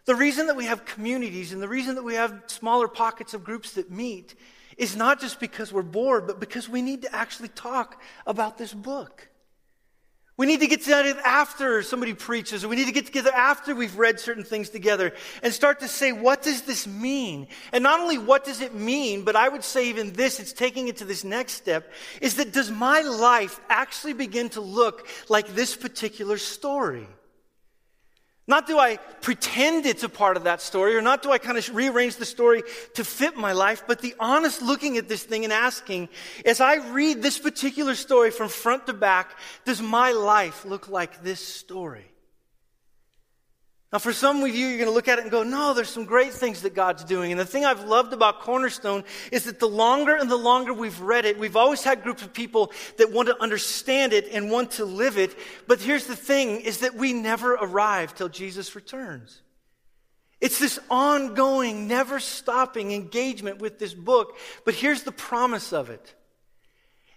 the 0.05 0.15
reason 0.15 0.47
that 0.47 0.55
we 0.55 0.65
have 0.65 0.85
communities 0.85 1.51
and 1.51 1.61
the 1.61 1.67
reason 1.67 1.95
that 1.95 2.03
we 2.03 2.15
have 2.15 2.43
smaller 2.47 2.87
pockets 2.87 3.33
of 3.33 3.43
groups 3.43 3.73
that 3.73 3.91
meet 3.91 4.35
is 4.77 4.95
not 4.95 5.19
just 5.19 5.39
because 5.39 5.71
we're 5.71 5.81
bored, 5.81 6.27
but 6.27 6.39
because 6.39 6.69
we 6.69 6.81
need 6.81 7.03
to 7.03 7.15
actually 7.15 7.49
talk 7.49 8.01
about 8.27 8.57
this 8.57 8.73
book. 8.73 9.29
We 10.37 10.47
need 10.47 10.59
to 10.59 10.67
get 10.67 10.81
together 10.81 11.17
after 11.23 11.81
somebody 11.81 12.13
preaches, 12.13 12.65
or 12.65 12.67
we 12.67 12.75
need 12.75 12.87
to 12.87 12.91
get 12.91 13.05
together 13.05 13.31
after 13.33 13.73
we've 13.73 13.97
read 13.97 14.19
certain 14.19 14.43
things 14.43 14.69
together 14.69 15.13
and 15.41 15.53
start 15.53 15.79
to 15.79 15.87
say, 15.87 16.11
what 16.11 16.41
does 16.41 16.63
this 16.63 16.85
mean? 16.85 17.47
And 17.71 17.81
not 17.81 18.01
only 18.01 18.17
what 18.17 18.43
does 18.43 18.59
it 18.59 18.75
mean, 18.75 19.23
but 19.23 19.37
I 19.37 19.47
would 19.47 19.63
say 19.63 19.87
even 19.87 20.11
this, 20.11 20.41
it's 20.41 20.51
taking 20.51 20.89
it 20.89 20.97
to 20.97 21.05
this 21.05 21.23
next 21.23 21.53
step, 21.53 21.89
is 22.19 22.35
that 22.35 22.51
does 22.51 22.69
my 22.69 22.99
life 22.99 23.61
actually 23.69 24.11
begin 24.11 24.49
to 24.49 24.61
look 24.61 25.07
like 25.29 25.47
this 25.55 25.73
particular 25.73 26.37
story? 26.37 27.07
Not 28.47 28.67
do 28.67 28.77
I 28.77 28.97
pretend 29.21 29.87
it's 29.87 30.03
a 30.03 30.09
part 30.09 30.37
of 30.37 30.43
that 30.43 30.61
story, 30.61 30.95
or 30.95 31.01
not 31.01 31.23
do 31.23 31.31
I 31.31 31.39
kind 31.39 31.57
of 31.57 31.75
rearrange 31.75 32.17
the 32.17 32.25
story 32.25 32.63
to 32.93 33.03
fit 33.03 33.35
my 33.35 33.53
life, 33.53 33.83
but 33.87 34.01
the 34.01 34.13
honest 34.19 34.61
looking 34.61 34.97
at 34.97 35.09
this 35.09 35.23
thing 35.23 35.45
and 35.45 35.53
asking, 35.53 36.09
as 36.45 36.61
I 36.61 36.75
read 36.75 37.23
this 37.23 37.39
particular 37.39 37.95
story 37.95 38.29
from 38.29 38.49
front 38.49 38.85
to 38.85 38.93
back, 38.93 39.31
does 39.65 39.81
my 39.81 40.11
life 40.11 40.63
look 40.63 40.89
like 40.89 41.23
this 41.23 41.39
story? 41.39 42.05
Now, 43.93 43.99
for 43.99 44.11
some 44.11 44.43
of 44.43 44.49
you, 44.49 44.67
you're 44.67 44.77
going 44.77 44.89
to 44.89 44.93
look 44.93 45.07
at 45.07 45.19
it 45.19 45.21
and 45.21 45.31
go, 45.31 45.43
no, 45.43 45.73
there's 45.73 45.89
some 45.89 46.05
great 46.05 46.33
things 46.33 46.63
that 46.63 46.73
God's 46.73 47.03
doing. 47.03 47.31
And 47.31 47.39
the 47.39 47.45
thing 47.45 47.65
I've 47.65 47.85
loved 47.85 48.13
about 48.13 48.41
Cornerstone 48.41 49.03
is 49.31 49.45
that 49.45 49.59
the 49.59 49.69
longer 49.69 50.15
and 50.15 50.29
the 50.29 50.35
longer 50.35 50.73
we've 50.73 50.99
read 50.99 51.25
it, 51.25 51.39
we've 51.39 51.55
always 51.55 51.83
had 51.83 52.03
groups 52.03 52.23
of 52.23 52.33
people 52.33 52.73
that 52.97 53.11
want 53.11 53.29
to 53.29 53.41
understand 53.41 54.11
it 54.11 54.27
and 54.31 54.51
want 54.51 54.71
to 54.71 54.85
live 54.85 55.17
it. 55.17 55.37
But 55.67 55.79
here's 55.79 56.07
the 56.07 56.15
thing, 56.15 56.61
is 56.61 56.79
that 56.79 56.95
we 56.95 57.13
never 57.13 57.53
arrive 57.53 58.15
till 58.15 58.27
Jesus 58.27 58.75
returns. 58.75 59.41
It's 60.41 60.59
this 60.59 60.79
ongoing, 60.89 61.87
never 61.87 62.19
stopping 62.19 62.91
engagement 62.91 63.59
with 63.59 63.79
this 63.79 63.93
book. 63.93 64.37
But 64.65 64.73
here's 64.73 65.03
the 65.03 65.11
promise 65.11 65.71
of 65.71 65.89
it 65.89 66.13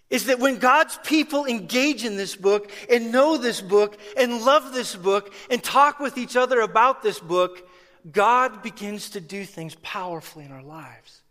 is 0.09 0.25
that 0.25 0.39
when 0.39 0.57
God's 0.57 0.97
people 1.03 1.45
engage 1.45 2.03
in 2.03 2.17
this 2.17 2.35
book 2.35 2.71
and 2.89 3.11
know 3.11 3.37
this 3.37 3.61
book 3.61 3.97
and 4.17 4.43
love 4.43 4.73
this 4.73 4.95
book 4.95 5.33
and 5.49 5.63
talk 5.63 5.99
with 5.99 6.17
each 6.17 6.35
other 6.35 6.61
about 6.61 7.03
this 7.03 7.19
book, 7.19 7.67
God 8.11 8.63
begins 8.63 9.11
to 9.11 9.21
do 9.21 9.45
things 9.45 9.75
powerfully 9.75 10.45
in 10.45 10.51
our 10.51 10.63
lives. 10.63 11.21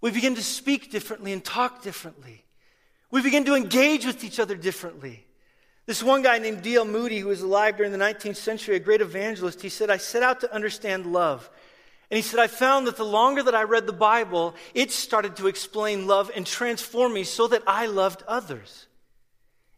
We 0.00 0.10
begin 0.10 0.34
to 0.36 0.42
speak 0.42 0.90
differently 0.90 1.32
and 1.32 1.42
talk 1.42 1.82
differently. 1.82 2.44
We 3.10 3.22
begin 3.22 3.44
to 3.46 3.54
engage 3.54 4.04
with 4.04 4.22
each 4.22 4.38
other 4.38 4.54
differently. 4.54 5.24
This 5.86 6.02
one 6.02 6.22
guy 6.22 6.38
named 6.38 6.62
D.L. 6.62 6.86
Moody, 6.86 7.18
who 7.18 7.28
was 7.28 7.42
alive 7.42 7.76
during 7.76 7.92
the 7.92 7.98
19th 7.98 8.36
century, 8.36 8.76
a 8.76 8.80
great 8.80 9.00
evangelist, 9.00 9.60
he 9.60 9.68
said, 9.68 9.90
I 9.90 9.98
set 9.98 10.22
out 10.22 10.40
to 10.40 10.54
understand 10.54 11.06
love. 11.06 11.50
And 12.14 12.22
he 12.22 12.28
said, 12.30 12.38
I 12.38 12.46
found 12.46 12.86
that 12.86 12.96
the 12.96 13.04
longer 13.04 13.42
that 13.42 13.56
I 13.56 13.64
read 13.64 13.88
the 13.88 13.92
Bible, 13.92 14.54
it 14.72 14.92
started 14.92 15.34
to 15.34 15.48
explain 15.48 16.06
love 16.06 16.30
and 16.36 16.46
transform 16.46 17.12
me 17.12 17.24
so 17.24 17.48
that 17.48 17.64
I 17.66 17.86
loved 17.86 18.22
others. 18.28 18.86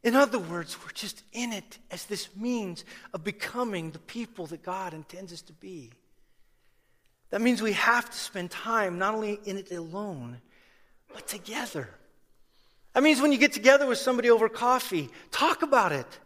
In 0.02 0.14
other 0.14 0.38
words, 0.38 0.76
we're 0.84 0.92
just 0.92 1.22
in 1.32 1.54
it 1.54 1.78
as 1.90 2.04
this 2.04 2.28
means 2.36 2.84
of 3.14 3.24
becoming 3.24 3.90
the 3.90 3.98
people 3.98 4.44
that 4.48 4.62
God 4.62 4.92
intends 4.92 5.32
us 5.32 5.40
to 5.40 5.54
be. 5.54 5.92
That 7.30 7.40
means 7.40 7.62
we 7.62 7.72
have 7.72 8.10
to 8.10 8.18
spend 8.18 8.50
time 8.50 8.98
not 8.98 9.14
only 9.14 9.40
in 9.46 9.56
it 9.56 9.72
alone, 9.72 10.42
but 11.14 11.26
together. 11.26 11.88
That 12.92 13.02
means 13.02 13.22
when 13.22 13.32
you 13.32 13.38
get 13.38 13.54
together 13.54 13.86
with 13.86 13.96
somebody 13.96 14.28
over 14.28 14.50
coffee, 14.50 15.08
talk 15.30 15.62
about 15.62 15.92
it. 15.92 16.18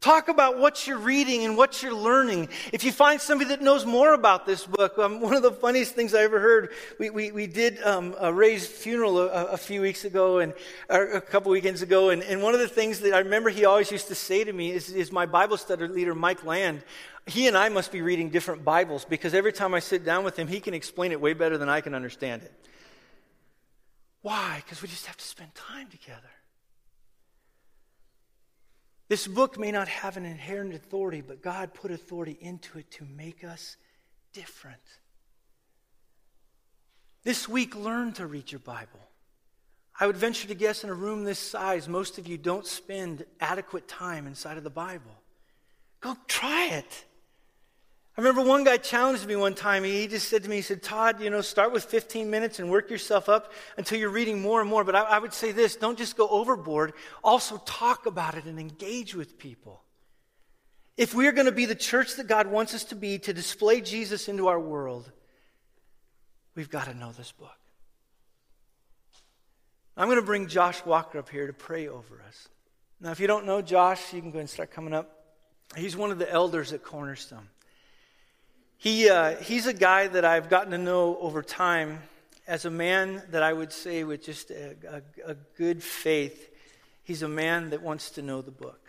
Talk 0.00 0.28
about 0.28 0.58
what 0.58 0.86
you're 0.86 0.96
reading 0.96 1.44
and 1.44 1.58
what 1.58 1.82
you're 1.82 1.94
learning. 1.94 2.48
If 2.72 2.84
you 2.84 2.92
find 2.92 3.20
somebody 3.20 3.50
that 3.50 3.60
knows 3.60 3.84
more 3.84 4.14
about 4.14 4.46
this 4.46 4.66
book, 4.66 4.98
um, 4.98 5.20
one 5.20 5.34
of 5.34 5.42
the 5.42 5.52
funniest 5.52 5.94
things 5.94 6.14
I 6.14 6.22
ever 6.22 6.40
heard, 6.40 6.70
we, 6.98 7.10
we, 7.10 7.30
we 7.32 7.46
did 7.46 7.82
um, 7.82 8.14
a 8.18 8.32
Ray's 8.32 8.66
funeral 8.66 9.18
a, 9.18 9.26
a, 9.26 9.56
few 9.58 9.82
weeks 9.82 10.06
ago 10.06 10.38
and 10.38 10.54
a 10.88 11.20
couple 11.20 11.52
weekends 11.52 11.82
ago, 11.82 12.08
and, 12.08 12.22
and 12.22 12.42
one 12.42 12.54
of 12.54 12.60
the 12.60 12.68
things 12.68 13.00
that 13.00 13.12
I 13.12 13.18
remember 13.18 13.50
he 13.50 13.66
always 13.66 13.90
used 13.90 14.08
to 14.08 14.14
say 14.14 14.42
to 14.42 14.52
me 14.54 14.70
is, 14.70 14.88
is 14.90 15.12
my 15.12 15.26
Bible 15.26 15.58
study 15.58 15.86
leader, 15.86 16.14
Mike 16.14 16.46
Land. 16.46 16.82
He 17.26 17.46
and 17.46 17.54
I 17.54 17.68
must 17.68 17.92
be 17.92 18.00
reading 18.00 18.30
different 18.30 18.64
Bibles 18.64 19.04
because 19.04 19.34
every 19.34 19.52
time 19.52 19.74
I 19.74 19.80
sit 19.80 20.02
down 20.02 20.24
with 20.24 20.38
him, 20.38 20.48
he 20.48 20.60
can 20.60 20.72
explain 20.72 21.12
it 21.12 21.20
way 21.20 21.34
better 21.34 21.58
than 21.58 21.68
I 21.68 21.82
can 21.82 21.94
understand 21.94 22.40
it. 22.42 22.52
Why? 24.22 24.62
Because 24.64 24.80
we 24.80 24.88
just 24.88 25.04
have 25.04 25.18
to 25.18 25.24
spend 25.24 25.54
time 25.54 25.88
together. 25.88 26.30
This 29.10 29.26
book 29.26 29.58
may 29.58 29.72
not 29.72 29.88
have 29.88 30.16
an 30.16 30.24
inherent 30.24 30.72
authority, 30.72 31.20
but 31.20 31.42
God 31.42 31.74
put 31.74 31.90
authority 31.90 32.38
into 32.40 32.78
it 32.78 32.92
to 32.92 33.04
make 33.04 33.42
us 33.42 33.76
different. 34.32 34.78
This 37.24 37.48
week, 37.48 37.74
learn 37.74 38.12
to 38.12 38.28
read 38.28 38.52
your 38.52 38.60
Bible. 38.60 39.00
I 39.98 40.06
would 40.06 40.16
venture 40.16 40.46
to 40.46 40.54
guess 40.54 40.84
in 40.84 40.90
a 40.90 40.94
room 40.94 41.24
this 41.24 41.40
size, 41.40 41.88
most 41.88 42.18
of 42.18 42.28
you 42.28 42.38
don't 42.38 42.64
spend 42.64 43.26
adequate 43.40 43.88
time 43.88 44.28
inside 44.28 44.56
of 44.56 44.62
the 44.62 44.70
Bible. 44.70 45.20
Go 46.00 46.16
try 46.28 46.68
it. 46.68 47.04
I 48.20 48.22
remember 48.22 48.42
one 48.42 48.64
guy 48.64 48.76
challenged 48.76 49.26
me 49.26 49.34
one 49.34 49.54
time. 49.54 49.82
He 49.82 50.06
just 50.06 50.28
said 50.28 50.42
to 50.42 50.50
me, 50.50 50.56
he 50.56 50.62
said, 50.62 50.82
Todd, 50.82 51.22
you 51.22 51.30
know, 51.30 51.40
start 51.40 51.72
with 51.72 51.84
15 51.84 52.28
minutes 52.28 52.58
and 52.58 52.70
work 52.70 52.90
yourself 52.90 53.30
up 53.30 53.50
until 53.78 53.98
you're 53.98 54.10
reading 54.10 54.42
more 54.42 54.60
and 54.60 54.68
more. 54.68 54.84
But 54.84 54.94
I, 54.94 55.00
I 55.04 55.18
would 55.18 55.32
say 55.32 55.52
this 55.52 55.74
don't 55.74 55.96
just 55.96 56.18
go 56.18 56.28
overboard, 56.28 56.92
also 57.24 57.56
talk 57.64 58.04
about 58.04 58.34
it 58.34 58.44
and 58.44 58.60
engage 58.60 59.14
with 59.14 59.38
people. 59.38 59.82
If 60.98 61.14
we're 61.14 61.32
going 61.32 61.46
to 61.46 61.52
be 61.52 61.64
the 61.64 61.74
church 61.74 62.16
that 62.16 62.26
God 62.26 62.46
wants 62.46 62.74
us 62.74 62.84
to 62.84 62.94
be 62.94 63.18
to 63.20 63.32
display 63.32 63.80
Jesus 63.80 64.28
into 64.28 64.48
our 64.48 64.60
world, 64.60 65.10
we've 66.54 66.68
got 66.68 66.88
to 66.88 66.94
know 66.94 67.12
this 67.12 67.32
book. 67.32 67.56
I'm 69.96 70.08
going 70.08 70.20
to 70.20 70.26
bring 70.26 70.46
Josh 70.46 70.84
Walker 70.84 71.18
up 71.18 71.30
here 71.30 71.46
to 71.46 71.54
pray 71.54 71.88
over 71.88 72.20
us. 72.28 72.48
Now, 73.00 73.12
if 73.12 73.18
you 73.18 73.26
don't 73.26 73.46
know 73.46 73.62
Josh, 73.62 74.12
you 74.12 74.20
can 74.20 74.30
go 74.30 74.40
and 74.40 74.50
start 74.50 74.72
coming 74.72 74.92
up. 74.92 75.10
He's 75.74 75.96
one 75.96 76.10
of 76.10 76.18
the 76.18 76.30
elders 76.30 76.74
at 76.74 76.82
Cornerstone. 76.82 77.48
He, 78.80 79.10
uh, 79.10 79.36
he's 79.36 79.66
a 79.66 79.74
guy 79.74 80.08
that 80.08 80.24
I've 80.24 80.48
gotten 80.48 80.70
to 80.70 80.78
know 80.78 81.18
over 81.20 81.42
time 81.42 81.98
as 82.46 82.64
a 82.64 82.70
man 82.70 83.22
that 83.30 83.42
I 83.42 83.52
would 83.52 83.74
say 83.74 84.04
with 84.04 84.24
just 84.24 84.50
a, 84.50 84.74
a, 84.88 85.32
a 85.32 85.34
good 85.58 85.82
faith. 85.82 86.48
He's 87.02 87.20
a 87.20 87.28
man 87.28 87.70
that 87.70 87.82
wants 87.82 88.08
to 88.12 88.22
know 88.22 88.40
the 88.40 88.50
book. 88.50 88.80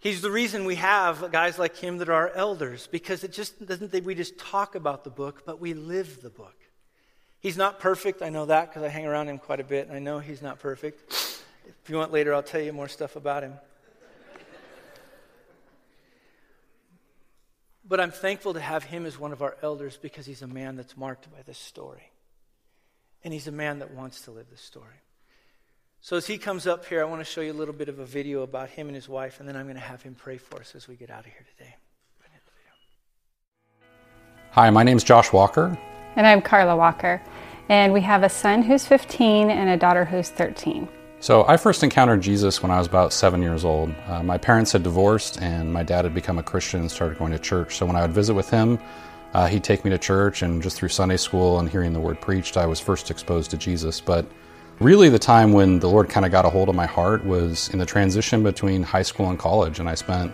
He's 0.00 0.20
the 0.20 0.32
reason 0.32 0.64
we 0.64 0.74
have 0.74 1.30
guys 1.30 1.60
like 1.60 1.76
him 1.76 1.98
that 1.98 2.08
are 2.08 2.30
elders, 2.30 2.88
because 2.90 3.22
it 3.22 3.32
just 3.32 3.64
doesn't 3.64 3.92
that 3.92 4.02
we 4.02 4.16
just 4.16 4.36
talk 4.36 4.74
about 4.74 5.04
the 5.04 5.10
book, 5.10 5.44
but 5.46 5.60
we 5.60 5.72
live 5.72 6.22
the 6.22 6.30
book. 6.30 6.56
He's 7.38 7.56
not 7.56 7.78
perfect, 7.78 8.20
I 8.20 8.30
know 8.30 8.46
that 8.46 8.68
because 8.68 8.82
I 8.82 8.88
hang 8.88 9.06
around 9.06 9.28
him 9.28 9.38
quite 9.38 9.60
a 9.60 9.64
bit, 9.64 9.86
and 9.86 9.96
I 9.96 10.00
know 10.00 10.18
he's 10.18 10.42
not 10.42 10.58
perfect. 10.58 11.12
If 11.12 11.88
you 11.88 11.96
want 11.96 12.12
later, 12.12 12.34
I'll 12.34 12.42
tell 12.42 12.60
you 12.60 12.72
more 12.72 12.88
stuff 12.88 13.14
about 13.14 13.44
him. 13.44 13.52
But 17.88 18.00
I'm 18.00 18.10
thankful 18.10 18.54
to 18.54 18.60
have 18.60 18.84
him 18.84 19.06
as 19.06 19.18
one 19.18 19.32
of 19.32 19.42
our 19.42 19.56
elders 19.62 19.96
because 19.96 20.26
he's 20.26 20.42
a 20.42 20.46
man 20.46 20.76
that's 20.76 20.96
marked 20.96 21.30
by 21.30 21.42
this 21.46 21.58
story. 21.58 22.10
And 23.22 23.32
he's 23.32 23.46
a 23.46 23.52
man 23.52 23.78
that 23.78 23.92
wants 23.92 24.22
to 24.22 24.32
live 24.32 24.46
this 24.50 24.60
story. 24.60 25.02
So 26.00 26.16
as 26.16 26.26
he 26.26 26.38
comes 26.38 26.66
up 26.66 26.84
here, 26.86 27.00
I 27.00 27.04
want 27.04 27.20
to 27.20 27.24
show 27.24 27.40
you 27.40 27.52
a 27.52 27.54
little 27.54 27.74
bit 27.74 27.88
of 27.88 27.98
a 27.98 28.04
video 28.04 28.42
about 28.42 28.70
him 28.70 28.86
and 28.86 28.94
his 28.94 29.08
wife, 29.08 29.40
and 29.40 29.48
then 29.48 29.56
I'm 29.56 29.64
going 29.64 29.76
to 29.76 29.80
have 29.80 30.02
him 30.02 30.14
pray 30.14 30.38
for 30.38 30.60
us 30.60 30.74
as 30.74 30.86
we 30.86 30.94
get 30.94 31.10
out 31.10 31.20
of 31.20 31.26
here 31.26 31.44
today. 31.56 31.74
Hi, 34.52 34.70
my 34.70 34.82
name 34.82 34.96
is 34.96 35.04
Josh 35.04 35.32
Walker. 35.32 35.76
And 36.14 36.26
I'm 36.26 36.40
Carla 36.40 36.76
Walker. 36.76 37.20
And 37.68 37.92
we 37.92 38.00
have 38.00 38.22
a 38.22 38.28
son 38.28 38.62
who's 38.62 38.86
15 38.86 39.50
and 39.50 39.68
a 39.68 39.76
daughter 39.76 40.04
who's 40.04 40.30
13. 40.30 40.88
So 41.26 41.44
I 41.48 41.56
first 41.56 41.82
encountered 41.82 42.20
Jesus 42.20 42.62
when 42.62 42.70
I 42.70 42.78
was 42.78 42.86
about 42.86 43.12
seven 43.12 43.42
years 43.42 43.64
old. 43.64 43.92
Uh, 44.06 44.22
my 44.22 44.38
parents 44.38 44.70
had 44.70 44.84
divorced, 44.84 45.42
and 45.42 45.72
my 45.72 45.82
dad 45.82 46.04
had 46.04 46.14
become 46.14 46.38
a 46.38 46.42
Christian 46.44 46.82
and 46.82 46.88
started 46.88 47.18
going 47.18 47.32
to 47.32 47.38
church. 47.40 47.74
So 47.74 47.84
when 47.84 47.96
I 47.96 48.02
would 48.02 48.12
visit 48.12 48.34
with 48.34 48.48
him, 48.48 48.78
uh, 49.34 49.48
he'd 49.48 49.64
take 49.64 49.84
me 49.84 49.90
to 49.90 49.98
church, 49.98 50.42
and 50.42 50.62
just 50.62 50.76
through 50.76 50.90
Sunday 50.90 51.16
school 51.16 51.58
and 51.58 51.68
hearing 51.68 51.92
the 51.92 51.98
word 51.98 52.20
preached, 52.20 52.56
I 52.56 52.66
was 52.66 52.78
first 52.78 53.10
exposed 53.10 53.50
to 53.50 53.56
Jesus. 53.56 54.00
But 54.00 54.24
Really, 54.78 55.08
the 55.08 55.18
time 55.18 55.52
when 55.52 55.80
the 55.80 55.88
Lord 55.88 56.08
kind 56.10 56.24
of 56.24 56.30
got 56.30 56.44
a 56.44 56.50
hold 56.50 56.68
of 56.68 56.76
my 56.76 56.86
heart 56.86 57.24
was 57.24 57.70
in 57.70 57.80
the 57.80 57.86
transition 57.86 58.44
between 58.44 58.84
high 58.84 59.02
school 59.02 59.28
and 59.28 59.38
college. 59.38 59.80
And 59.80 59.88
I 59.88 59.96
spent 59.96 60.32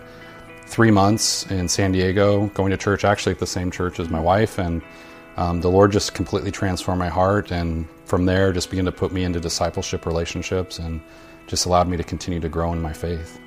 three 0.67 0.91
months 0.91 1.51
in 1.51 1.69
San 1.69 1.93
Diego 1.93 2.49
going 2.49 2.71
to 2.73 2.77
church, 2.77 3.05
actually 3.05 3.33
at 3.33 3.39
the 3.39 3.47
same 3.47 3.71
church 3.71 3.99
as 3.99 4.11
my 4.11 4.21
wife. 4.21 4.59
And 4.59 4.83
um, 5.37 5.61
the 5.61 5.71
Lord 5.71 5.93
just 5.93 6.15
completely 6.15 6.51
transformed 6.51 6.99
my 6.99 7.09
heart. 7.09 7.51
And 7.51 7.89
from 8.05 8.27
there, 8.27 8.53
just 8.53 8.71
began 8.71 8.85
to 8.85 8.93
put 8.93 9.13
me 9.13 9.25
into 9.25 9.41
discipleship 9.41 10.07
relationships 10.07 10.79
and 10.79 11.01
just 11.47 11.67
allowed 11.67 11.89
me 11.89 11.97
to 11.97 12.05
continue 12.05 12.41
to 12.41 12.49
grow 12.49 12.73
in 12.73 12.81
my 12.81 12.93
faith. 12.93 13.41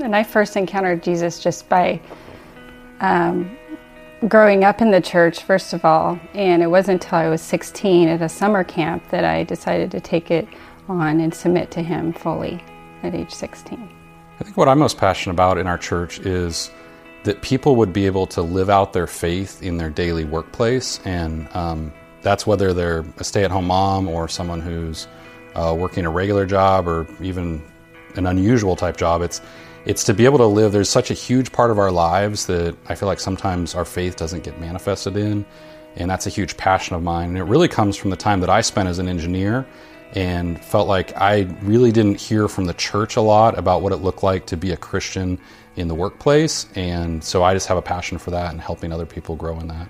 And 0.00 0.14
I 0.14 0.22
first 0.22 0.56
encountered 0.56 1.02
Jesus 1.02 1.40
just 1.40 1.68
by 1.68 2.00
um, 3.00 3.56
growing 4.28 4.64
up 4.64 4.80
in 4.80 4.90
the 4.90 5.00
church, 5.00 5.42
first 5.42 5.72
of 5.72 5.84
all, 5.84 6.18
and 6.34 6.62
it 6.62 6.66
wasn't 6.66 7.02
until 7.02 7.18
I 7.18 7.28
was 7.28 7.40
16 7.40 8.08
at 8.08 8.22
a 8.22 8.28
summer 8.28 8.64
camp 8.64 9.08
that 9.10 9.24
I 9.24 9.44
decided 9.44 9.90
to 9.92 10.00
take 10.00 10.30
it 10.30 10.46
on 10.88 11.20
and 11.20 11.34
submit 11.34 11.70
to 11.72 11.82
Him 11.82 12.12
fully 12.12 12.62
at 13.02 13.14
age 13.14 13.30
16. 13.30 13.88
I 14.38 14.44
think 14.44 14.56
what 14.56 14.68
I'm 14.68 14.78
most 14.78 14.98
passionate 14.98 15.34
about 15.34 15.58
in 15.58 15.66
our 15.66 15.78
church 15.78 16.18
is 16.20 16.70
that 17.24 17.42
people 17.42 17.76
would 17.76 17.92
be 17.92 18.06
able 18.06 18.26
to 18.26 18.42
live 18.42 18.70
out 18.70 18.92
their 18.92 19.06
faith 19.06 19.62
in 19.62 19.76
their 19.76 19.90
daily 19.90 20.24
workplace, 20.24 21.00
and 21.04 21.48
um, 21.54 21.92
that's 22.22 22.46
whether 22.46 22.72
they're 22.72 23.04
a 23.18 23.24
stay 23.24 23.44
at 23.44 23.50
home 23.50 23.66
mom 23.66 24.08
or 24.08 24.28
someone 24.28 24.60
who's 24.60 25.06
uh, 25.54 25.74
working 25.76 26.06
a 26.06 26.10
regular 26.10 26.46
job 26.46 26.86
or 26.86 27.06
even 27.20 27.62
an 28.16 28.26
unusual 28.26 28.76
type 28.76 28.96
job. 28.96 29.22
It's 29.22 29.40
it's 29.86 30.04
to 30.04 30.14
be 30.14 30.26
able 30.26 30.38
to 30.38 30.46
live. 30.46 30.72
There's 30.72 30.90
such 30.90 31.10
a 31.10 31.14
huge 31.14 31.52
part 31.52 31.70
of 31.70 31.78
our 31.78 31.90
lives 31.90 32.46
that 32.46 32.76
I 32.88 32.94
feel 32.94 33.08
like 33.08 33.20
sometimes 33.20 33.74
our 33.74 33.86
faith 33.86 34.16
doesn't 34.16 34.44
get 34.44 34.60
manifested 34.60 35.16
in. 35.16 35.46
And 35.96 36.10
that's 36.10 36.26
a 36.26 36.30
huge 36.30 36.56
passion 36.56 36.94
of 36.94 37.02
mine. 37.02 37.30
And 37.30 37.38
it 37.38 37.44
really 37.44 37.68
comes 37.68 37.96
from 37.96 38.10
the 38.10 38.16
time 38.16 38.40
that 38.40 38.50
I 38.50 38.60
spent 38.60 38.88
as 38.88 38.98
an 38.98 39.08
engineer 39.08 39.66
and 40.12 40.62
felt 40.62 40.88
like 40.88 41.16
I 41.16 41.42
really 41.62 41.92
didn't 41.92 42.20
hear 42.20 42.48
from 42.48 42.66
the 42.66 42.74
church 42.74 43.16
a 43.16 43.20
lot 43.20 43.58
about 43.58 43.82
what 43.82 43.92
it 43.92 43.96
looked 43.96 44.22
like 44.22 44.46
to 44.46 44.56
be 44.56 44.72
a 44.72 44.76
Christian 44.76 45.40
in 45.76 45.88
the 45.88 45.94
workplace. 45.94 46.66
And 46.74 47.22
so 47.22 47.42
I 47.42 47.54
just 47.54 47.68
have 47.68 47.76
a 47.76 47.82
passion 47.82 48.18
for 48.18 48.30
that 48.30 48.50
and 48.50 48.60
helping 48.60 48.92
other 48.92 49.06
people 49.06 49.36
grow 49.36 49.58
in 49.60 49.68
that. 49.68 49.88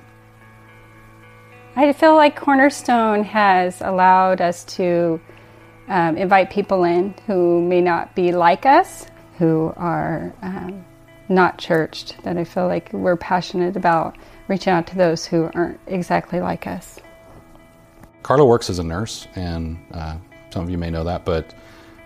I 1.77 1.93
feel 1.93 2.17
like 2.17 2.37
Cornerstone 2.37 3.25
has 3.25 3.81
allowed 3.81 4.41
us 4.41 4.65
to 4.77 5.21
um, 5.89 6.17
invite 6.17 6.51
people 6.51 6.85
in 6.85 7.15
who 7.27 7.63
may 7.63 7.81
not 7.81 8.15
be 8.15 8.33
like 8.33 8.67
us, 8.67 9.07
who 9.39 9.73
are 9.77 10.35
um, 10.43 10.85
not 11.29 11.59
churched, 11.59 12.23
that 12.25 12.37
I 12.37 12.45
feel 12.45 12.67
like 12.67 12.93
we're 12.93 13.17
passionate 13.17 13.77
about 13.77 14.19
reaching 14.49 14.73
out 14.73 14.87
to 14.89 14.97
those 14.97 15.25
who 15.25 15.49
aren't 15.55 15.81
exactly 15.87 16.41
like 16.41 16.67
us. 16.67 16.99
Carla 18.23 18.45
works 18.45 18.69
as 18.69 18.79
a 18.79 18.85
nurse, 18.85 19.27
and 19.35 19.79
uh, 19.93 20.17
some 20.51 20.65
of 20.65 20.71
you 20.71 20.77
may 20.77 20.91
know 20.91 21.05
that, 21.05 21.25
but 21.25 21.55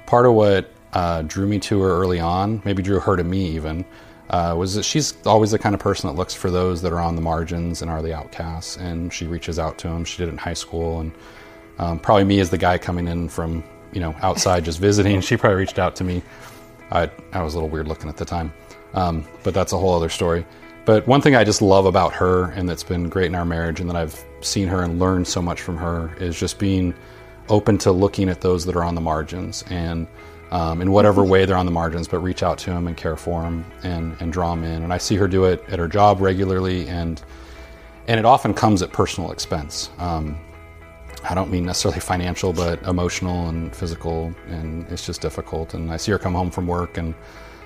part 0.07 0.27
of 0.27 0.35
what 0.35 0.71
uh, 0.95 1.23
drew 1.23 1.47
me 1.47 1.59
to 1.59 1.81
her 1.83 1.91
early 1.91 2.21
on, 2.21 2.63
maybe 2.65 2.83
drew 2.83 3.01
her 3.01 3.17
to 3.17 3.25
me 3.25 3.47
even, 3.49 3.85
uh, 4.31 4.55
was 4.57 4.75
that 4.75 4.85
she's 4.85 5.15
always 5.27 5.51
the 5.51 5.59
kind 5.59 5.75
of 5.75 5.81
person 5.81 6.09
that 6.09 6.17
looks 6.17 6.35
for 6.35 6.51
those 6.51 6.81
that 6.83 6.93
are 6.93 7.01
on 7.01 7.15
the 7.15 7.23
margins 7.23 7.83
and 7.83 7.91
are 7.91 8.03
the 8.03 8.15
outcasts, 8.15 8.77
and 8.77 9.13
she 9.13 9.27
reaches 9.27 9.59
out 9.59 9.77
to 9.79 9.89
them. 9.89 10.05
She 10.05 10.19
did 10.19 10.29
it 10.29 10.33
in 10.33 10.39
high 10.39 10.55
school, 10.55 11.01
and 11.01 11.13
um, 11.79 11.99
probably 11.99 12.25
me 12.25 12.41
as 12.41 12.51
the 12.51 12.59
guy 12.59 12.79
coming 12.79 13.09
in 13.09 13.29
from 13.29 13.63
you 13.93 14.01
know 14.01 14.15
outside 14.23 14.65
just 14.65 14.79
visiting, 14.89 15.21
she 15.21 15.37
probably 15.37 15.59
reached 15.59 15.79
out 15.79 15.97
to 15.97 16.05
me 16.05 16.23
I, 16.91 17.11
I 17.33 17.43
was 17.43 17.55
a 17.55 17.57
little 17.57 17.69
weird 17.69 17.89
looking 17.89 18.09
at 18.09 18.17
the 18.17 18.25
time, 18.25 18.53
um, 18.95 19.27
but 19.43 19.55
that's 19.55 19.73
a 19.73 19.79
whole 19.79 19.95
other 19.95 20.09
story. 20.09 20.47
But 20.85 21.07
one 21.07 21.21
thing 21.21 21.35
I 21.35 21.45
just 21.45 21.63
love 21.63 21.87
about 21.87 22.13
her 22.15 22.51
and 22.53 22.69
that's 22.69 22.85
been 22.85 23.09
great 23.09 23.27
in 23.27 23.35
our 23.35 23.45
marriage 23.45 23.81
and 23.81 23.89
that 23.89 23.97
I've 23.97 24.23
seen 24.43 24.69
her 24.69 24.83
and 24.83 24.99
learned 24.99 25.27
so 25.27 25.41
much 25.41 25.63
from 25.63 25.77
her 25.79 26.15
is 26.19 26.39
just 26.39 26.59
being 26.59 26.95
open 27.49 27.79
to 27.79 27.93
looking 27.93 28.29
at 28.29 28.43
those 28.43 28.65
that 28.67 28.77
are 28.77 28.85
on 28.85 28.95
the 28.95 29.01
margins 29.01 29.65
and 29.71 30.07
um, 30.55 30.81
in 30.81 30.93
whatever 30.93 31.25
way 31.25 31.45
they're 31.45 31.57
on 31.57 31.67
the 31.67 31.73
margins, 31.73 32.07
but 32.07 32.21
reach 32.21 32.45
out 32.45 32.59
to 32.59 32.71
them 32.71 32.87
and 32.87 32.97
care 32.97 33.17
for 33.17 33.43
them 33.43 33.65
and, 33.83 34.17
and 34.21 34.33
draw 34.33 34.55
them 34.55 34.63
in. 34.63 34.85
And 34.85 34.93
I 34.93 34.99
see 34.99 35.17
her 35.17 35.27
do 35.27 35.45
it 35.45 35.65
at 35.69 35.81
her 35.81 35.89
job 35.89 36.21
regularly 36.21 36.87
and 36.89 37.21
and 38.07 38.21
it 38.21 38.27
often 38.27 38.53
comes 38.53 38.83
at 38.83 38.93
personal 38.93 39.33
expense. 39.33 39.91
Um, 39.99 40.39
I 41.29 41.35
don't 41.35 41.51
mean 41.51 41.65
necessarily 41.65 42.01
financial, 42.13 42.53
but 42.53 42.83
emotional 42.83 43.49
and 43.49 43.75
physical, 43.75 44.35
and 44.47 44.87
it's 44.91 45.07
just 45.07 45.21
difficult. 45.23 45.75
And 45.75 45.91
I 45.91 45.97
see 45.97 46.13
her 46.13 46.19
come 46.19 46.35
home 46.35 46.51
from 46.51 46.67
work, 46.67 46.99
and 46.99 47.15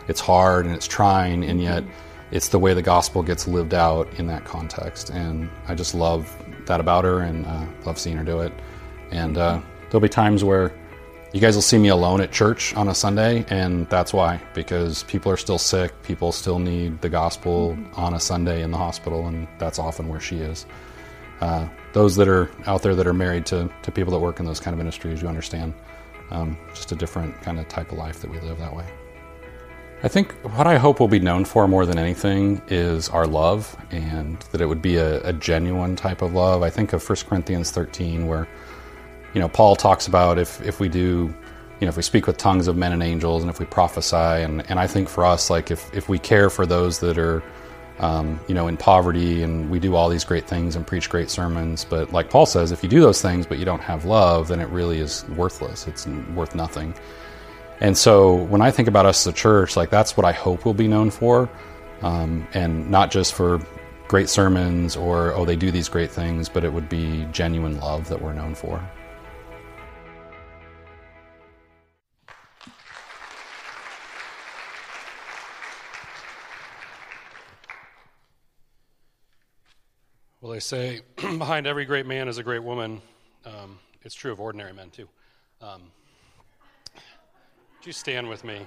it's 0.07 0.21
hard 0.21 0.65
and 0.65 0.75
it's 0.75 0.87
trying, 0.87 1.45
and 1.45 1.61
yet 1.61 1.85
it's 2.31 2.49
the 2.49 2.59
way 2.59 2.73
the 2.73 2.83
gospel 2.83 3.23
gets 3.23 3.49
lived 3.49 3.75
out 3.75 4.09
in 4.15 4.29
that 4.29 4.45
context. 4.45 5.11
And 5.11 5.51
I 5.67 5.75
just 5.75 5.93
love 5.93 6.35
that 6.67 6.81
about 6.81 7.05
her, 7.05 7.21
and 7.21 7.45
uh, 7.45 7.67
love 7.85 7.99
seeing 7.99 8.17
her 8.17 8.25
do 8.25 8.41
it. 8.41 8.53
And 9.11 9.37
uh, 9.37 9.61
there'll 9.91 10.01
be 10.01 10.09
times 10.09 10.45
where 10.45 10.73
you 11.33 11.41
guys 11.41 11.55
will 11.55 11.63
see 11.63 11.79
me 11.79 11.89
alone 11.89 12.21
at 12.21 12.33
church 12.33 12.75
on 12.75 12.89
a 12.89 12.95
Sunday, 12.95 13.45
and 13.51 13.89
that's 13.89 14.13
why 14.13 14.41
because 14.55 15.03
people 15.05 15.31
are 15.31 15.37
still 15.37 15.59
sick, 15.59 16.03
people 16.03 16.33
still 16.33 16.59
need 16.59 17.01
the 17.03 17.09
gospel 17.09 17.77
on 17.95 18.15
a 18.15 18.21
Sunday 18.21 18.63
in 18.63 18.71
the 18.71 18.79
hospital, 18.79 19.27
and 19.27 19.47
that's 19.59 19.79
often 19.79 20.09
where 20.09 20.21
she 20.21 20.39
is. 20.39 20.67
Uh, 21.41 21.69
those 21.93 22.17
that 22.17 22.29
are 22.29 22.51
out 22.67 22.83
there 22.83 22.95
that 22.95 23.07
are 23.07 23.15
married 23.15 23.47
to, 23.47 23.71
to 23.83 23.93
people 23.93 24.13
that 24.13 24.19
work 24.19 24.41
in 24.41 24.47
those 24.47 24.59
kind 24.59 24.75
of 24.75 24.81
industries, 24.81 25.23
you 25.23 25.29
understand. 25.29 25.75
Um, 26.31 26.59
just 26.75 26.93
a 26.93 26.95
different 26.95 27.41
kind 27.43 27.59
of 27.59 27.69
type 27.69 27.93
of 27.93 27.99
life 27.99 28.21
that 28.21 28.31
we 28.31 28.41
live 28.41 28.59
that 28.59 28.75
way. 28.75 28.85
I 30.03 30.09
think 30.09 30.33
what 30.55 30.67
I 30.67 30.77
hope 30.77 31.01
we'll 31.01 31.09
be 31.09 31.19
known 31.19 31.45
for 31.45 31.67
more 31.67 31.85
than 31.85 31.99
anything 31.99 32.63
is 32.69 33.09
our 33.09 33.27
love 33.27 33.77
and 33.91 34.39
that 34.53 34.61
it 34.61 34.67
would 34.67 34.81
be 34.81 34.97
a, 34.97 35.21
a 35.27 35.33
genuine 35.33 35.97
type 35.97 36.23
of 36.23 36.35
love. 36.35 36.63
I 36.63 36.71
think 36.71 36.93
of 36.93 37.09
1 37.09 37.17
Corinthians 37.29 37.73
13 37.73 38.29
where, 38.29 38.47
you 39.35 39.41
know, 39.41 39.49
Paul 39.49 39.77
talks 39.77 40.07
about 40.07 40.39
if, 40.39 40.61
if 40.63 40.81
we 40.81 40.89
do, 40.89 41.33
you 41.81 41.87
know, 41.87 41.89
if 41.89 41.97
we 41.97 42.03
speak 42.03 42.27
with 42.27 42.37
tongues 42.37 42.69
of 42.69 42.77
men 42.77 42.93
and 42.93 43.03
angels 43.03 43.43
and 43.43 43.51
if 43.51 43.59
we 43.59 43.67
prophesy 43.67 44.17
and, 44.17 44.69
and 44.71 44.79
I 44.79 44.87
think 44.87 45.09
for 45.09 45.25
us, 45.25 45.51
like 45.51 45.71
if, 45.71 45.93
if 45.95 46.09
we 46.09 46.19
care 46.19 46.51
for 46.51 46.67
those 46.67 46.99
that 47.01 47.19
are 47.19 47.43
um, 48.01 48.39
you 48.47 48.55
know, 48.55 48.69
in 48.69 48.77
poverty, 48.77 49.43
and 49.43 49.71
we 49.71 49.79
do 49.79 49.95
all 49.95 50.09
these 50.09 50.25
great 50.25 50.47
things 50.47 50.77
and 50.77 50.87
preach 50.87 51.11
great 51.11 51.31
sermons. 51.31 51.85
But 51.85 52.13
like 52.13 52.31
Paul 52.31 52.47
says, 52.47 52.71
if 52.71 52.83
you 52.83 52.89
do 52.89 53.01
those 53.01 53.21
things 53.21 53.47
but 53.47 53.59
you 53.59 53.65
don't 53.65 53.81
have 53.81 54.05
love, 54.05 54.49
then 54.49 54.61
it 54.61 54.69
really 54.69 55.01
is 55.01 55.25
worthless. 55.31 55.87
It's 55.87 56.07
worth 56.07 56.55
nothing. 56.55 56.95
And 57.81 57.97
so 57.97 58.35
when 58.35 58.61
I 58.61 58.71
think 58.71 58.89
about 58.89 59.07
us 59.07 59.27
as 59.27 59.33
a 59.33 59.37
church, 59.37 59.77
like 59.77 59.91
that's 59.91 60.17
what 60.17 60.25
I 60.25 60.33
hope 60.33 60.65
we'll 60.65 60.75
be 60.75 60.89
known 60.89 61.11
for, 61.11 61.49
um, 62.03 62.47
and 62.55 62.91
not 62.91 63.11
just 63.11 63.35
for 63.35 63.61
great 64.09 64.29
sermons 64.29 64.97
or 64.97 65.35
oh 65.35 65.45
they 65.45 65.57
do 65.57 65.71
these 65.71 65.89
great 65.89 66.11
things, 66.11 66.49
but 66.49 66.65
it 66.65 66.73
would 66.73 66.89
be 66.89 67.27
genuine 67.31 67.79
love 67.79 68.09
that 68.09 68.21
we're 68.21 68.33
known 68.33 68.55
for. 68.55 68.83
Well, 80.49 80.55
they 80.55 80.61
say 80.61 81.03
behind 81.17 81.67
every 81.67 81.85
great 81.85 82.07
man 82.07 82.27
is 82.27 82.39
a 82.39 82.43
great 82.43 82.63
woman. 82.63 83.03
Um, 83.45 83.79
it's 84.01 84.15
true 84.15 84.33
of 84.33 84.41
ordinary 84.41 84.73
men, 84.73 84.89
too. 84.89 85.07
Um, 85.61 85.83
would 86.95 87.85
you 87.85 87.93
stand 87.93 88.27
with 88.31 88.45
me? 88.45 88.67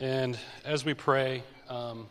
And 0.00 0.36
as 0.64 0.84
we 0.84 0.92
pray, 0.92 1.44
um, 1.68 2.08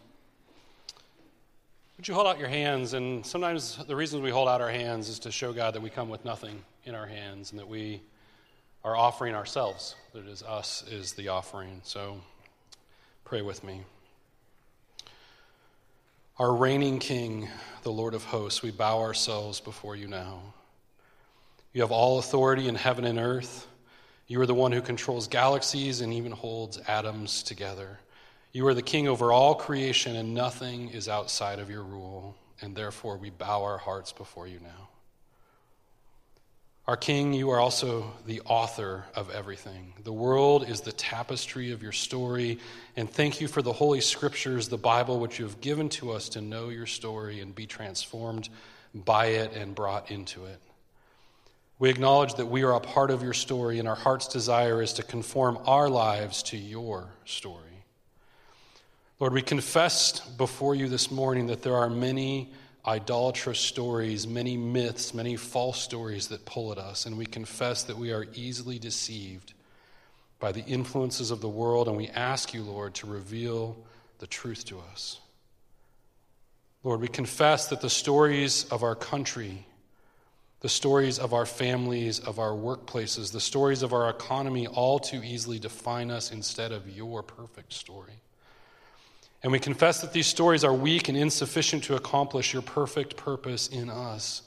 would 1.98 2.08
you 2.08 2.14
hold 2.14 2.28
out 2.28 2.40
your 2.40 2.48
hands? 2.48 2.94
And 2.94 3.26
sometimes 3.26 3.76
the 3.88 3.96
reason 3.98 4.24
we 4.24 4.30
hold 4.30 4.48
out 4.48 4.62
our 4.62 4.72
hands 4.72 5.10
is 5.10 5.20
to 5.20 5.32
show 5.34 5.52
God 5.52 5.74
that 5.74 5.82
we 5.82 5.90
come 5.90 6.08
with 6.08 6.24
nothing 6.24 6.64
in 6.86 6.96
our 6.96 7.08
hands 7.08 7.52
and 7.52 7.60
that 7.60 7.68
we 7.68 8.02
are 8.86 8.96
offering 8.96 9.36
ourselves, 9.36 9.98
that 10.14 10.20
it 10.20 10.30
is 10.30 10.44
us 10.44 10.86
is 10.90 11.12
the 11.12 11.28
offering. 11.28 11.82
So 11.84 12.22
Pray 13.24 13.42
with 13.42 13.64
me. 13.64 13.84
Our 16.38 16.54
reigning 16.54 17.00
King, 17.00 17.50
the 17.84 17.92
Lord 17.92 18.14
of 18.14 18.24
hosts, 18.24 18.62
we 18.62 18.72
bow 18.72 19.00
ourselves 19.00 19.60
before 19.60 19.96
you 19.96 20.08
now. 20.08 20.42
You 21.74 21.82
have 21.82 21.92
all 21.92 22.18
authority 22.20 22.68
in 22.68 22.76
heaven 22.76 23.06
and 23.06 23.20
earth. 23.20 23.68
You 24.28 24.42
are 24.42 24.46
the 24.46 24.54
one 24.54 24.72
who 24.72 24.82
controls 24.82 25.28
galaxies 25.28 26.02
and 26.02 26.14
even 26.14 26.32
holds 26.32 26.78
atoms 26.88 27.44
together. 27.44 28.00
You 28.52 28.66
are 28.68 28.74
the 28.74 28.82
king 28.82 29.08
over 29.08 29.32
all 29.32 29.54
creation, 29.54 30.16
and 30.16 30.34
nothing 30.34 30.90
is 30.90 31.08
outside 31.08 31.60
of 31.60 31.70
your 31.70 31.84
rule. 31.84 32.36
and 32.62 32.76
therefore 32.76 33.18
we 33.18 33.30
bow 33.30 33.64
our 33.64 33.78
hearts 33.78 34.12
before 34.12 34.48
you 34.48 34.60
now. 34.60 34.89
Our 36.90 36.98
King, 36.98 37.34
you 37.34 37.52
are 37.52 37.60
also 37.60 38.12
the 38.26 38.42
author 38.46 39.06
of 39.14 39.30
everything. 39.30 39.94
The 40.04 40.12
world 40.12 40.68
is 40.68 40.82
the 40.82 40.92
tapestry 40.92 41.72
of 41.72 41.84
your 41.84 41.92
story, 41.92 42.58
and 42.96 43.08
thank 43.08 43.40
you 43.40 43.48
for 43.48 43.62
the 43.62 43.72
Holy 43.72 44.02
Scriptures, 44.02 44.70
the 44.70 44.78
Bible, 44.80 45.20
which 45.20 45.38
you 45.38 45.46
have 45.46 45.62
given 45.62 45.88
to 45.90 46.10
us 46.10 46.30
to 46.30 46.42
know 46.42 46.70
your 46.70 46.88
story 46.88 47.42
and 47.42 47.54
be 47.54 47.68
transformed 47.68 48.50
by 48.96 49.28
it 49.28 49.54
and 49.54 49.76
brought 49.76 50.10
into 50.10 50.46
it. 50.46 50.60
We 51.78 51.92
acknowledge 51.92 52.34
that 52.34 52.48
we 52.48 52.64
are 52.64 52.74
a 52.74 52.80
part 52.80 53.12
of 53.12 53.22
your 53.22 53.36
story, 53.36 53.78
and 53.78 53.88
our 53.88 53.94
heart's 53.94 54.28
desire 54.28 54.82
is 54.82 54.94
to 54.94 55.04
conform 55.04 55.60
our 55.68 55.90
lives 55.90 56.42
to 56.42 56.58
your 56.58 57.10
story. 57.24 57.86
Lord, 59.20 59.34
we 59.34 59.44
confessed 59.44 60.40
before 60.40 60.74
you 60.74 60.88
this 60.88 61.12
morning 61.12 61.46
that 61.48 61.62
there 61.62 61.76
are 61.76 61.88
many 61.88 62.52
idolatrous 62.90 63.60
stories, 63.60 64.28
many 64.28 64.58
myths, 64.58 65.14
many 65.14 65.36
false 65.36 65.80
stories 65.80 66.30
that 66.30 66.44
pull 66.46 66.72
at 66.72 66.80
us, 66.80 67.06
and 67.06 67.18
we 67.18 67.26
confess 67.26 67.84
that 67.84 67.98
we 67.98 68.12
are 68.12 68.26
easily 68.34 68.80
deceived 68.80 69.54
by 70.40 70.52
the 70.52 70.66
influences 70.66 71.30
of 71.30 71.40
the 71.40 71.48
world, 71.48 71.88
and 71.88 71.96
we 71.96 72.08
ask 72.08 72.52
you, 72.52 72.64
Lord, 72.64 72.96
to 72.96 73.06
reveal 73.06 73.78
the 74.18 74.26
truth 74.26 74.66
to 74.66 74.80
us. 74.92 75.20
Lord, 76.84 77.00
we 77.00 77.08
confess 77.08 77.68
that 77.68 77.82
the 77.82 77.90
stories 77.92 78.66
of 78.72 78.82
our 78.82 78.96
country, 78.96 79.68
the 80.62 80.70
stories 80.70 81.20
of 81.20 81.32
our 81.32 81.46
families, 81.46 82.20
of 82.20 82.40
our 82.40 82.54
workplaces, 82.54 83.32
the 83.32 83.40
stories 83.40 83.84
of 83.84 83.94
our 83.94 84.10
economy 84.10 84.66
all 84.66 84.98
too 84.98 85.22
easily 85.24 85.60
define 85.60 86.10
us 86.10 86.32
instead 86.32 86.72
of 86.72 86.90
your 86.90 87.22
perfect 87.22 87.72
story. 87.74 88.22
And 89.42 89.52
we 89.52 89.60
confess 89.60 90.02
that 90.02 90.12
these 90.12 90.28
stories 90.28 90.64
are 90.64 90.74
weak 90.74 91.08
and 91.08 91.18
insufficient 91.18 91.86
to 91.86 91.96
accomplish 91.96 92.54
your 92.54 92.62
perfect 92.62 93.16
purpose 93.16 93.68
in 93.68 93.90
us. 93.90 94.42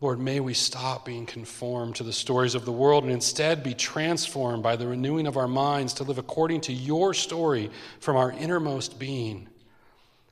Lord, 0.00 0.18
may 0.18 0.40
we 0.40 0.52
stop 0.54 1.06
being 1.06 1.24
conformed 1.24 1.96
to 1.96 2.02
the 2.02 2.12
stories 2.12 2.54
of 2.54 2.66
the 2.66 2.72
world 2.72 3.04
and 3.04 3.12
instead 3.12 3.62
be 3.62 3.72
transformed 3.72 4.62
by 4.62 4.76
the 4.76 4.86
renewing 4.86 5.26
of 5.26 5.38
our 5.38 5.48
minds 5.48 5.94
to 5.94 6.04
live 6.04 6.18
according 6.18 6.62
to 6.62 6.72
your 6.72 7.14
story 7.14 7.70
from 7.98 8.16
our 8.16 8.30
innermost 8.30 8.98
being. 8.98 9.48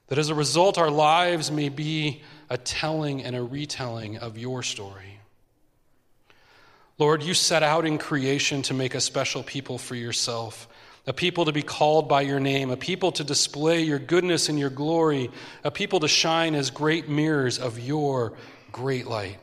That 0.09 0.19
as 0.19 0.29
a 0.29 0.35
result, 0.35 0.77
our 0.77 0.91
lives 0.91 1.51
may 1.51 1.71
be 1.71 2.23
a 2.51 2.59
telling 2.59 3.23
and 3.23 3.35
a 3.35 3.43
retelling 3.43 4.19
of 4.19 4.37
your 4.37 4.63
story. 4.63 5.19
Lord, 6.99 7.23
you 7.23 7.33
set 7.33 7.63
out 7.63 7.87
in 7.87 7.97
creation 7.97 8.61
to 8.63 8.75
make 8.75 8.95
a 8.95 9.01
special 9.01 9.43
people 9.43 9.79
for 9.79 9.95
yourself 9.95 10.69
a 11.07 11.13
people 11.13 11.45
to 11.45 11.53
be 11.53 11.63
called 11.63 12.09
by 12.09 12.23
your 12.23 12.41
name, 12.41 12.71
a 12.71 12.77
people 12.77 13.13
to 13.13 13.25
display 13.25 13.83
your 13.83 13.99
goodness 13.99 14.49
and 14.49 14.59
your 14.59 14.71
glory, 14.71 15.31
a 15.63 15.71
people 15.71 16.01
to 16.01 16.09
shine 16.09 16.55
as 16.55 16.71
great 16.71 17.09
mirrors 17.09 17.59
of 17.59 17.79
your 17.79 18.33
great 18.73 19.07
light. 19.07 19.39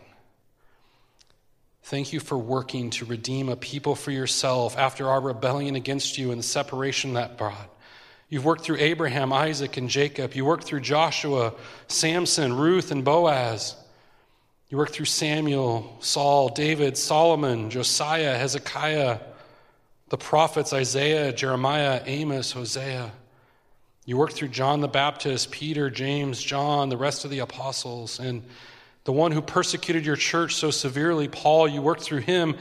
Thank 1.84 2.14
you 2.14 2.20
for 2.20 2.38
working 2.38 2.90
to 2.92 3.06
redeem 3.06 3.50
a 3.50 3.56
people 3.56 3.96
for 3.96 4.12
yourself 4.12 4.78
after 4.78 5.10
our 5.10 5.22
rebellion 5.22 5.76
against 5.76 6.18
you 6.18 6.32
and 6.32 6.40
the 6.40 6.44
separation 6.44 7.14
that 7.14 7.38
brought. 7.38 7.70
You've 8.30 8.46
worked 8.46 8.64
through 8.64 8.78
Abraham, 8.78 9.34
Isaac, 9.34 9.76
and 9.78 9.90
Jacob. 9.90 10.34
You 10.34 10.46
worked 10.46 10.64
through 10.64 10.80
Joshua, 10.80 11.54
Samson, 11.88 12.54
Ruth, 12.54 12.92
and 12.92 13.04
Boaz. 13.04 13.76
You 14.70 14.78
worked 14.78 14.94
through 14.94 15.06
Samuel, 15.06 15.98
Saul, 16.00 16.48
David, 16.50 16.98
Solomon, 16.98 17.70
Josiah, 17.70 18.38
Hezekiah 18.38 19.20
the 20.12 20.18
prophets 20.18 20.74
Isaiah, 20.74 21.32
Jeremiah, 21.32 22.04
Amos, 22.06 22.52
Hosea. 22.52 23.14
You 24.06 24.18
worked 24.18 24.34
through 24.34 24.50
John 24.50 24.82
the 24.82 24.90
Baptist, 24.90 25.52
Peter, 25.52 25.90
James, 25.90 26.44
John, 26.44 26.90
the 26.90 26.98
rest 26.98 27.24
of 27.24 27.32
the 27.32 27.40
apostles, 27.40 28.20
and 28.20 28.44
the 29.06 29.14
one 29.14 29.32
who 29.32 29.42
persecuted 29.42 30.06
your 30.06 30.18
church 30.18 30.56
so 30.56 30.70
severely, 30.70 31.30
Paul, 31.30 31.66
you 31.70 31.82
worked 31.82 32.04
through 32.04 32.20
him, 32.20 32.58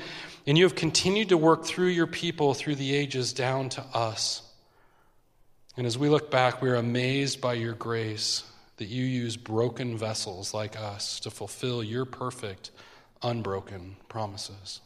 and 0.47 0.57
you 0.57 0.63
have 0.63 0.77
continued 0.77 1.31
to 1.31 1.37
work 1.37 1.65
through 1.65 1.89
your 1.89 2.07
people 2.07 2.55
through 2.55 2.77
the 2.77 2.95
ages 2.95 3.33
down 3.33 3.69
to 3.71 3.83
us. 3.93 4.43
And 5.77 5.89
as 5.89 5.99
we 5.99 6.09
look 6.09 6.31
back, 6.31 6.63
we 6.63 6.69
are 6.69 6.77
amazed 6.77 7.41
by 7.41 7.55
your 7.55 7.75
grace 7.75 8.45
that 8.77 8.87
you 8.87 9.05
use 9.05 9.37
broken 9.37 9.99
vessels 9.99 10.55
like 10.55 10.79
us 10.79 11.19
to 11.21 11.33
fulfill 11.33 11.83
your 11.83 12.05
perfect, 12.05 12.71
unbroken 13.25 13.97
promises. 14.09 14.83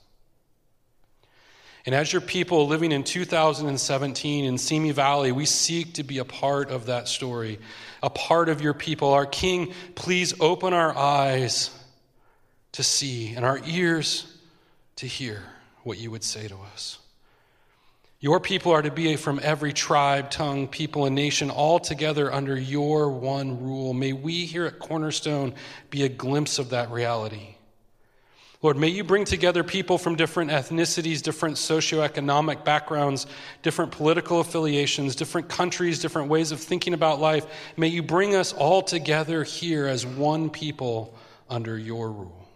And 1.87 1.95
as 1.95 2.13
your 2.13 2.23
people 2.23 2.67
living 2.67 2.93
in 2.93 3.05
2017 3.05 4.45
in 4.45 4.57
Simi 4.57 4.91
Valley, 4.93 5.33
we 5.33 5.45
seek 5.45 5.95
to 5.95 6.03
be 6.03 6.19
a 6.19 6.25
part 6.25 6.71
of 6.71 6.87
that 6.87 7.09
story, 7.09 7.59
a 8.03 8.09
part 8.09 8.49
of 8.49 8.63
your 8.63 8.73
people. 8.73 9.13
Our 9.13 9.27
King, 9.27 9.75
please 9.95 10.33
open 10.41 10.73
our 10.73 10.97
eyes 10.97 11.71
to 12.73 12.83
see 12.83 13.35
and 13.35 13.45
our 13.45 13.61
ears 13.67 14.27
to 14.97 15.07
hear 15.07 15.43
what 15.83 15.99
you 15.99 16.11
would 16.11 16.25
say 16.25 16.49
to 16.49 16.57
us. 16.73 16.99
Your 18.19 18.41
people 18.41 18.73
are 18.73 18.81
to 18.81 18.91
be 18.91 19.17
from 19.17 19.39
every 19.43 19.75
tribe, 19.75 20.31
tongue, 20.31 20.67
people, 20.67 21.05
and 21.05 21.15
nation, 21.15 21.51
all 21.51 21.79
together 21.79 22.33
under 22.33 22.59
your 22.59 23.11
one 23.11 23.63
rule. 23.63 23.93
May 23.93 24.15
we 24.15 24.47
here 24.47 24.65
at 24.65 24.79
Cornerstone 24.79 25.53
be 25.91 26.05
a 26.05 26.09
glimpse 26.09 26.59
of 26.59 26.71
that 26.71 26.91
reality. 26.91 27.54
Lord, 28.65 28.79
may 28.79 28.89
you 28.89 29.05
bring 29.05 29.27
together 29.27 29.63
people 29.63 29.99
from 29.99 30.17
different 30.17 30.51
ethnicities, 30.51 31.21
different 31.21 31.57
socioeconomic 31.57 32.65
backgrounds, 32.65 33.27
different 33.61 33.93
political 33.93 34.41
affiliations, 34.41 35.15
different 35.15 35.51
countries, 35.51 35.99
different 35.99 36.31
ways 36.31 36.51
of 36.51 36.61
thinking 36.61 36.95
about 36.95 37.21
life. 37.21 37.45
May 37.77 37.89
you 37.89 38.03
bring 38.03 38.35
us 38.35 38.55
all 38.55 38.81
together 38.81 39.45
here 39.45 39.87
as 39.87 40.07
one 40.07 40.49
people 40.49 41.15
under 41.51 41.77
your 41.77 42.11
rule. 42.11 42.49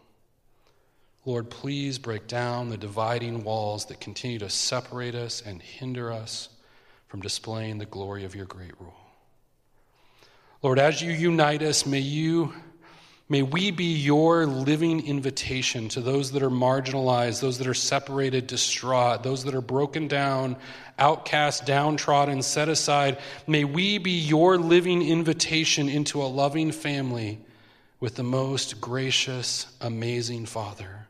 Lord, 1.27 1.51
please 1.51 1.99
break 1.99 2.27
down 2.27 2.71
the 2.71 2.79
dividing 2.79 3.45
walls 3.45 3.85
that 3.85 4.01
continue 4.01 4.39
to 4.39 4.49
separate 4.49 5.15
us 5.15 5.43
and 5.43 5.61
hinder 5.61 6.11
us 6.11 6.49
from 7.09 7.21
displaying 7.21 7.77
the 7.77 7.85
glory 7.85 8.25
of 8.25 8.35
your 8.35 8.47
great 8.47 8.73
rule. 8.81 8.97
Lord, 10.63 10.79
as 10.79 11.03
you 11.03 11.13
unite 11.13 11.61
us, 11.61 11.85
may 11.85 12.01
you 12.01 12.55
May 13.31 13.43
we 13.43 13.71
be 13.71 13.93
your 13.93 14.47
living 14.47 15.07
invitation 15.07 15.91
to 15.91 16.01
those 16.01 16.33
that 16.33 16.43
are 16.43 16.49
marginalized, 16.49 17.41
those 17.41 17.59
that 17.59 17.67
are 17.67 17.75
separated, 17.75 18.47
distraught, 18.47 19.23
those 19.23 19.45
that 19.45 19.55
are 19.55 19.61
broken 19.61 20.09
down, 20.09 20.57
outcast, 20.99 21.67
downtrodden, 21.67 22.41
set 22.43 22.71
aside. 22.71 23.19
May 23.47 23.65
we 23.65 23.99
be 23.99 24.13
your 24.13 24.57
living 24.57 25.07
invitation 25.07 25.91
into 25.91 26.23
a 26.23 26.25
loving 26.25 26.73
family 26.73 27.39
with 28.01 28.15
the 28.15 28.23
most 28.23 28.81
gracious, 28.81 29.67
amazing 29.83 30.47
Father. 30.47 31.07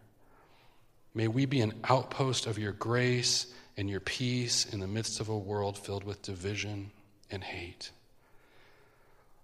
May 1.14 1.28
we 1.28 1.46
be 1.46 1.60
an 1.60 1.74
outpost 1.84 2.46
of 2.46 2.58
your 2.58 2.72
grace 2.72 3.46
and 3.76 3.88
your 3.88 4.00
peace 4.00 4.64
in 4.64 4.80
the 4.80 4.88
midst 4.88 5.20
of 5.20 5.28
a 5.28 5.38
world 5.38 5.78
filled 5.78 6.02
with 6.02 6.22
division 6.22 6.90
and 7.30 7.44
hate. 7.44 7.92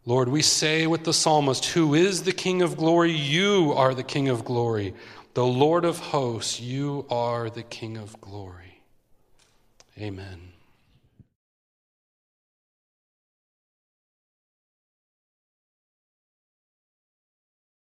Lord, 0.07 0.29
we 0.29 0.43
say 0.43 0.87
with 0.87 1.05
the 1.05 1.15
psalmist, 1.15 1.67
Who 1.67 1.95
is 1.95 2.25
the 2.25 2.33
King 2.33 2.61
of 2.61 2.77
glory? 2.77 3.13
You 3.13 3.73
are 3.75 3.95
the 3.95 4.03
King 4.03 4.29
of 4.29 4.45
glory. 4.45 4.95
The 5.33 5.45
Lord 5.45 5.85
of 5.85 5.99
hosts, 5.99 6.61
you 6.61 7.07
are 7.11 7.49
the 7.49 7.63
King 7.63 7.97
of 7.97 8.21
glory. 8.21 8.83
Amen. 9.99 10.44